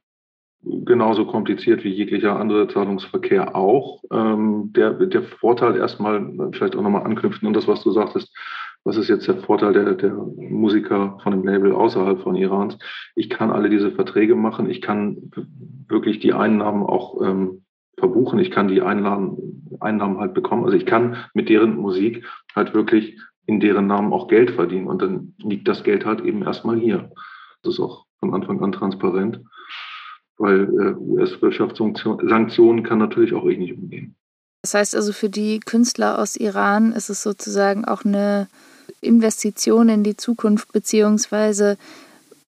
genauso 0.61 1.25
kompliziert 1.25 1.83
wie 1.83 1.93
jeglicher 1.93 2.39
andere 2.39 2.67
Zahlungsverkehr 2.67 3.55
auch. 3.55 4.01
Ähm, 4.11 4.71
der, 4.75 4.93
der 4.93 5.23
Vorteil 5.23 5.75
erstmal, 5.75 6.51
vielleicht 6.53 6.75
auch 6.75 6.81
nochmal 6.81 7.03
anknüpfen 7.03 7.47
an 7.47 7.53
das, 7.53 7.67
was 7.67 7.83
du 7.83 7.91
sagtest, 7.91 8.33
was 8.85 8.97
ist 8.97 9.09
jetzt 9.09 9.27
der 9.27 9.37
Vorteil 9.37 9.73
der, 9.73 9.93
der 9.95 10.13
Musiker 10.13 11.17
von 11.21 11.31
dem 11.31 11.43
Label 11.43 11.73
außerhalb 11.73 12.21
von 12.21 12.35
Irans? 12.35 12.77
Ich 13.15 13.29
kann 13.29 13.51
alle 13.51 13.69
diese 13.69 13.91
Verträge 13.91 14.35
machen, 14.35 14.69
ich 14.69 14.81
kann 14.81 15.31
wirklich 15.87 16.19
die 16.19 16.33
Einnahmen 16.33 16.83
auch 16.83 17.21
ähm, 17.21 17.65
verbuchen, 17.97 18.39
ich 18.39 18.51
kann 18.51 18.69
die 18.69 18.81
Einnahmen, 18.81 19.77
Einnahmen 19.81 20.19
halt 20.19 20.33
bekommen. 20.33 20.63
Also 20.63 20.77
ich 20.77 20.85
kann 20.85 21.17
mit 21.33 21.49
deren 21.49 21.75
Musik 21.75 22.25
halt 22.55 22.73
wirklich 22.73 23.19
in 23.45 23.59
deren 23.59 23.87
Namen 23.87 24.13
auch 24.13 24.27
Geld 24.27 24.51
verdienen 24.51 24.87
und 24.87 25.01
dann 25.01 25.33
liegt 25.39 25.67
das 25.67 25.83
Geld 25.83 26.05
halt 26.05 26.21
eben 26.21 26.43
erstmal 26.43 26.79
hier. 26.79 27.11
Das 27.63 27.73
ist 27.73 27.79
auch 27.79 28.05
von 28.19 28.33
Anfang 28.33 28.63
an 28.63 28.71
transparent 28.71 29.41
weil 30.37 30.63
äh, 30.63 30.93
US-Wirtschaftssanktionen 30.97 32.83
kann 32.83 32.97
natürlich 32.97 33.33
auch 33.33 33.45
ich 33.45 33.57
nicht 33.57 33.73
umgehen. 33.73 34.15
Das 34.61 34.73
heißt 34.73 34.95
also 34.95 35.13
für 35.13 35.29
die 35.29 35.59
Künstler 35.59 36.19
aus 36.19 36.35
Iran 36.35 36.91
ist 36.91 37.09
es 37.09 37.21
sozusagen 37.21 37.85
auch 37.85 38.03
eine 38.03 38.47
Investition 39.05 39.89
in 39.89 40.03
die 40.03 40.17
Zukunft, 40.17 40.71
beziehungsweise 40.71 41.77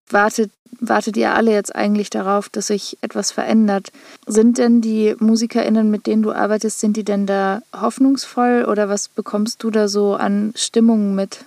wartet, 0.10 0.52
wartet 0.80 1.17
ihr 1.17 1.34
alle 1.34 1.52
jetzt 1.52 1.76
eigentlich 1.76 2.10
darauf, 2.10 2.50
dass 2.50 2.67
sich 2.67 2.98
etwas 3.02 3.32
verändert. 3.32 3.91
Sind 4.26 4.58
denn 4.58 4.82
die 4.82 5.15
MusikerInnen, 5.20 5.89
mit 5.89 6.08
denen 6.08 6.24
du 6.24 6.32
arbeitest, 6.32 6.80
sind 6.80 6.98
die 6.98 7.04
denn 7.04 7.26
da 7.26 7.62
hoffnungsvoll 7.76 8.65
oder 8.70 8.89
was 8.89 9.10
bekommst 9.10 9.63
du 9.63 9.72
da 9.72 9.88
so 9.88 10.15
an 10.15 10.54
Stimmungen 10.56 11.15
mit? 11.15 11.46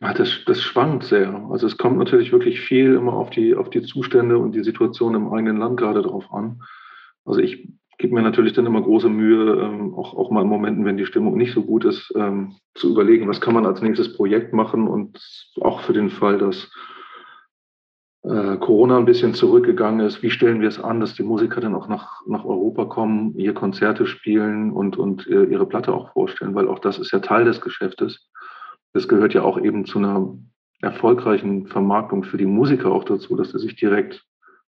Ja, 0.00 0.14
das, 0.14 0.30
das 0.46 0.62
schwankt 0.62 1.04
sehr. 1.04 1.34
Also 1.50 1.66
es 1.66 1.76
kommt 1.76 1.98
natürlich 1.98 2.32
wirklich 2.32 2.60
viel 2.60 2.94
immer 2.94 3.12
auf 3.12 3.30
die, 3.30 3.54
auf 3.54 3.68
die 3.68 3.82
Zustände 3.82 4.38
und 4.38 4.52
die 4.52 4.64
Situation 4.64 5.14
im 5.14 5.30
eigenen 5.32 5.58
Land 5.58 5.78
gerade 5.78 6.00
drauf 6.00 6.32
an. 6.32 6.62
Also 7.26 7.40
ich 7.40 7.68
gebe 8.00 8.14
mir 8.14 8.22
natürlich 8.22 8.54
dann 8.54 8.66
immer 8.66 8.82
große 8.82 9.08
Mühe, 9.08 9.54
ähm, 9.62 9.94
auch, 9.94 10.14
auch 10.14 10.32
mal 10.32 10.42
in 10.42 10.48
Momenten, 10.48 10.84
wenn 10.84 10.96
die 10.96 11.06
Stimmung 11.06 11.36
nicht 11.36 11.54
so 11.54 11.62
gut 11.62 11.84
ist, 11.84 12.12
ähm, 12.16 12.56
zu 12.74 12.90
überlegen, 12.90 13.28
was 13.28 13.40
kann 13.40 13.54
man 13.54 13.66
als 13.66 13.80
nächstes 13.80 14.16
Projekt 14.16 14.52
machen 14.52 14.88
und 14.88 15.18
auch 15.60 15.82
für 15.82 15.92
den 15.92 16.10
Fall, 16.10 16.38
dass 16.38 16.72
äh, 18.22 18.56
Corona 18.56 18.98
ein 18.98 19.04
bisschen 19.04 19.34
zurückgegangen 19.34 20.04
ist, 20.04 20.22
wie 20.22 20.30
stellen 20.30 20.60
wir 20.60 20.68
es 20.68 20.80
an, 20.80 21.00
dass 21.00 21.14
die 21.14 21.22
Musiker 21.22 21.60
dann 21.60 21.76
auch 21.76 21.88
nach, 21.88 22.26
nach 22.26 22.44
Europa 22.44 22.86
kommen, 22.86 23.34
hier 23.36 23.54
Konzerte 23.54 24.06
spielen 24.06 24.72
und, 24.72 24.96
und 24.98 25.28
äh, 25.28 25.44
ihre 25.44 25.66
Platte 25.66 25.92
auch 25.92 26.12
vorstellen, 26.12 26.54
weil 26.54 26.68
auch 26.68 26.80
das 26.80 26.98
ist 26.98 27.12
ja 27.12 27.20
Teil 27.20 27.44
des 27.44 27.60
Geschäftes 27.60 28.30
das 28.92 29.08
gehört 29.08 29.34
ja 29.34 29.42
auch 29.42 29.60
eben 29.60 29.84
zu 29.84 29.98
einer 29.98 30.36
erfolgreichen 30.80 31.66
Vermarktung 31.66 32.24
für 32.24 32.38
die 32.38 32.46
Musiker 32.46 32.90
auch 32.90 33.04
dazu, 33.04 33.36
dass 33.36 33.50
sie 33.50 33.58
sich 33.58 33.76
direkt 33.76 34.24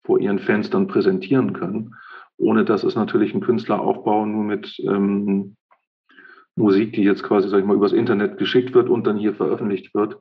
vor 0.04 0.20
ihren 0.20 0.40
Fans 0.40 0.70
dann 0.70 0.88
präsentieren 0.88 1.54
können. 1.54 1.96
Ohne 2.38 2.66
dass 2.66 2.84
es 2.84 2.96
natürlich 2.96 3.34
ein 3.34 3.42
Künstleraufbau 3.42 4.26
nur 4.26 4.44
mit 4.44 4.78
ähm, 4.80 5.56
Musik, 6.56 6.94
die 6.94 7.04
jetzt 7.04 7.24
quasi, 7.24 7.50
sag 7.50 7.60
ich 7.60 7.66
mal, 7.66 7.76
übers 7.76 7.94
Internet 7.94 8.38
geschickt 8.38 8.74
wird 8.74 8.90
und 8.90 9.06
dann 9.06 9.18
hier 9.18 9.34
veröffentlicht 9.34 9.94
wird. 9.94 10.18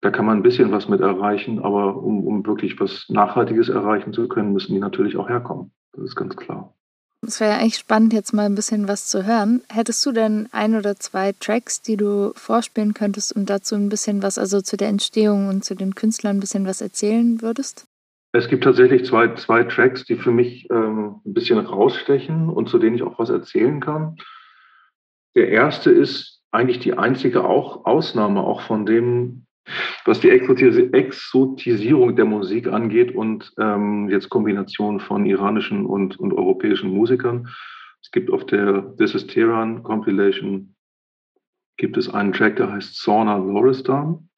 Da 0.00 0.10
kann 0.10 0.26
man 0.26 0.38
ein 0.38 0.42
bisschen 0.42 0.70
was 0.70 0.88
mit 0.88 1.00
erreichen, 1.00 1.60
aber 1.60 1.96
um, 1.96 2.26
um 2.26 2.46
wirklich 2.46 2.78
was 2.78 3.06
Nachhaltiges 3.08 3.70
erreichen 3.70 4.12
zu 4.12 4.28
können, 4.28 4.52
müssen 4.52 4.74
die 4.74 4.80
natürlich 4.80 5.16
auch 5.16 5.28
herkommen. 5.28 5.72
Das 5.92 6.04
ist 6.04 6.16
ganz 6.16 6.36
klar. 6.36 6.74
Es 7.26 7.40
wäre 7.40 7.52
ja 7.52 7.58
eigentlich 7.58 7.78
spannend, 7.78 8.12
jetzt 8.12 8.34
mal 8.34 8.44
ein 8.44 8.54
bisschen 8.54 8.86
was 8.86 9.06
zu 9.06 9.24
hören. 9.24 9.62
Hättest 9.70 10.04
du 10.04 10.12
denn 10.12 10.48
ein 10.52 10.76
oder 10.76 10.96
zwei 10.96 11.32
Tracks, 11.32 11.80
die 11.80 11.96
du 11.96 12.32
vorspielen 12.34 12.92
könntest 12.92 13.34
und 13.34 13.48
dazu 13.48 13.74
ein 13.76 13.88
bisschen 13.88 14.22
was, 14.22 14.36
also 14.36 14.60
zu 14.60 14.76
der 14.76 14.88
Entstehung 14.88 15.48
und 15.48 15.64
zu 15.64 15.74
den 15.74 15.94
Künstlern 15.94 16.36
ein 16.36 16.40
bisschen 16.40 16.66
was 16.66 16.82
erzählen 16.82 17.40
würdest? 17.40 17.86
Es 18.34 18.48
gibt 18.48 18.64
tatsächlich 18.64 19.04
zwei, 19.04 19.32
zwei 19.34 19.62
Tracks, 19.62 20.04
die 20.04 20.16
für 20.16 20.32
mich 20.32 20.68
ähm, 20.68 21.20
ein 21.24 21.34
bisschen 21.34 21.60
rausstechen 21.60 22.48
und 22.48 22.68
zu 22.68 22.80
denen 22.80 22.96
ich 22.96 23.04
auch 23.04 23.16
was 23.20 23.30
erzählen 23.30 23.78
kann. 23.78 24.16
Der 25.36 25.50
erste 25.50 25.92
ist 25.92 26.42
eigentlich 26.50 26.80
die 26.80 26.98
einzige 26.98 27.44
auch 27.44 27.86
Ausnahme 27.86 28.40
auch 28.40 28.62
von 28.62 28.86
dem, 28.86 29.46
was 30.04 30.18
die 30.18 30.30
Exotisierung 30.30 32.16
der 32.16 32.24
Musik 32.24 32.66
angeht 32.66 33.14
und 33.14 33.52
ähm, 33.56 34.08
jetzt 34.08 34.30
Kombination 34.30 34.98
von 34.98 35.26
iranischen 35.26 35.86
und, 35.86 36.18
und 36.18 36.32
europäischen 36.32 36.90
Musikern. 36.90 37.48
Es 38.02 38.10
gibt 38.10 38.32
auf 38.32 38.44
der 38.46 38.96
This 38.96 39.14
is 39.14 39.28
Tehran 39.28 39.84
Compilation 39.84 40.74
gibt 41.76 41.96
es 41.96 42.12
einen 42.12 42.32
Track, 42.32 42.56
der 42.56 42.72
heißt 42.72 43.00
Sauna 43.00 43.36
Loristan 43.36 44.28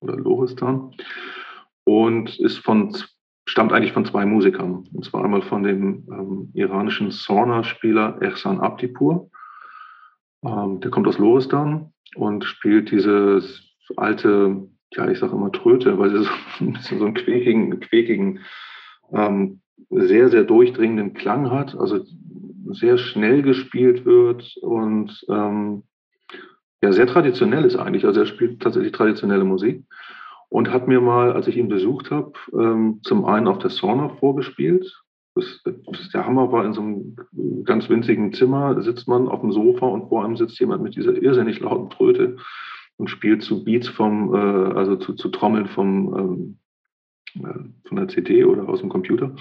oder 0.00 0.16
Loristan 0.16 0.96
und 1.84 2.40
ist 2.40 2.58
von, 2.58 2.92
stammt 3.46 3.72
eigentlich 3.72 3.92
von 3.92 4.04
zwei 4.04 4.26
Musikern. 4.26 4.84
Und 4.92 5.04
zwar 5.04 5.24
einmal 5.24 5.42
von 5.42 5.62
dem 5.62 6.06
ähm, 6.10 6.50
iranischen 6.52 7.10
Sauna-Spieler 7.10 8.20
Ehsan 8.20 8.60
Abdipur. 8.60 9.30
Ähm, 10.44 10.80
der 10.80 10.90
kommt 10.90 11.06
aus 11.06 11.18
Loristan 11.18 11.92
und 12.16 12.44
spielt 12.44 12.90
dieses 12.90 13.62
alte, 13.96 14.68
ja, 14.92 15.08
ich 15.08 15.18
sage 15.18 15.34
immer 15.34 15.52
Tröte, 15.52 15.98
weil 15.98 16.10
sie 16.10 16.24
so 16.24 16.30
ein 16.60 16.72
bisschen 16.72 16.98
so 16.98 17.04
einen 17.06 17.14
quäkigen, 17.14 17.80
quäkigen 17.80 18.40
ähm, 19.12 19.60
sehr, 19.90 20.28
sehr 20.28 20.42
durchdringenden 20.42 21.14
Klang 21.14 21.50
hat, 21.50 21.76
also 21.76 22.04
sehr 22.72 22.98
schnell 22.98 23.42
gespielt 23.42 24.04
wird 24.04 24.56
und 24.62 25.24
ähm, 25.28 25.84
ja, 26.82 26.92
sehr 26.92 27.06
traditionell 27.06 27.64
ist 27.64 27.76
eigentlich. 27.76 28.04
Also 28.04 28.20
er 28.20 28.26
spielt 28.26 28.60
tatsächlich 28.60 28.92
traditionelle 28.92 29.44
Musik 29.44 29.84
und 30.48 30.72
hat 30.72 30.88
mir 30.88 31.00
mal, 31.00 31.32
als 31.32 31.48
ich 31.48 31.56
ihn 31.56 31.68
besucht 31.68 32.10
habe, 32.10 32.32
ähm, 32.52 33.00
zum 33.02 33.24
einen 33.24 33.48
auf 33.48 33.58
der 33.58 33.70
Sauna 33.70 34.10
vorgespielt. 34.10 35.02
Das, 35.34 35.62
das, 35.64 36.10
der 36.14 36.26
Hammer 36.26 36.50
war 36.50 36.64
in 36.64 36.72
so 36.72 36.80
einem 36.80 37.16
ganz 37.64 37.90
winzigen 37.90 38.32
Zimmer, 38.32 38.80
sitzt 38.80 39.06
man 39.06 39.28
auf 39.28 39.40
dem 39.40 39.52
Sofa 39.52 39.86
und 39.86 40.08
vor 40.08 40.24
einem 40.24 40.36
sitzt 40.36 40.58
jemand 40.58 40.82
mit 40.82 40.96
dieser 40.96 41.14
irrsinnig 41.14 41.60
lauten 41.60 41.90
Tröte 41.90 42.36
und 42.96 43.10
spielt 43.10 43.42
zu 43.42 43.64
Beats 43.64 43.88
vom, 43.88 44.34
äh, 44.34 44.38
also 44.38 44.96
zu, 44.96 45.14
zu 45.14 45.28
Trommeln 45.28 45.66
vom, 45.66 46.58
ähm, 47.34 47.44
äh, 47.44 47.88
von 47.88 47.96
der 47.96 48.08
CD 48.08 48.44
oder 48.44 48.68
aus 48.68 48.80
dem 48.80 48.88
Computer. 48.88 49.34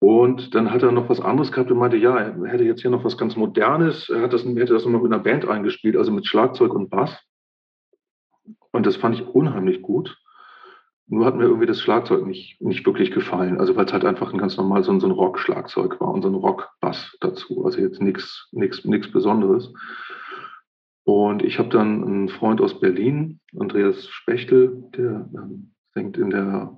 Und 0.00 0.56
dann 0.56 0.72
hat 0.72 0.82
er 0.82 0.90
noch 0.90 1.08
was 1.08 1.20
anderes 1.20 1.52
gehabt 1.52 1.70
und 1.70 1.78
meinte, 1.78 1.96
ja, 1.96 2.18
er 2.18 2.48
hätte 2.48 2.64
jetzt 2.64 2.80
hier 2.82 2.90
noch 2.90 3.04
was 3.04 3.16
ganz 3.16 3.36
Modernes. 3.36 4.08
Er 4.08 4.22
hat 4.22 4.32
das, 4.32 4.44
hätte 4.44 4.72
das 4.72 4.84
nochmal 4.84 5.02
mit 5.02 5.12
einer 5.12 5.22
Band 5.22 5.46
eingespielt, 5.46 5.96
also 5.96 6.10
mit 6.10 6.26
Schlagzeug 6.26 6.74
und 6.74 6.90
Bass. 6.90 7.16
Und 8.72 8.86
das 8.86 8.96
fand 8.96 9.14
ich 9.14 9.26
unheimlich 9.26 9.82
gut. 9.82 10.18
Nur 11.06 11.26
hat 11.26 11.36
mir 11.36 11.44
irgendwie 11.44 11.66
das 11.66 11.80
Schlagzeug 11.80 12.26
nicht, 12.26 12.60
nicht 12.60 12.86
wirklich 12.86 13.10
gefallen. 13.10 13.60
Also 13.60 13.76
weil 13.76 13.84
es 13.84 13.92
halt 13.92 14.04
einfach 14.04 14.32
ein 14.32 14.38
ganz 14.38 14.56
normal 14.56 14.82
so 14.82 14.92
ein, 14.92 15.00
so 15.00 15.06
ein 15.06 15.12
Rock-Schlagzeug 15.12 16.00
war 16.00 16.12
und 16.12 16.22
so 16.22 16.28
ein 16.28 16.34
Rock-Bass 16.34 17.16
dazu. 17.20 17.64
Also 17.64 17.80
jetzt 17.80 18.00
nichts 18.00 18.48
nichts 18.52 19.12
Besonderes. 19.12 19.72
Und 21.04 21.42
ich 21.42 21.58
habe 21.58 21.68
dann 21.68 22.04
einen 22.04 22.28
Freund 22.28 22.60
aus 22.60 22.78
Berlin, 22.78 23.40
Andreas 23.58 24.08
Spechtel, 24.08 24.84
der 24.96 25.28
ähm, 25.34 25.72
singt 25.94 26.16
in 26.16 26.30
der 26.30 26.76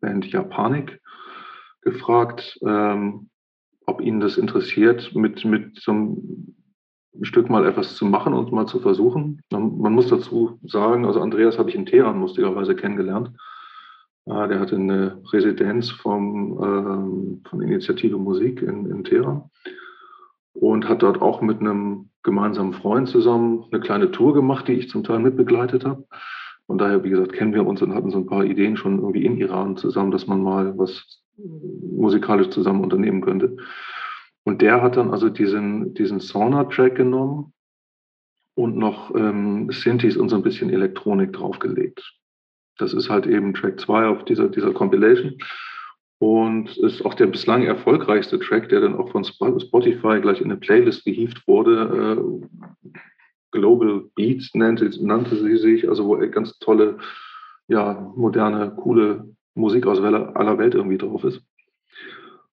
Band 0.00 0.30
Japanik, 0.30 1.00
gefragt, 1.80 2.58
ähm, 2.66 3.30
ob 3.86 4.00
ihn 4.00 4.20
das 4.20 4.36
interessiert, 4.36 5.14
mit, 5.14 5.44
mit 5.44 5.80
so 5.80 5.92
einem 5.92 6.56
Stück 7.20 7.50
mal 7.50 7.66
etwas 7.66 7.94
zu 7.94 8.06
machen 8.06 8.32
und 8.32 8.52
mal 8.52 8.66
zu 8.66 8.80
versuchen. 8.80 9.42
Man, 9.50 9.78
man 9.78 9.92
muss 9.92 10.08
dazu 10.08 10.58
sagen, 10.64 11.04
also 11.04 11.20
Andreas 11.20 11.58
habe 11.58 11.68
ich 11.68 11.76
in 11.76 11.86
Teheran 11.86 12.20
lustigerweise 12.20 12.74
kennengelernt. 12.74 13.30
Äh, 14.26 14.48
der 14.48 14.60
hatte 14.60 14.76
eine 14.76 15.20
Residenz 15.32 15.90
vom, 15.90 16.58
ähm, 16.62 17.42
von 17.48 17.60
Initiative 17.60 18.16
Musik 18.16 18.62
in, 18.62 18.86
in 18.86 19.04
Teheran 19.04 19.50
und 20.54 20.88
hat 20.88 21.02
dort 21.02 21.20
auch 21.20 21.42
mit 21.42 21.60
einem 21.60 22.10
gemeinsamen 22.22 22.72
Freund 22.72 23.08
zusammen 23.08 23.64
eine 23.70 23.80
kleine 23.80 24.10
Tour 24.10 24.32
gemacht, 24.32 24.68
die 24.68 24.74
ich 24.74 24.88
zum 24.88 25.04
Teil 25.04 25.18
mitbegleitet 25.18 25.84
habe. 25.84 26.06
Von 26.66 26.78
daher, 26.78 27.02
wie 27.04 27.10
gesagt, 27.10 27.32
kennen 27.32 27.52
wir 27.52 27.66
uns 27.66 27.82
und 27.82 27.94
hatten 27.94 28.10
so 28.10 28.18
ein 28.18 28.26
paar 28.26 28.44
Ideen 28.44 28.76
schon 28.76 28.98
irgendwie 28.98 29.26
in 29.26 29.36
Iran 29.36 29.76
zusammen, 29.76 30.12
dass 30.12 30.26
man 30.26 30.42
mal 30.42 30.78
was 30.78 31.22
musikalisch 31.36 32.50
zusammen 32.50 32.82
unternehmen 32.82 33.20
könnte. 33.20 33.56
Und 34.44 34.60
der 34.60 34.82
hat 34.82 34.96
dann 34.96 35.10
also 35.10 35.28
diesen, 35.28 35.94
diesen 35.94 36.20
Sauna-Track 36.20 36.96
genommen 36.96 37.52
und 38.54 38.76
noch 38.76 39.14
ähm, 39.14 39.70
Synthes 39.70 40.16
und 40.16 40.28
so 40.28 40.36
ein 40.36 40.42
bisschen 40.42 40.70
Elektronik 40.70 41.32
draufgelegt. 41.32 42.18
Das 42.78 42.92
ist 42.92 43.08
halt 43.08 43.26
eben 43.26 43.54
Track 43.54 43.78
2 43.78 44.06
auf 44.06 44.24
dieser, 44.24 44.48
dieser 44.48 44.72
Compilation 44.72 45.38
und 46.18 46.76
ist 46.78 47.04
auch 47.04 47.14
der 47.14 47.26
bislang 47.26 47.64
erfolgreichste 47.64 48.38
Track, 48.38 48.68
der 48.68 48.80
dann 48.80 48.96
auch 48.96 49.10
von 49.10 49.24
Spotify 49.24 50.20
gleich 50.20 50.40
in 50.40 50.50
eine 50.50 50.56
Playlist 50.56 51.04
gehievt 51.04 51.46
wurde. 51.46 52.16
Äh, 52.16 52.98
Global 53.50 54.04
Beats 54.14 54.54
nannte, 54.54 54.90
nannte 55.04 55.36
sie 55.36 55.56
sich, 55.56 55.88
also 55.88 56.06
wo 56.06 56.16
ganz 56.30 56.58
tolle, 56.58 56.98
ja, 57.68 58.12
moderne, 58.16 58.72
coole 58.76 59.34
Musik 59.54 59.86
aus 59.86 60.00
aller 60.00 60.58
Welt 60.58 60.74
irgendwie 60.74 60.98
drauf 60.98 61.24
ist. 61.24 61.42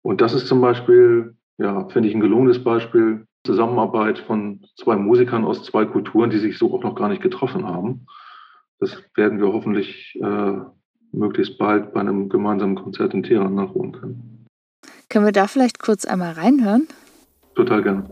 Und 0.03 0.21
das 0.21 0.35
ist 0.35 0.47
zum 0.49 0.61
Beispiel, 0.61 1.37
ja, 1.59 1.89
finde 1.89 2.09
ich 2.09 2.15
ein 2.15 2.21
gelungenes 2.21 2.63
Beispiel, 2.63 3.27
Zusammenarbeit 3.45 4.19
von 4.21 4.65
zwei 4.77 4.97
Musikern 4.97 5.45
aus 5.45 5.65
zwei 5.65 5.85
Kulturen, 5.85 6.31
die 6.31 6.39
sich 6.39 6.59
so 6.59 6.75
auch 6.75 6.83
noch 6.83 6.95
gar 6.95 7.09
nicht 7.09 7.23
getroffen 7.23 7.67
haben. 7.67 8.07
Das 8.81 8.97
werden 9.15 9.41
wir 9.41 9.53
hoffentlich 9.53 10.19
äh, 10.23 10.53
möglichst 11.13 11.59
bald 11.59 11.93
bei 11.93 12.01
einem 12.01 12.29
gemeinsamen 12.29 12.77
Konzert 12.77 13.15
in 13.15 13.23
Teheran 13.23 13.55
nachholen 13.55 13.93
können. 13.93 14.47
Können 15.09 15.25
wir 15.25 15.33
da 15.33 15.47
vielleicht 15.47 15.79
kurz 15.79 16.05
einmal 16.05 16.33
reinhören? 16.33 16.87
Total 17.55 17.83
gerne. 17.83 18.11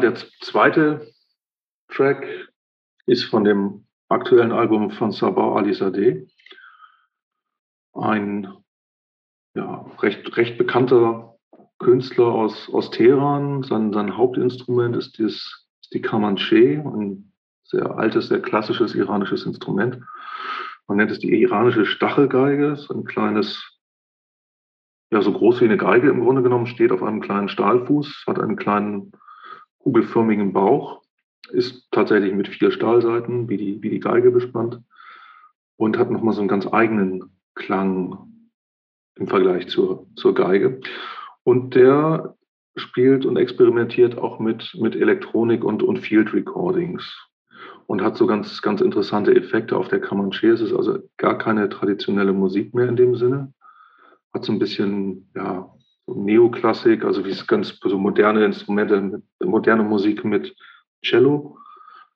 Der 0.00 0.14
zweite 0.14 1.06
Track 1.88 2.26
ist 3.06 3.24
von 3.24 3.44
dem 3.44 3.86
aktuellen 4.08 4.52
Album 4.52 4.90
von 4.90 5.12
Sabah 5.12 5.56
Alizadeh. 5.56 6.26
Ein 7.92 8.52
ja, 9.54 9.86
recht, 10.00 10.36
recht 10.36 10.58
bekannter 10.58 11.36
Künstler 11.78 12.26
aus, 12.26 12.68
aus 12.72 12.90
Teheran. 12.90 13.62
Sein, 13.62 13.92
sein 13.92 14.16
Hauptinstrument 14.16 14.96
ist, 14.96 15.18
dieses, 15.18 15.68
ist 15.80 15.94
die 15.94 16.02
Kamanche, 16.02 16.82
ein 16.84 17.32
sehr 17.62 17.96
altes, 17.96 18.28
sehr 18.28 18.42
klassisches 18.42 18.94
iranisches 18.94 19.46
Instrument. 19.46 20.00
Man 20.88 20.96
nennt 20.96 21.10
es 21.10 21.20
die 21.20 21.40
iranische 21.40 21.86
Stachelgeige. 21.86 22.72
Ist 22.72 22.90
ein 22.90 23.04
kleines, 23.04 23.62
ja, 25.10 25.22
so 25.22 25.32
groß 25.32 25.60
wie 25.60 25.66
eine 25.66 25.76
Geige 25.76 26.10
im 26.10 26.20
Grunde 26.24 26.42
genommen, 26.42 26.66
steht 26.66 26.90
auf 26.90 27.02
einem 27.02 27.20
kleinen 27.20 27.48
Stahlfuß, 27.48 28.24
hat 28.26 28.40
einen 28.40 28.56
kleinen 28.56 29.12
kugelförmigen 29.84 30.54
Bauch, 30.54 31.02
ist 31.50 31.86
tatsächlich 31.90 32.32
mit 32.32 32.48
vier 32.48 32.70
Stahlseiten 32.70 33.50
wie 33.50 33.58
die, 33.58 33.82
wie 33.82 33.90
die 33.90 34.00
Geige 34.00 34.30
bespannt 34.30 34.80
und 35.76 35.98
hat 35.98 36.10
nochmal 36.10 36.34
so 36.34 36.40
einen 36.40 36.48
ganz 36.48 36.66
eigenen 36.66 37.36
Klang 37.54 38.48
im 39.16 39.28
Vergleich 39.28 39.68
zur, 39.68 40.06
zur 40.16 40.34
Geige. 40.34 40.80
Und 41.44 41.74
der 41.74 42.34
spielt 42.76 43.26
und 43.26 43.36
experimentiert 43.36 44.16
auch 44.16 44.38
mit, 44.38 44.74
mit 44.80 44.96
Elektronik 44.96 45.62
und, 45.62 45.82
und 45.82 45.98
Field 45.98 46.32
Recordings 46.32 47.14
und 47.86 48.02
hat 48.02 48.16
so 48.16 48.26
ganz, 48.26 48.62
ganz 48.62 48.80
interessante 48.80 49.34
Effekte 49.36 49.76
auf 49.76 49.88
der 49.88 50.00
Comanche. 50.00 50.48
Es 50.48 50.62
ist 50.62 50.72
also 50.72 50.98
gar 51.18 51.36
keine 51.36 51.68
traditionelle 51.68 52.32
Musik 52.32 52.74
mehr 52.74 52.88
in 52.88 52.96
dem 52.96 53.16
Sinne. 53.16 53.52
Hat 54.32 54.44
so 54.44 54.52
ein 54.52 54.58
bisschen, 54.58 55.30
ja, 55.36 55.70
Neoklassik, 56.06 57.04
also 57.04 57.24
wie 57.24 57.30
es 57.30 57.46
ganz 57.46 57.78
so 57.82 57.98
moderne 57.98 58.44
Instrumente, 58.44 59.22
moderne 59.42 59.82
Musik 59.82 60.24
mit 60.24 60.54
Cello, 61.02 61.58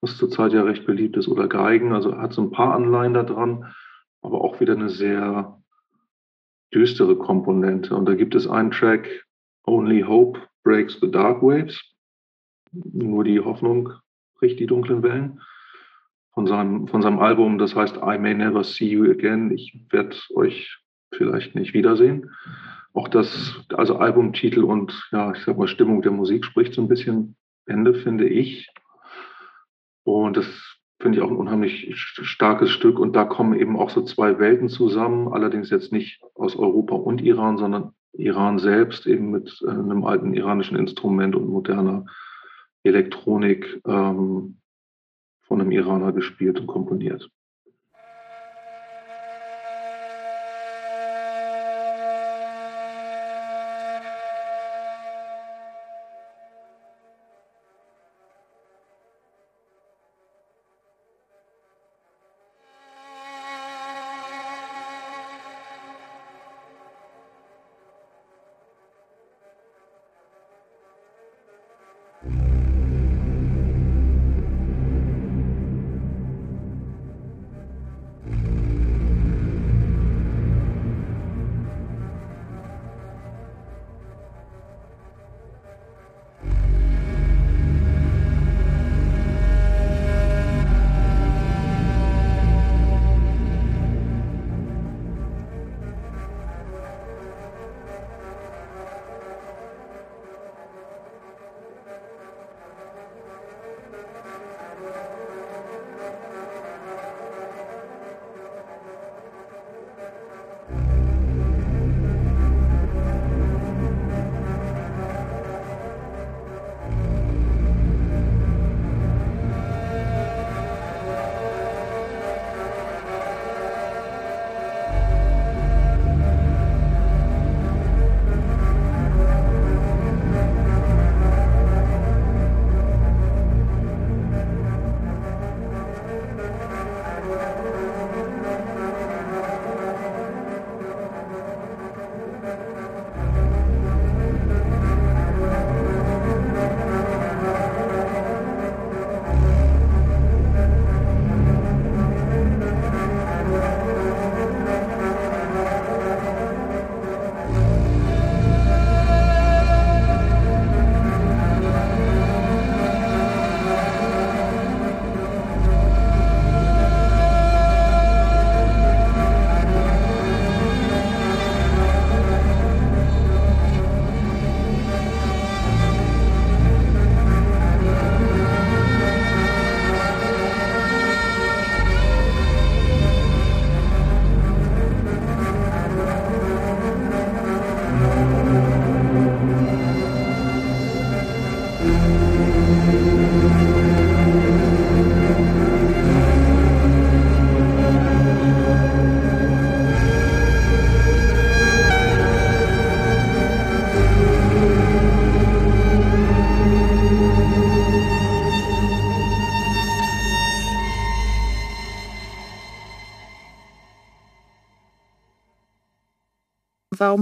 was 0.01 0.17
zurzeit 0.17 0.53
ja 0.53 0.63
recht 0.63 0.87
beliebt 0.87 1.17
ist, 1.17 1.29
oder 1.29 1.49
Geigen. 1.49 1.93
Also 1.93 2.17
hat 2.17 2.33
so 2.33 2.43
ein 2.43 2.51
paar 2.51 2.75
Anleihen 2.75 3.15
da 3.15 3.23
dran, 3.23 3.75
aber 4.23 4.43
auch 4.43 4.61
wieder 4.61 4.75
eine 4.75 4.91
sehr 4.91 5.61
düstere 6.73 7.17
Komponente. 7.17 7.95
Und 7.95 8.07
da 8.07 8.15
gibt 8.15 8.35
es 8.35 8.47
einen 8.47 8.71
Track, 8.71 9.09
Only 9.67 10.03
Hope 10.03 10.41
Breaks 10.65 10.99
the 11.01 11.11
Dark 11.11 11.43
Waves. 11.43 11.81
Nur 12.73 13.25
die 13.25 13.41
Hoffnung 13.41 13.93
bricht 14.39 14.61
die 14.61 14.67
dunklen 14.67 15.03
Wellen. 15.03 15.41
Von 16.35 16.47
seinem, 16.47 16.87
von 16.87 17.03
seinem 17.03 17.19
Album, 17.19 17.59
das 17.59 17.75
heißt 17.75 17.97
I 17.97 18.19
May 18.19 18.35
Never 18.35 18.63
See 18.63 18.87
You 18.87 19.11
Again. 19.11 19.51
Ich 19.51 19.87
werde 19.91 20.17
euch 20.35 20.79
vielleicht 21.13 21.55
nicht 21.55 21.75
wiedersehen. 21.75 22.31
Auch 22.95 23.09
das, 23.09 23.55
also 23.75 23.97
Albumtitel 23.97 24.65
und 24.65 25.09
ja, 25.13 25.33
ich 25.33 25.45
sag 25.45 25.59
mal, 25.59 25.69
Stimmung 25.69 26.03
der 26.03 26.13
Musik 26.13 26.45
spricht 26.45 26.75
so 26.75 26.83
ein 26.83 26.89
bisschen 26.89 27.37
Ende, 27.67 27.95
finde 27.95 28.29
ich. 28.29 28.71
Und 30.05 30.37
das 30.37 30.47
finde 31.01 31.19
ich 31.19 31.25
auch 31.25 31.31
ein 31.31 31.37
unheimlich 31.37 31.93
starkes 31.97 32.71
Stück. 32.71 32.99
Und 32.99 33.15
da 33.15 33.25
kommen 33.25 33.59
eben 33.59 33.77
auch 33.79 33.91
so 33.91 34.03
zwei 34.03 34.39
Welten 34.39 34.69
zusammen, 34.69 35.29
allerdings 35.29 35.71
jetzt 35.71 35.93
nicht 35.93 36.23
aus 36.35 36.57
Europa 36.57 36.95
und 36.95 37.21
Iran, 37.21 37.59
sondern 37.59 37.93
Iran 38.15 38.59
selbst 38.59 39.07
eben 39.07 39.31
mit 39.31 39.61
äh, 39.63 39.71
einem 39.71 40.05
alten 40.05 40.35
iranischen 40.35 40.77
Instrument 40.77 41.37
und 41.37 41.49
moderner 41.49 42.07
Elektronik 42.83 43.81
ähm, 43.87 44.59
von 45.43 45.61
einem 45.61 45.71
Iraner 45.71 46.13
gespielt 46.13 46.61
und 46.61 46.67
komponiert. 46.67 47.31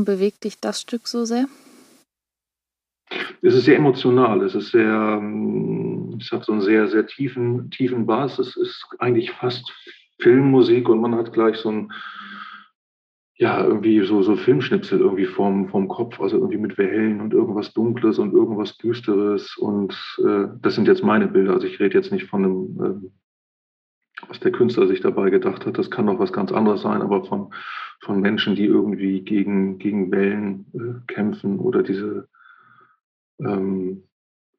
Bewegt 0.07 0.44
dich 0.44 0.59
das 0.59 0.80
Stück 0.80 1.07
so 1.07 1.26
sehr? 1.26 1.46
Es 3.42 3.54
ist 3.54 3.64
sehr 3.64 3.76
emotional. 3.76 4.42
Es 4.42 4.54
ist 4.54 4.70
sehr, 4.70 5.18
ähm, 5.20 6.18
es 6.20 6.32
hat 6.32 6.44
so 6.44 6.52
einen 6.52 6.62
sehr, 6.62 6.88
sehr 6.88 7.07
tiefen, 7.07 7.70
tiefen 7.70 8.07
Bass. 8.07 8.38
Es 8.38 8.57
ist 8.57 8.86
eigentlich 8.98 9.30
fast 9.32 9.70
Filmmusik 10.20 10.88
und 10.88 11.00
man 11.00 11.14
hat 11.14 11.32
gleich 11.32 11.57
so 11.59 11.70
ein, 11.70 11.92
ja, 13.38 13.62
irgendwie 13.62 14.04
so, 14.04 14.22
so 14.22 14.34
Filmschnipsel 14.34 14.98
irgendwie 15.00 15.26
vorm, 15.26 15.68
vorm 15.68 15.88
Kopf, 15.88 16.20
also 16.20 16.36
irgendwie 16.38 16.57
mit 16.57 16.78
Wellen 16.78 17.20
und 17.20 17.34
irgendwas 17.34 17.74
Dunkles 17.74 18.18
und 18.18 18.32
irgendwas 18.32 18.78
Düsteres. 18.78 19.57
Und 19.59 19.94
äh, 20.26 20.46
das 20.62 20.74
sind 20.74 20.88
jetzt 20.88 21.04
meine 21.04 21.28
Bilder. 21.28 21.52
Also 21.52 21.66
ich 21.66 21.78
rede 21.78 21.98
jetzt 21.98 22.12
nicht 22.12 22.28
von 22.28 22.44
einem, 22.44 22.80
äh, 22.82 24.26
was 24.28 24.40
der 24.40 24.52
Künstler 24.52 24.86
sich 24.86 25.00
dabei 25.00 25.28
gedacht 25.28 25.66
hat. 25.66 25.76
Das 25.76 25.90
kann 25.90 26.07
doch 26.07 26.18
was 26.18 26.32
ganz 26.32 26.50
anderes 26.50 26.80
sein, 26.80 27.02
aber 27.02 27.24
von, 27.26 27.52
von 28.01 28.20
Menschen, 28.20 28.55
die 28.55 28.64
irgendwie 28.64 29.22
gegen, 29.22 29.78
gegen 29.78 30.11
Wellen 30.12 30.66
äh, 30.74 31.12
kämpfen 31.12 31.59
oder 31.59 31.82
diese 31.82 32.28
ähm, 33.40 34.03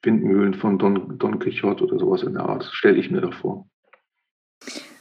Windmühlen 0.01 0.53
von 0.53 0.77
Don, 0.77 1.17
Don 1.17 1.39
Quixote 1.39 1.83
oder 1.83 1.99
sowas 1.99 2.23
in 2.23 2.33
der 2.33 2.43
Art, 2.43 2.65
stelle 2.71 2.97
ich 2.97 3.09
mir 3.09 3.21
davor. 3.21 3.67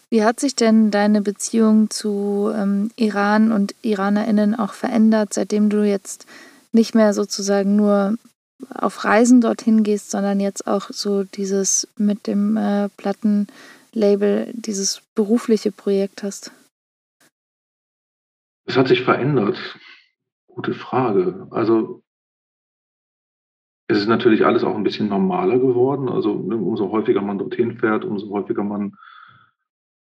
Wie 0.09 0.23
hat 0.23 0.39
sich 0.39 0.55
denn 0.55 0.91
deine 0.91 1.21
Beziehung 1.21 1.91
zu 1.91 2.51
ähm, 2.55 2.91
Iran 2.97 3.53
und 3.53 3.75
IranerInnen 3.83 4.55
auch 4.55 4.73
verändert, 4.73 5.35
seitdem 5.35 5.69
du 5.69 5.87
jetzt 5.87 6.27
nicht 6.73 6.95
mehr 6.95 7.13
sozusagen 7.13 7.75
nur 7.75 8.17
auf 8.73 9.05
Reisen 9.05 9.41
dorthin 9.41 9.83
gehst, 9.83 10.11
sondern 10.11 10.41
jetzt 10.41 10.67
auch 10.67 10.91
so 10.91 11.25
dieses 11.25 11.89
mit 11.97 12.27
dem 12.27 12.57
äh, 12.57 12.89
Plattenlabel, 12.97 14.53
dieses 14.55 15.03
berufliche 15.15 15.73
Projekt 15.73 16.23
hast? 16.23 16.53
Es 18.67 18.77
hat 18.77 18.89
sich 18.89 19.03
verändert. 19.03 19.79
Gute 20.49 20.75
Frage. 20.75 21.47
Also 21.51 22.03
es 23.89 23.99
ist 23.99 24.09
natürlich 24.09 24.45
alles 24.45 24.65
auch 24.65 24.75
ein 24.75 24.83
bisschen 24.83 25.09
normaler 25.09 25.59
geworden. 25.59 26.09
Also 26.09 26.35
ne, 26.35 26.57
umso 26.57 26.91
häufiger 26.91 27.23
man 27.23 27.39
dorthin 27.39 27.79
fährt, 27.79 28.05
umso 28.05 28.29
häufiger 28.31 28.65
man 28.65 28.97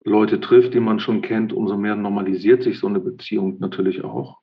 Leute 0.05 0.41
trifft, 0.41 0.75
die 0.75 0.81
man 0.81 1.01
schon 1.01 1.23
kennt, 1.23 1.53
umso 1.53 1.77
mehr 1.77 1.95
normalisiert 1.95 2.63
sich 2.63 2.79
so 2.81 2.89
eine 2.89 2.99
Beziehung 2.99 3.59
natürlich 3.61 4.03
auch. 4.03 4.41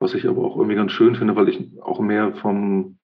Was 0.00 0.14
ich 0.14 0.26
aber 0.26 0.44
auch 0.44 0.56
irgendwie 0.56 0.76
ganz 0.76 0.92
schön 0.92 1.14
finde, 1.14 1.36
weil 1.36 1.48
ich 1.48 1.80
auch 1.80 2.00
mehr 2.00 2.34
vom, 2.36 2.98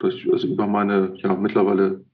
also 0.00 0.46
über 0.46 0.66
meine 0.66 1.14
ja 1.18 1.34
mittlerweile 1.34 2.04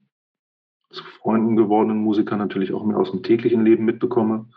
zu 0.90 1.02
Freunden 1.04 1.56
gewordenen 1.56 1.98
Musiker 1.98 2.36
natürlich 2.36 2.72
auch 2.72 2.84
mehr 2.84 2.98
aus 2.98 3.10
dem 3.10 3.22
täglichen 3.22 3.64
Leben 3.64 3.84
mitbekomme. 3.84 4.50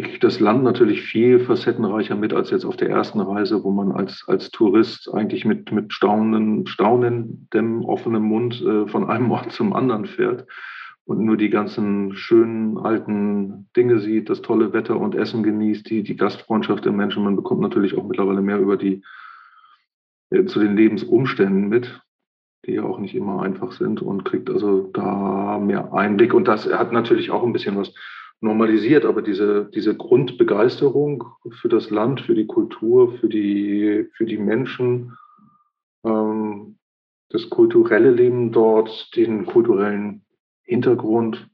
Kriege 0.00 0.18
das 0.20 0.40
Land 0.40 0.64
natürlich 0.64 1.02
viel 1.02 1.40
facettenreicher 1.40 2.16
mit 2.16 2.32
als 2.32 2.50
jetzt 2.50 2.64
auf 2.64 2.76
der 2.76 2.88
ersten 2.88 3.20
Reise, 3.20 3.62
wo 3.62 3.70
man 3.70 3.92
als, 3.92 4.24
als 4.26 4.50
Tourist 4.50 5.12
eigentlich 5.12 5.44
mit, 5.44 5.70
mit 5.72 5.92
staunenden, 5.92 6.66
staunendem 6.66 7.84
offenem 7.84 8.22
Mund 8.22 8.62
äh, 8.62 8.86
von 8.86 9.10
einem 9.10 9.30
Ort 9.30 9.52
zum 9.52 9.74
anderen 9.74 10.06
fährt 10.06 10.46
und 11.04 11.20
nur 11.20 11.36
die 11.36 11.50
ganzen 11.50 12.14
schönen 12.14 12.78
alten 12.78 13.68
Dinge 13.76 13.98
sieht, 13.98 14.30
das 14.30 14.40
tolle 14.40 14.72
Wetter 14.72 14.98
und 14.98 15.14
Essen 15.14 15.42
genießt, 15.42 15.88
die, 15.90 16.02
die 16.02 16.16
Gastfreundschaft 16.16 16.84
der 16.84 16.92
Menschen. 16.92 17.24
Man 17.24 17.36
bekommt 17.36 17.60
natürlich 17.60 17.96
auch 17.98 18.04
mittlerweile 18.04 18.40
mehr 18.40 18.58
über 18.58 18.76
die, 18.76 19.02
äh, 20.30 20.44
zu 20.46 20.58
den 20.58 20.74
Lebensumständen 20.74 21.68
mit, 21.68 22.00
die 22.64 22.72
ja 22.72 22.84
auch 22.84 22.98
nicht 22.98 23.14
immer 23.14 23.42
einfach 23.42 23.72
sind 23.72 24.00
und 24.00 24.24
kriegt 24.24 24.48
also 24.48 24.90
da 24.94 25.58
mehr 25.58 25.92
Einblick. 25.92 26.32
Und 26.32 26.48
das 26.48 26.72
hat 26.72 26.92
natürlich 26.92 27.30
auch 27.30 27.42
ein 27.42 27.52
bisschen 27.52 27.76
was 27.76 27.92
normalisiert, 28.42 29.04
aber 29.04 29.22
diese, 29.22 29.70
diese 29.72 29.96
Grundbegeisterung 29.96 31.24
für 31.60 31.68
das 31.68 31.90
Land, 31.90 32.20
für 32.20 32.34
die 32.34 32.46
Kultur, 32.46 33.12
für 33.18 33.28
die, 33.28 34.08
für 34.14 34.26
die 34.26 34.38
Menschen, 34.38 35.16
ähm, 36.04 36.76
das 37.30 37.48
kulturelle 37.48 38.10
Leben 38.10 38.52
dort, 38.52 39.14
den 39.16 39.46
kulturellen 39.46 40.24
Hintergrund 40.64 41.48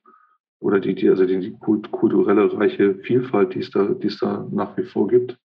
oder 0.60 0.80
die, 0.80 0.94
die 0.94 1.08
also 1.08 1.26
die, 1.26 1.52
kulturelle 1.60 2.52
reiche 2.58 2.94
Vielfalt, 2.96 3.54
die 3.54 3.60
es 3.60 3.70
da, 3.70 3.94
es 4.00 4.18
da 4.18 4.48
nach 4.50 4.76
wie 4.76 4.84
vor 4.84 5.08
gibt, 5.08 5.38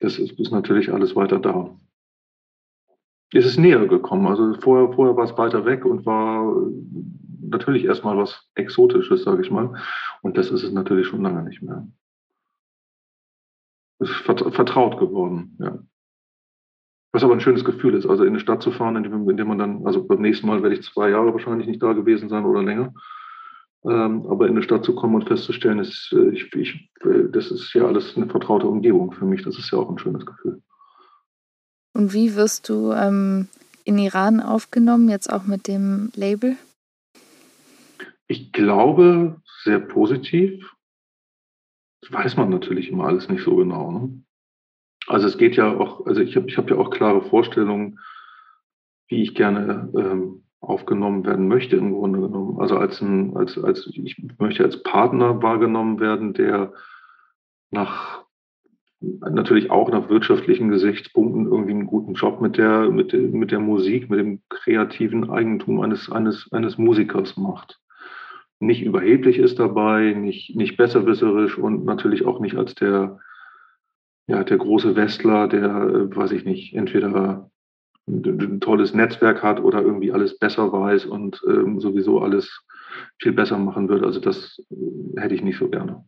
das 0.00 0.18
ist, 0.18 0.38
ist 0.40 0.50
natürlich 0.50 0.90
alles 0.90 1.14
weiter 1.14 1.38
da. 1.38 1.78
Es 3.32 3.44
ist 3.44 3.58
näher 3.58 3.86
gekommen. 3.86 4.26
Also 4.26 4.54
vorher, 4.54 4.92
vorher 4.94 5.16
war 5.16 5.24
es 5.24 5.38
weiter 5.38 5.64
weg 5.64 5.84
und 5.84 6.04
war 6.06 6.52
natürlich 7.40 7.84
erstmal 7.84 8.16
was 8.16 8.48
Exotisches, 8.54 9.24
sage 9.24 9.42
ich 9.42 9.50
mal. 9.50 9.74
Und 10.22 10.36
das 10.36 10.50
ist 10.50 10.62
es 10.62 10.72
natürlich 10.72 11.06
schon 11.06 11.22
lange 11.22 11.42
nicht 11.42 11.62
mehr. 11.62 11.86
Es 13.98 14.10
ist 14.10 14.20
vertraut 14.20 14.98
geworden, 14.98 15.56
ja. 15.60 15.78
Was 17.12 17.24
aber 17.24 17.32
ein 17.32 17.40
schönes 17.40 17.64
Gefühl 17.64 17.94
ist, 17.94 18.06
also 18.06 18.22
in 18.22 18.30
eine 18.30 18.40
Stadt 18.40 18.62
zu 18.62 18.70
fahren, 18.70 18.96
in 18.96 19.36
dem 19.36 19.48
man 19.48 19.58
dann, 19.58 19.84
also 19.84 20.06
beim 20.06 20.20
nächsten 20.20 20.46
Mal 20.46 20.62
werde 20.62 20.76
ich 20.76 20.82
zwei 20.82 21.10
Jahre 21.10 21.32
wahrscheinlich 21.32 21.66
nicht 21.66 21.82
da 21.82 21.92
gewesen 21.92 22.28
sein 22.28 22.44
oder 22.44 22.62
länger. 22.62 22.94
Ähm, 23.84 24.26
aber 24.28 24.46
in 24.46 24.52
eine 24.52 24.62
Stadt 24.62 24.84
zu 24.84 24.94
kommen 24.94 25.16
und 25.16 25.26
festzustellen, 25.26 25.80
ist, 25.80 26.12
äh, 26.12 26.28
ich, 26.30 26.54
ich, 26.54 26.90
äh, 27.00 27.30
das 27.32 27.50
ist 27.50 27.72
ja 27.72 27.86
alles 27.86 28.16
eine 28.16 28.26
vertraute 28.26 28.66
Umgebung 28.66 29.12
für 29.12 29.24
mich. 29.24 29.42
Das 29.42 29.58
ist 29.58 29.70
ja 29.72 29.78
auch 29.78 29.90
ein 29.90 29.98
schönes 29.98 30.24
Gefühl. 30.24 30.62
Und 31.94 32.12
wie 32.12 32.36
wirst 32.36 32.68
du 32.68 32.92
ähm, 32.92 33.48
in 33.84 33.98
Iran 33.98 34.40
aufgenommen, 34.40 35.08
jetzt 35.08 35.32
auch 35.32 35.44
mit 35.44 35.66
dem 35.66 36.12
Label? 36.14 36.56
Ich 38.30 38.52
glaube, 38.52 39.42
sehr 39.64 39.80
positiv. 39.80 40.72
Das 42.00 42.12
weiß 42.12 42.36
man 42.36 42.48
natürlich 42.48 42.88
immer 42.88 43.06
alles 43.06 43.28
nicht 43.28 43.42
so 43.42 43.56
genau. 43.56 43.90
Ne? 43.90 44.22
Also 45.08 45.26
es 45.26 45.36
geht 45.36 45.56
ja 45.56 45.76
auch, 45.76 46.06
also 46.06 46.20
ich 46.20 46.36
habe 46.36 46.48
ich 46.48 46.56
hab 46.56 46.70
ja 46.70 46.76
auch 46.76 46.90
klare 46.90 47.22
Vorstellungen, 47.22 47.98
wie 49.08 49.22
ich 49.22 49.34
gerne 49.34 49.90
ähm, 49.96 50.44
aufgenommen 50.60 51.26
werden 51.26 51.48
möchte 51.48 51.74
im 51.74 51.92
Grunde 51.92 52.20
genommen. 52.20 52.60
Also 52.60 52.76
als 52.76 53.00
ein, 53.00 53.36
als, 53.36 53.58
als 53.58 53.88
ich 53.88 54.22
möchte 54.38 54.62
als 54.62 54.80
Partner 54.84 55.42
wahrgenommen 55.42 55.98
werden, 55.98 56.32
der 56.32 56.72
nach 57.72 58.26
natürlich 59.00 59.72
auch 59.72 59.90
nach 59.90 60.08
wirtschaftlichen 60.08 60.68
Gesichtspunkten 60.68 61.46
irgendwie 61.46 61.72
einen 61.72 61.86
guten 61.86 62.14
Job 62.14 62.40
mit 62.40 62.58
der, 62.58 62.90
mit 62.90 63.12
mit 63.12 63.50
der 63.50 63.58
Musik, 63.58 64.08
mit 64.08 64.20
dem 64.20 64.42
kreativen 64.48 65.30
Eigentum 65.30 65.80
eines, 65.80 66.12
eines, 66.12 66.52
eines 66.52 66.78
Musikers 66.78 67.36
macht. 67.36 67.80
Nicht 68.60 68.82
überheblich 68.82 69.38
ist 69.38 69.58
dabei, 69.58 70.12
nicht, 70.12 70.54
nicht 70.54 70.76
besserwisserisch 70.76 71.58
und 71.58 71.84
natürlich 71.84 72.24
auch 72.24 72.40
nicht 72.40 72.56
als 72.56 72.74
der, 72.74 73.18
ja, 74.26 74.44
der 74.44 74.58
große 74.58 74.94
Westler, 74.96 75.48
der, 75.48 75.64
äh, 75.64 76.16
weiß 76.16 76.32
ich 76.32 76.44
nicht, 76.44 76.74
entweder 76.74 77.50
ein 78.06 78.60
tolles 78.60 78.92
Netzwerk 78.94 79.42
hat 79.42 79.60
oder 79.60 79.82
irgendwie 79.82 80.12
alles 80.12 80.38
besser 80.38 80.72
weiß 80.72 81.06
und 81.06 81.40
ähm, 81.48 81.80
sowieso 81.80 82.20
alles 82.20 82.64
viel 83.18 83.32
besser 83.32 83.58
machen 83.58 83.88
wird. 83.88 84.04
Also 84.04 84.20
das 84.20 84.62
äh, 84.70 85.20
hätte 85.20 85.34
ich 85.34 85.42
nicht 85.42 85.58
so 85.58 85.68
gerne. 85.68 86.04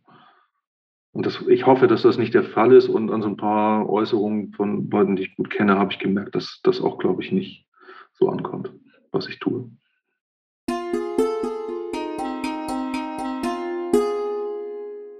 Und 1.13 1.27
das, 1.27 1.41
ich 1.47 1.65
hoffe, 1.65 1.87
dass 1.87 2.01
das 2.01 2.17
nicht 2.17 2.33
der 2.33 2.43
Fall 2.43 2.73
ist. 2.73 2.89
Und 2.89 3.11
an 3.11 3.21
so 3.21 3.27
ein 3.27 3.37
paar 3.37 3.87
Äußerungen 3.87 4.51
von 4.53 4.89
Leuten, 4.89 5.15
die 5.15 5.23
ich 5.23 5.35
gut 5.35 5.49
kenne, 5.49 5.77
habe 5.77 5.91
ich 5.91 5.99
gemerkt, 5.99 6.35
dass 6.35 6.59
das 6.63 6.81
auch, 6.81 6.97
glaube 6.97 7.23
ich, 7.23 7.31
nicht 7.31 7.67
so 8.13 8.29
ankommt, 8.29 8.73
was 9.11 9.27
ich 9.27 9.39
tue. 9.39 9.69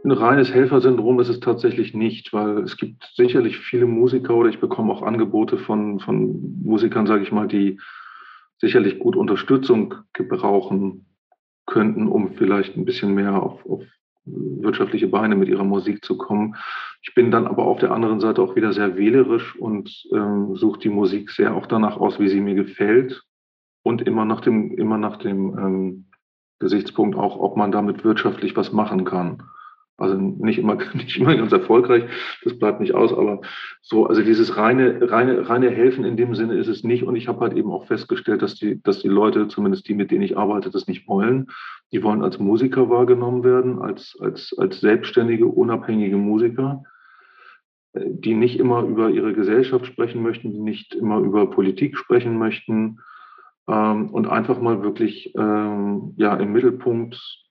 Ein 0.03 0.11
reines 0.11 0.53
Helfersyndrom 0.53 1.21
ist 1.21 1.29
es 1.29 1.39
tatsächlich 1.39 1.93
nicht, 1.93 2.33
weil 2.33 2.59
es 2.59 2.75
gibt 2.75 3.09
sicherlich 3.15 3.57
viele 3.57 3.85
Musiker 3.85 4.35
oder 4.35 4.49
ich 4.49 4.59
bekomme 4.59 4.91
auch 4.91 5.01
Angebote 5.01 5.57
von, 5.57 6.01
von 6.01 6.61
Musikern, 6.61 7.07
sage 7.07 7.23
ich 7.23 7.31
mal, 7.31 7.47
die 7.47 7.79
sicherlich 8.57 8.99
gut 8.99 9.15
Unterstützung 9.15 9.95
gebrauchen 10.11 11.05
könnten, 11.65 12.09
um 12.09 12.33
vielleicht 12.33 12.75
ein 12.75 12.83
bisschen 12.83 13.13
mehr 13.13 13.41
auf, 13.41 13.65
auf 13.65 13.83
wirtschaftliche 14.25 15.07
Beine 15.07 15.37
mit 15.37 15.47
ihrer 15.47 15.63
Musik 15.63 16.03
zu 16.03 16.17
kommen. 16.17 16.55
Ich 17.01 17.13
bin 17.13 17.31
dann 17.31 17.47
aber 17.47 17.65
auf 17.65 17.79
der 17.79 17.91
anderen 17.91 18.19
Seite 18.19 18.41
auch 18.41 18.57
wieder 18.57 18.73
sehr 18.73 18.97
wählerisch 18.97 19.55
und 19.55 20.05
ähm, 20.13 20.55
suche 20.55 20.79
die 20.79 20.89
Musik 20.89 21.31
sehr 21.31 21.55
auch 21.55 21.65
danach 21.65 21.95
aus, 21.95 22.19
wie 22.19 22.27
sie 22.27 22.41
mir 22.41 22.55
gefällt 22.55 23.23
und 23.83 24.01
immer 24.01 24.25
nach 24.25 24.41
dem, 24.41 24.77
immer 24.77 24.97
nach 24.97 25.15
dem 25.15 25.57
ähm, 25.57 26.05
Gesichtspunkt 26.59 27.17
auch, 27.17 27.37
ob 27.37 27.55
man 27.55 27.71
damit 27.71 28.03
wirtschaftlich 28.03 28.57
was 28.57 28.73
machen 28.73 29.05
kann. 29.05 29.43
Also 29.97 30.15
nicht 30.15 30.59
immer, 30.59 30.75
nicht 30.93 31.17
immer 31.17 31.35
ganz 31.35 31.51
erfolgreich, 31.51 32.03
das 32.43 32.57
bleibt 32.57 32.79
nicht 32.81 32.93
aus, 32.93 33.13
aber 33.13 33.41
so, 33.81 34.05
also 34.05 34.21
dieses 34.21 34.57
reine, 34.57 35.11
reine, 35.11 35.47
reine 35.49 35.69
Helfen 35.69 36.03
in 36.03 36.17
dem 36.17 36.35
Sinne 36.35 36.55
ist 36.55 36.67
es 36.67 36.83
nicht. 36.83 37.03
Und 37.03 37.15
ich 37.15 37.27
habe 37.27 37.41
halt 37.41 37.53
eben 37.53 37.71
auch 37.71 37.85
festgestellt, 37.85 38.41
dass 38.41 38.55
die, 38.55 38.81
dass 38.81 38.99
die 38.99 39.09
Leute, 39.09 39.47
zumindest 39.47 39.87
die, 39.87 39.93
mit 39.93 40.11
denen 40.11 40.23
ich 40.23 40.37
arbeite, 40.37 40.69
das 40.71 40.87
nicht 40.87 41.07
wollen. 41.07 41.47
Die 41.91 42.03
wollen 42.03 42.23
als 42.23 42.39
Musiker 42.39 42.89
wahrgenommen 42.89 43.43
werden, 43.43 43.79
als, 43.79 44.17
als, 44.19 44.55
als 44.57 44.79
selbstständige, 44.79 45.45
unabhängige 45.45 46.17
Musiker, 46.17 46.83
die 47.93 48.33
nicht 48.33 48.59
immer 48.59 48.81
über 48.83 49.09
ihre 49.09 49.33
Gesellschaft 49.33 49.85
sprechen 49.85 50.23
möchten, 50.23 50.51
die 50.51 50.59
nicht 50.59 50.95
immer 50.95 51.19
über 51.19 51.49
Politik 51.49 51.97
sprechen 51.97 52.37
möchten 52.37 52.99
ähm, 53.67 54.09
und 54.09 54.27
einfach 54.27 54.59
mal 54.59 54.81
wirklich 54.81 55.33
ähm, 55.37 56.13
ja, 56.17 56.35
im 56.35 56.53
Mittelpunkt 56.53 57.42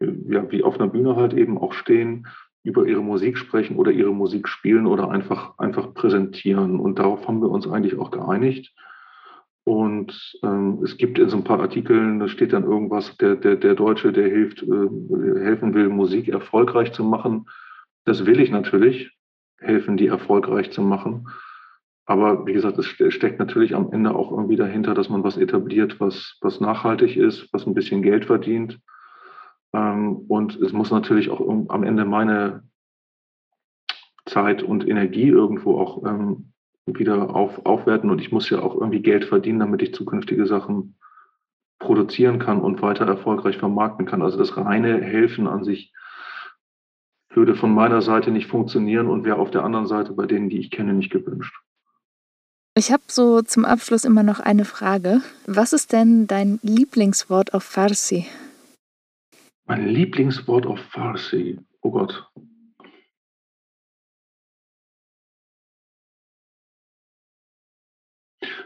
ja, 0.00 0.50
wie 0.50 0.62
auf 0.62 0.80
einer 0.80 0.90
Bühne 0.90 1.16
halt 1.16 1.34
eben 1.34 1.58
auch 1.58 1.72
stehen, 1.72 2.26
über 2.62 2.86
ihre 2.86 3.02
Musik 3.02 3.38
sprechen 3.38 3.76
oder 3.76 3.90
ihre 3.90 4.12
Musik 4.12 4.48
spielen 4.48 4.86
oder 4.86 5.10
einfach, 5.10 5.58
einfach 5.58 5.94
präsentieren. 5.94 6.78
Und 6.78 6.98
darauf 6.98 7.26
haben 7.26 7.40
wir 7.40 7.50
uns 7.50 7.66
eigentlich 7.66 7.98
auch 7.98 8.10
geeinigt. 8.10 8.74
Und 9.64 10.38
ähm, 10.42 10.80
es 10.82 10.96
gibt 10.96 11.18
in 11.18 11.28
so 11.28 11.36
ein 11.36 11.44
paar 11.44 11.60
Artikeln, 11.60 12.18
da 12.18 12.28
steht 12.28 12.52
dann 12.52 12.64
irgendwas, 12.64 13.16
der, 13.18 13.36
der, 13.36 13.56
der 13.56 13.74
Deutsche, 13.74 14.12
der 14.12 14.28
hilft, 14.28 14.62
äh, 14.62 15.40
helfen 15.40 15.74
will, 15.74 15.88
Musik 15.88 16.28
erfolgreich 16.28 16.92
zu 16.92 17.04
machen. 17.04 17.46
das 18.04 18.26
will 18.26 18.40
ich 18.40 18.50
natürlich, 18.50 19.16
helfen, 19.58 19.96
die 19.96 20.06
erfolgreich 20.06 20.70
zu 20.72 20.82
machen. 20.82 21.28
Aber 22.06 22.46
wie 22.46 22.54
gesagt, 22.54 22.78
es 22.78 22.86
steckt 22.86 23.38
natürlich 23.38 23.74
am 23.74 23.92
Ende 23.92 24.14
auch 24.14 24.32
irgendwie 24.32 24.56
dahinter, 24.56 24.94
dass 24.94 25.08
man 25.08 25.22
was 25.22 25.36
etabliert, 25.36 26.00
was, 26.00 26.36
was 26.40 26.60
nachhaltig 26.60 27.16
ist, 27.16 27.52
was 27.52 27.66
ein 27.66 27.74
bisschen 27.74 28.02
Geld 28.02 28.24
verdient. 28.24 28.80
Ähm, 29.72 30.24
und 30.28 30.56
es 30.56 30.72
muss 30.72 30.90
natürlich 30.90 31.30
auch 31.30 31.40
am 31.68 31.82
Ende 31.82 32.04
meine 32.04 32.64
Zeit 34.26 34.62
und 34.62 34.88
Energie 34.88 35.28
irgendwo 35.28 35.78
auch 35.78 36.04
ähm, 36.04 36.52
wieder 36.86 37.34
auf, 37.34 37.64
aufwerten. 37.64 38.10
Und 38.10 38.20
ich 38.20 38.32
muss 38.32 38.50
ja 38.50 38.60
auch 38.60 38.74
irgendwie 38.74 39.02
Geld 39.02 39.24
verdienen, 39.24 39.60
damit 39.60 39.82
ich 39.82 39.94
zukünftige 39.94 40.46
Sachen 40.46 40.96
produzieren 41.78 42.38
kann 42.38 42.60
und 42.60 42.82
weiter 42.82 43.06
erfolgreich 43.06 43.56
vermarkten 43.56 44.06
kann. 44.06 44.22
Also 44.22 44.38
das 44.38 44.56
reine 44.56 45.00
Helfen 45.00 45.46
an 45.46 45.64
sich 45.64 45.92
würde 47.32 47.54
von 47.54 47.72
meiner 47.72 48.02
Seite 48.02 48.30
nicht 48.30 48.48
funktionieren 48.48 49.06
und 49.06 49.24
wäre 49.24 49.38
auf 49.38 49.50
der 49.50 49.64
anderen 49.64 49.86
Seite 49.86 50.12
bei 50.12 50.26
denen, 50.26 50.50
die 50.50 50.58
ich 50.58 50.70
kenne, 50.70 50.92
nicht 50.92 51.10
gewünscht. 51.10 51.54
Ich 52.74 52.92
habe 52.92 53.02
so 53.06 53.42
zum 53.42 53.64
Abschluss 53.64 54.04
immer 54.04 54.22
noch 54.22 54.40
eine 54.40 54.64
Frage. 54.64 55.22
Was 55.46 55.72
ist 55.72 55.92
denn 55.92 56.26
dein 56.26 56.58
Lieblingswort 56.62 57.54
auf 57.54 57.64
Farsi? 57.64 58.26
Mein 59.70 59.86
Lieblingswort 59.86 60.66
auf 60.66 60.80
Farsi. 60.80 61.60
Oh 61.80 61.92
Gott. 61.92 62.28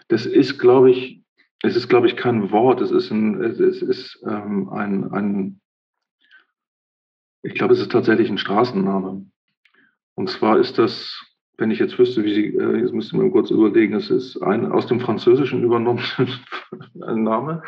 Das 0.08 0.24
ist, 0.24 0.58
glaube 0.58 0.92
ich, 0.92 1.22
es 1.62 1.76
ist, 1.76 1.88
glaube 1.90 2.06
ich, 2.06 2.16
kein 2.16 2.50
Wort. 2.52 2.80
Es 2.80 2.90
ist 2.90 3.10
ein, 3.10 3.38
es 3.42 3.82
ist 3.82 4.18
ähm, 4.26 4.70
ein, 4.70 5.12
ein, 5.12 5.60
ich 7.42 7.52
glaube, 7.52 7.74
es 7.74 7.80
ist 7.80 7.92
tatsächlich 7.92 8.30
ein 8.30 8.38
Straßenname. 8.38 9.26
Und 10.14 10.30
zwar 10.30 10.58
ist 10.58 10.78
das 10.78 11.20
wenn 11.56 11.70
ich 11.70 11.78
jetzt 11.78 11.98
wüsste, 11.98 12.24
wie 12.24 12.34
sie, 12.34 12.46
äh, 12.56 12.78
jetzt 12.78 12.92
müsste 12.92 13.16
man 13.16 13.30
kurz 13.30 13.50
überlegen, 13.50 13.94
es 13.94 14.10
ist 14.10 14.42
ein 14.42 14.72
aus 14.72 14.86
dem 14.86 15.00
Französischen 15.00 15.62
übernommener 15.62 16.26
Name. 16.94 17.62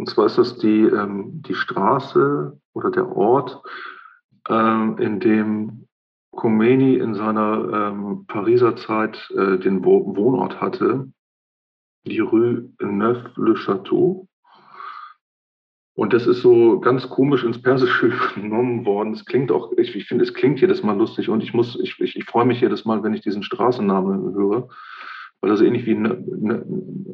Und 0.00 0.08
zwar 0.08 0.24
ist 0.24 0.38
das 0.38 0.56
die, 0.56 0.80
ähm, 0.80 1.42
die 1.42 1.52
Straße 1.52 2.58
oder 2.72 2.90
der 2.90 3.14
Ort, 3.14 3.62
ähm, 4.48 4.96
in 4.96 5.20
dem 5.20 5.88
Khomeini 6.30 6.94
in 6.94 7.14
seiner 7.14 7.92
ähm, 7.92 8.24
Pariser 8.26 8.76
Zeit 8.76 9.30
äh, 9.36 9.58
den 9.58 9.84
Wohnort 9.84 10.58
hatte, 10.58 11.12
die 12.06 12.20
Rue 12.20 12.70
Neuf-le-Château. 12.80 14.26
Und 15.92 16.14
das 16.14 16.26
ist 16.26 16.40
so 16.40 16.80
ganz 16.80 17.10
komisch 17.10 17.44
ins 17.44 17.60
Persische 17.60 18.10
genommen 18.36 18.86
worden. 18.86 19.12
Es 19.12 19.26
klingt 19.26 19.52
auch, 19.52 19.70
ich, 19.76 19.94
ich 19.94 20.06
finde, 20.06 20.24
es 20.24 20.32
klingt 20.32 20.62
jedes 20.62 20.82
Mal 20.82 20.96
lustig 20.96 21.28
und 21.28 21.42
ich 21.42 21.52
muss, 21.52 21.78
ich, 21.78 22.00
ich, 22.00 22.16
ich 22.16 22.24
freue 22.24 22.46
mich 22.46 22.62
jedes 22.62 22.86
Mal, 22.86 23.02
wenn 23.02 23.12
ich 23.12 23.20
diesen 23.20 23.42
Straßennamen 23.42 24.32
höre, 24.32 24.70
weil 25.40 25.50
das 25.50 25.60
ähnlich 25.60 25.86
wie 25.86 25.94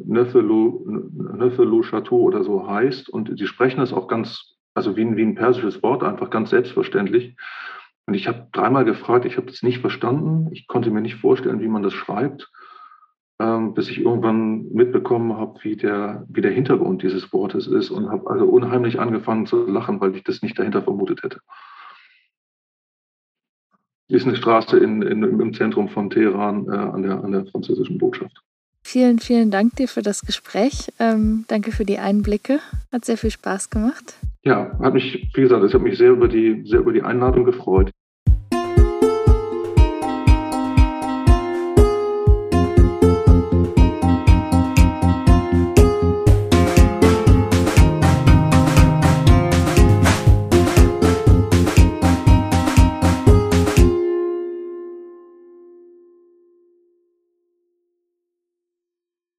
Neufelu 0.06 1.82
Chateau 1.82 2.18
oder 2.18 2.44
so 2.44 2.68
heißt. 2.68 3.08
Und 3.08 3.38
die 3.38 3.46
sprechen 3.46 3.80
das 3.80 3.92
auch 3.92 4.08
ganz, 4.08 4.56
also 4.74 4.96
wie 4.96 5.02
ein, 5.02 5.16
wie 5.16 5.22
ein 5.22 5.34
persisches 5.34 5.82
Wort, 5.82 6.02
einfach 6.02 6.30
ganz 6.30 6.50
selbstverständlich. 6.50 7.36
Und 8.06 8.14
ich 8.14 8.28
habe 8.28 8.48
dreimal 8.52 8.84
gefragt, 8.84 9.24
ich 9.24 9.36
habe 9.36 9.46
das 9.48 9.62
nicht 9.62 9.80
verstanden. 9.80 10.48
Ich 10.52 10.66
konnte 10.66 10.90
mir 10.90 11.00
nicht 11.00 11.16
vorstellen, 11.16 11.60
wie 11.60 11.68
man 11.68 11.82
das 11.82 11.92
schreibt 11.92 12.50
ähm, 13.38 13.74
bis 13.74 13.90
ich 13.90 14.00
irgendwann 14.00 14.66
mitbekommen 14.72 15.36
habe, 15.36 15.58
wie 15.62 15.76
der, 15.76 16.24
wie 16.28 16.40
der 16.40 16.52
Hintergrund 16.52 17.02
dieses 17.02 17.32
Wortes 17.32 17.66
ist 17.66 17.90
und 17.90 18.08
habe 18.08 18.30
also 18.30 18.46
unheimlich 18.46 18.98
angefangen 18.98 19.46
zu 19.46 19.66
lachen, 19.66 20.00
weil 20.00 20.16
ich 20.16 20.24
das 20.24 20.42
nicht 20.42 20.58
dahinter 20.58 20.82
vermutet 20.82 21.22
hätte. 21.22 21.40
Ist 24.08 24.26
eine 24.26 24.36
Straße 24.36 24.78
in, 24.78 25.02
in, 25.02 25.22
im 25.22 25.54
Zentrum 25.54 25.88
von 25.88 26.10
Teheran 26.10 26.66
äh, 26.68 26.76
an, 26.76 27.02
der, 27.02 27.24
an 27.24 27.32
der 27.32 27.46
französischen 27.46 27.98
Botschaft. 27.98 28.36
Vielen, 28.84 29.18
vielen 29.18 29.50
Dank 29.50 29.74
dir 29.74 29.88
für 29.88 30.02
das 30.02 30.22
Gespräch. 30.22 30.92
Ähm, 31.00 31.44
danke 31.48 31.72
für 31.72 31.84
die 31.84 31.98
Einblicke. 31.98 32.60
Hat 32.92 33.04
sehr 33.04 33.16
viel 33.16 33.32
Spaß 33.32 33.68
gemacht. 33.70 34.14
Ja, 34.44 34.78
hat 34.80 34.94
mich, 34.94 35.28
wie 35.34 35.40
gesagt, 35.40 35.64
es 35.64 35.74
hat 35.74 35.82
mich 35.82 35.98
sehr 35.98 36.10
über 36.10 36.28
die, 36.28 36.62
sehr 36.66 36.78
über 36.78 36.92
die 36.92 37.02
Einladung 37.02 37.44
gefreut. 37.44 37.90